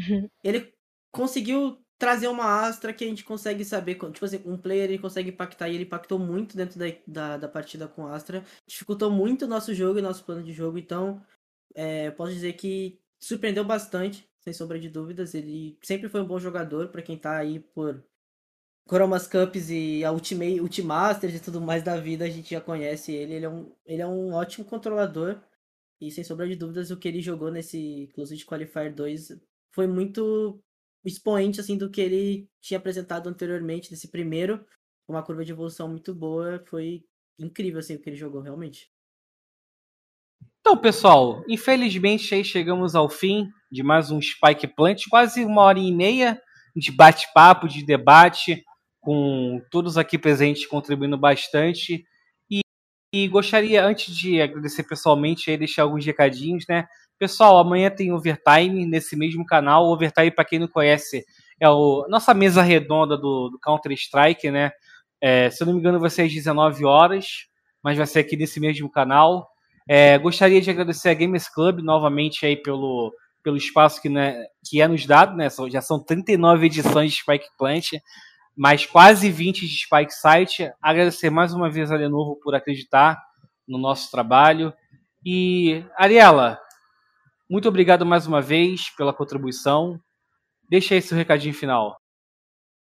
[0.43, 0.73] ele
[1.11, 5.29] conseguiu trazer uma astra que a gente consegue saber, tipo assim, um player ele consegue
[5.31, 9.47] impactar e ele impactou muito dentro da, da, da partida com Astra, dificultou muito o
[9.47, 11.19] nosso jogo e nosso plano de jogo, então
[11.73, 16.27] é, eu posso dizer que surpreendeu bastante, sem sombra de dúvidas, ele sempre foi um
[16.27, 18.03] bom jogador pra quem tá aí por
[18.87, 23.11] Chromas Cups e a Ultimate, Ultimasters e tudo mais da vida, a gente já conhece
[23.11, 25.39] ele, ele é um, ele é um ótimo controlador,
[25.99, 29.39] e sem sombra de dúvidas, o que ele jogou nesse Closed Qualifier 2
[29.71, 30.61] foi muito
[31.03, 34.65] expoente assim do que ele tinha apresentado anteriormente nesse primeiro,
[35.07, 37.03] uma curva de evolução muito boa, foi
[37.39, 38.89] incrível assim o que ele jogou realmente.
[40.61, 45.79] Então, pessoal, infelizmente aí chegamos ao fim de mais um Spike Plant, quase uma hora
[45.79, 46.41] e meia
[46.75, 48.63] de bate-papo, de debate,
[48.99, 52.03] com todos aqui presentes contribuindo bastante.
[52.49, 52.61] E,
[53.13, 56.85] e gostaria, antes de agradecer pessoalmente, aí, deixar alguns recadinhos, né?
[57.19, 59.85] Pessoal, amanhã tem Overtime nesse mesmo canal.
[59.87, 61.25] Overtime, para quem não conhece,
[61.59, 64.71] é o nossa mesa redonda do, do Counter-Strike, né?
[65.21, 67.47] É, se eu não me engano, vai ser às 19 horas,
[67.83, 69.49] mas vai ser aqui nesse mesmo canal.
[69.89, 74.81] É, gostaria de agradecer a Gamers Club novamente aí pelo, pelo espaço que, né, que
[74.81, 75.47] é nos dado, né?
[75.71, 77.93] Já são 39 edições de Spike Plant,
[78.57, 80.71] mais quase 20 de Spike Site.
[80.81, 83.21] Agradecer mais uma vez a Lenovo por acreditar
[83.67, 84.73] no nosso trabalho.
[85.23, 86.59] E, Ariela,
[87.47, 89.99] muito obrigado mais uma vez pela contribuição.
[90.67, 91.97] Deixa aí seu recadinho final.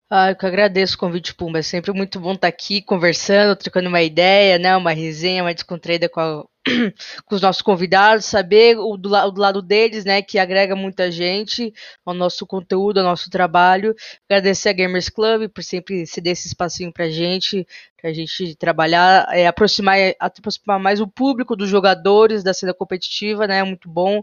[0.09, 1.59] Ah, eu que agradeço o convite, Pumba.
[1.59, 4.77] É sempre muito bom estar aqui conversando, trocando uma ideia, né?
[4.77, 6.45] Uma resenha, uma descontraída com, a,
[7.27, 10.23] com os nossos convidados, saber o do, o do, lado deles, né?
[10.23, 11.73] Que agrega muita gente
[12.05, 13.97] ao nosso conteúdo, ao nosso trabalho.
[14.31, 17.67] Agradecer a Gamers Club por sempre ceder esse espacinho pra gente,
[18.01, 23.65] pra gente trabalhar, é, aproximar, aproximar mais o público dos jogadores da cena competitiva, né?
[23.65, 24.23] Muito bom.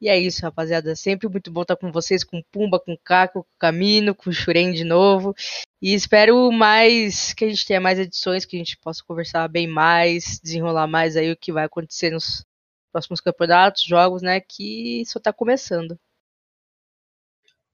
[0.00, 0.96] E é isso, rapaziada.
[0.96, 4.82] Sempre muito bom estar com vocês, com Pumba, com Caco, com Camino, com Shuren de
[4.82, 5.34] novo.
[5.82, 9.66] E espero mais que a gente tenha mais edições, que a gente possa conversar bem
[9.66, 12.44] mais, desenrolar mais aí o que vai acontecer nos
[12.90, 14.40] próximos campeonatos, jogos, né?
[14.40, 15.98] Que só está começando.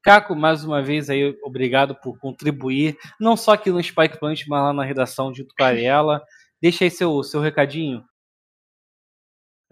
[0.02, 4.62] Caco, mais uma vez aí, obrigado por contribuir, não só aqui no Spike Punch, mas
[4.62, 6.22] lá na redação junto com a Ariela.
[6.62, 8.04] Deixa aí seu, seu recadinho.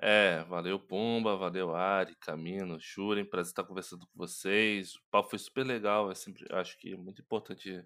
[0.00, 4.96] É, valeu Pumba, valeu Ari, Camino, Shuren, prazer estar conversando com vocês.
[4.96, 7.84] O papo foi super legal, é sempre, acho que é muito importante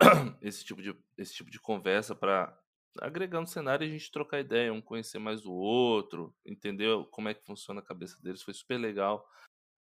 [0.42, 2.56] esse tipo de, esse tipo de conversa para
[3.00, 7.28] agregar no cenário e a gente trocar ideia, um conhecer mais o outro, entender como
[7.28, 9.26] é que funciona a cabeça deles, foi super legal.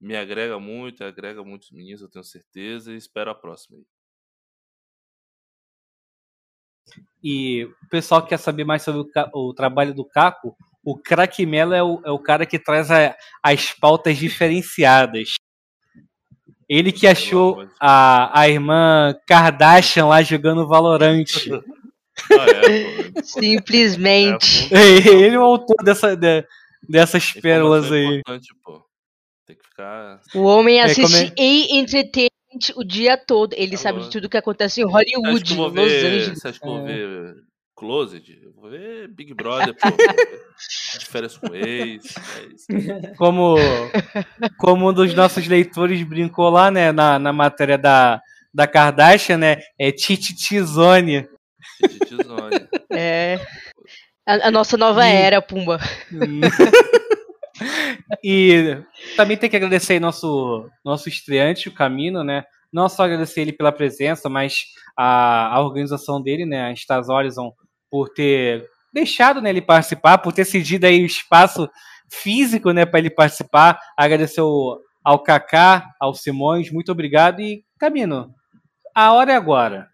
[0.00, 3.86] Me agrega muito, agrega muitos meninos, eu tenho certeza, e espero a próxima aí.
[7.22, 9.00] E o pessoal que quer saber mais sobre
[9.32, 12.90] o, o trabalho do Caco, o Crack Mello é o, é o cara que traz
[12.90, 15.34] a, as pautas diferenciadas.
[16.68, 21.24] Ele que achou a, a irmã Kardashian lá jogando Valorant.
[22.30, 24.72] Ah, é, Simplesmente.
[24.72, 26.46] É, ele é o autor dessa, de,
[26.88, 28.22] dessas pérolas aí.
[29.44, 30.20] Tem que ficar...
[30.32, 32.28] O homem é, assiste é, e entretém
[32.76, 33.52] o dia todo.
[33.54, 36.38] Ele é sabe de tudo que acontece em Hollywood, Los ver, Angeles.
[36.38, 37.34] Você acha que eu vou ver
[37.84, 38.40] Closet?
[38.42, 39.88] Eu vou ver Big Brother, pô.
[40.98, 42.14] de férias com ex.
[42.70, 43.56] É como,
[44.56, 48.22] como um dos nossos leitores brincou lá, né, na, na matéria da,
[48.54, 49.58] da Kardashian, né?
[49.78, 51.28] É Tititizone.
[51.78, 52.66] Tititizone.
[52.96, 53.40] É.
[54.24, 55.12] A, a, nossa nova e...
[55.12, 55.80] era, Pumba.
[58.22, 58.78] e
[59.16, 62.44] também tem que agradecer nosso, nosso estreante, o Camino, né?
[62.72, 64.66] Não só agradecer ele pela presença, mas
[64.96, 66.66] a, a organização dele, né?
[66.66, 67.52] A Stars Horizon,
[67.94, 71.70] por ter deixado né, ele participar, por ter cedido aí o espaço
[72.10, 73.78] físico né, para ele participar.
[73.96, 78.34] Agradecer ao, Kaká, ao Simões, muito obrigado e Camino.
[78.92, 79.86] A hora é agora.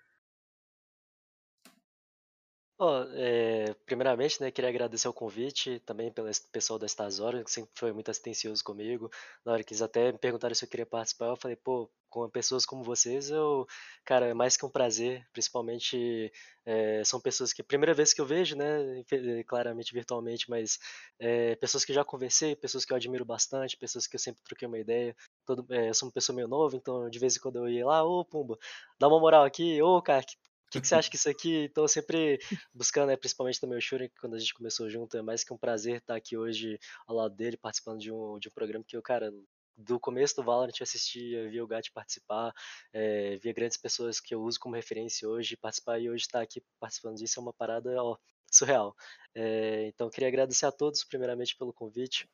[2.82, 6.86] Oh, é, primeiramente, né, queria agradecer o convite, também pelo pessoal da
[7.22, 9.10] Horas, que sempre foi muito atencioso comigo.
[9.44, 12.26] Na hora que eles até me perguntaram se eu queria participar, eu falei, pô, com
[12.30, 13.66] pessoas como vocês, eu,
[14.02, 16.32] cara, é mais que um prazer, principalmente
[16.64, 19.04] é, são pessoas que, primeira vez que eu vejo, né,
[19.46, 20.78] claramente virtualmente, mas
[21.18, 24.66] é, pessoas que já conversei, pessoas que eu admiro bastante, pessoas que eu sempre troquei
[24.66, 25.14] uma ideia.
[25.44, 27.84] Todo, é, eu sou uma pessoa meio nova, então de vez em quando eu ia
[27.86, 28.58] lá, ô Pumba,
[28.98, 30.26] dá uma moral aqui, ô cara, o
[30.70, 31.64] que, que, você acha que isso aqui?
[31.64, 32.38] Então, sempre
[32.72, 35.52] buscando, né, principalmente também o Shuren, que quando a gente começou junto, é mais que
[35.52, 38.96] um prazer estar aqui hoje ao lado dele, participando de um, de um programa que
[38.96, 39.32] eu, cara,
[39.76, 42.52] do começo do Valorant assistia, via o Gat participar,
[42.92, 46.62] é, via grandes pessoas que eu uso como referência hoje, participar e hoje estar aqui
[46.78, 48.16] participando disso é uma parada ó,
[48.50, 48.94] surreal.
[49.34, 52.28] É, então, queria agradecer a todos, primeiramente, pelo convite.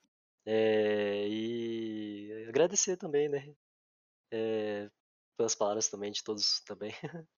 [0.45, 3.55] É, e agradecer também, né?
[5.37, 6.93] pelas palavras também de todos também.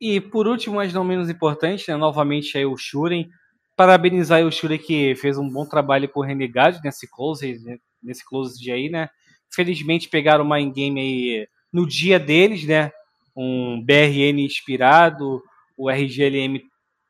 [0.00, 3.28] E por último, mas não menos importante, né, novamente aí o Shuren.
[3.76, 8.70] Parabenizar o Shuren que fez um bom trabalho com o Renegade nesse close, nesse close
[8.70, 9.08] aí, né?
[9.50, 12.90] Felizmente pegaram uma in-game aí no dia deles, né?
[13.36, 15.42] Um BRN inspirado,
[15.76, 16.62] o RGLM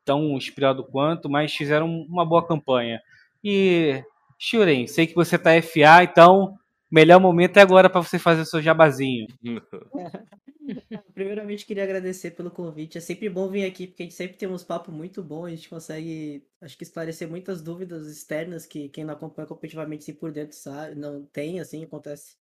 [0.05, 3.01] tão inspirado quanto, mas fizeram uma boa campanha.
[3.43, 4.03] E,
[4.39, 6.57] Shuren, sei que você tá FA, então
[6.91, 9.27] melhor momento é agora para você fazer o seu jabazinho.
[11.15, 12.99] Primeiramente, queria agradecer pelo convite.
[12.99, 15.47] É sempre bom vir aqui, porque a gente sempre tem uns papos muito bons.
[15.47, 20.13] A gente consegue, acho que, esclarecer muitas dúvidas externas que quem não acompanha competitivamente, se
[20.15, 22.37] por dentro, sabe, não tem, assim, acontece.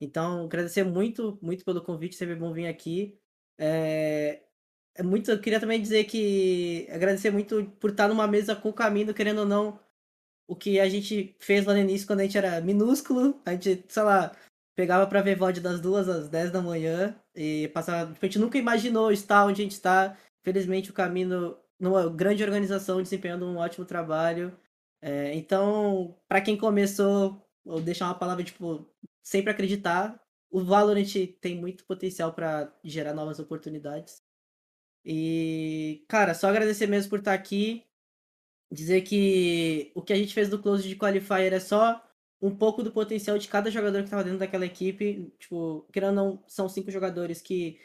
[0.00, 2.16] Então, agradecer muito, muito pelo convite.
[2.16, 3.18] Sempre bom vir aqui.
[3.58, 4.42] É,
[4.94, 8.72] é muito, eu queria também dizer que agradecer muito por estar numa mesa com o
[8.72, 9.80] Camino, querendo ou não,
[10.46, 13.84] o que a gente fez lá no início quando a gente era minúsculo, a gente,
[13.88, 14.36] sei lá,
[14.74, 18.12] pegava pra ver VOD das duas às 10 da manhã e passava.
[18.20, 20.16] A gente nunca imaginou estar onde a gente está.
[20.42, 24.56] Felizmente o caminho numa grande organização desempenhando um ótimo trabalho.
[25.00, 28.86] É, então, para quem começou vou deixar uma palavra, tipo,
[29.22, 30.20] sempre acreditar.
[30.50, 34.22] O Valorant tem muito potencial para gerar novas oportunidades.
[35.04, 37.84] E, cara, só agradecer mesmo por estar aqui.
[38.70, 42.02] Dizer que o que a gente fez do Close de Qualifier é só
[42.44, 45.32] um pouco do potencial de cada jogador que estava dentro daquela equipe.
[45.38, 47.80] Tipo, querendo ou não, são cinco jogadores que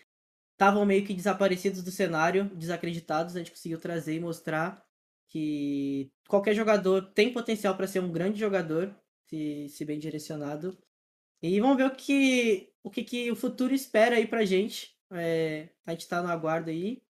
[0.52, 3.36] estavam meio que desaparecidos do cenário, desacreditados.
[3.36, 4.86] A gente conseguiu trazer e mostrar
[5.30, 8.94] que qualquer jogador tem potencial para ser um grande jogador,
[9.30, 10.78] se, se bem direcionado.
[11.42, 14.94] E vamos ver o que o, que, que o futuro espera aí pra gente.
[15.14, 17.02] É, a gente tá no aguardo aí,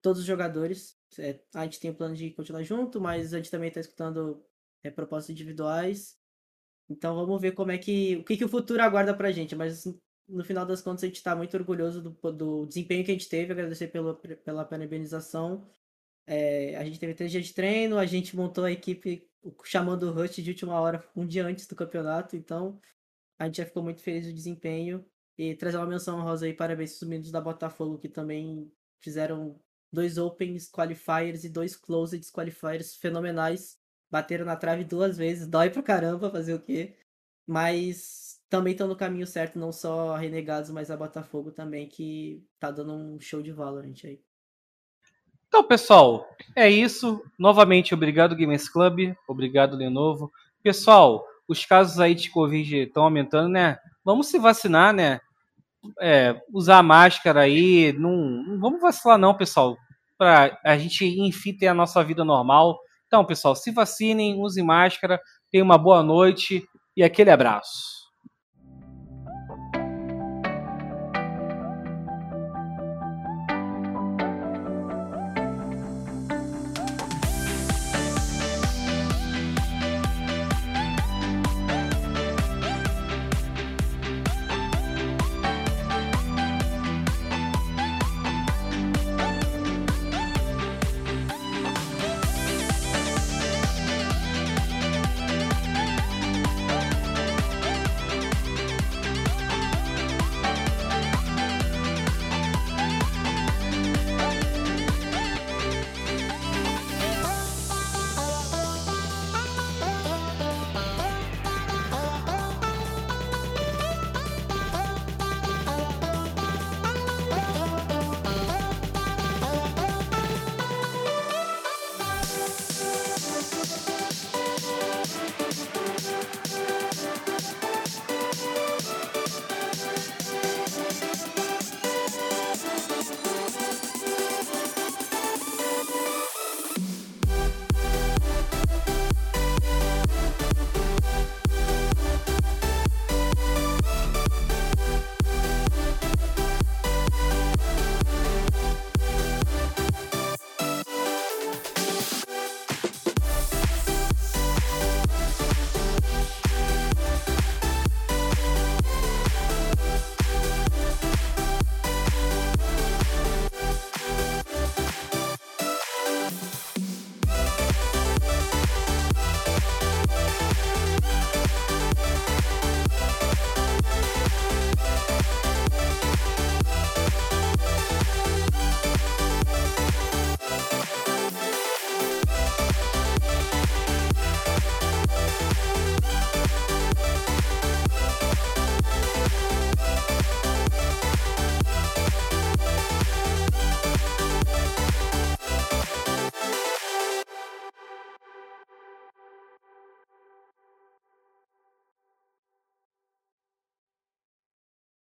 [0.00, 0.96] todos os jogadores.
[1.18, 4.40] É, a gente tem o plano de continuar junto, mas a gente também tá escutando
[4.84, 6.21] é, propostas individuais.
[6.88, 8.16] Então vamos ver como é que.
[8.16, 9.54] o que, que o futuro aguarda pra gente.
[9.56, 9.84] Mas
[10.28, 13.28] no final das contas a gente tá muito orgulhoso do, do desempenho que a gente
[13.28, 15.66] teve, agradecer pelo, pela parabenização.
[16.26, 19.28] É, a gente teve três dias de treino, a gente montou a equipe
[19.64, 22.80] chamando o Rush de última hora, um dia antes do campeonato, então
[23.38, 25.04] a gente já ficou muito feliz do desempenho.
[25.36, 29.58] E trazer uma menção rosa aí, parabéns aos meninos da Botafogo, que também fizeram
[29.90, 33.78] dois Opens Qualifiers e dois Closed Qualifiers fenomenais.
[34.12, 36.94] Bateram na trave duas vezes, dói pra caramba fazer o quê?
[37.46, 42.44] Mas também estão no caminho certo, não só a Renegados, mas a Botafogo também, que
[42.60, 44.20] tá dando um show de Valorant aí.
[45.48, 47.22] Então, pessoal, é isso.
[47.38, 50.30] Novamente, obrigado Gamers Club, obrigado Lenovo.
[50.62, 53.78] Pessoal, os casos aí de Covid estão aumentando, né?
[54.04, 55.20] Vamos se vacinar, né?
[55.98, 59.76] É, usar máscara aí, não, não vamos vacilar não, pessoal,
[60.18, 62.78] para a gente enfim ter a nossa vida normal.
[63.12, 65.20] Então, pessoal, se vacinem, usem máscara,
[65.50, 66.64] tenham uma boa noite
[66.96, 68.01] e aquele abraço.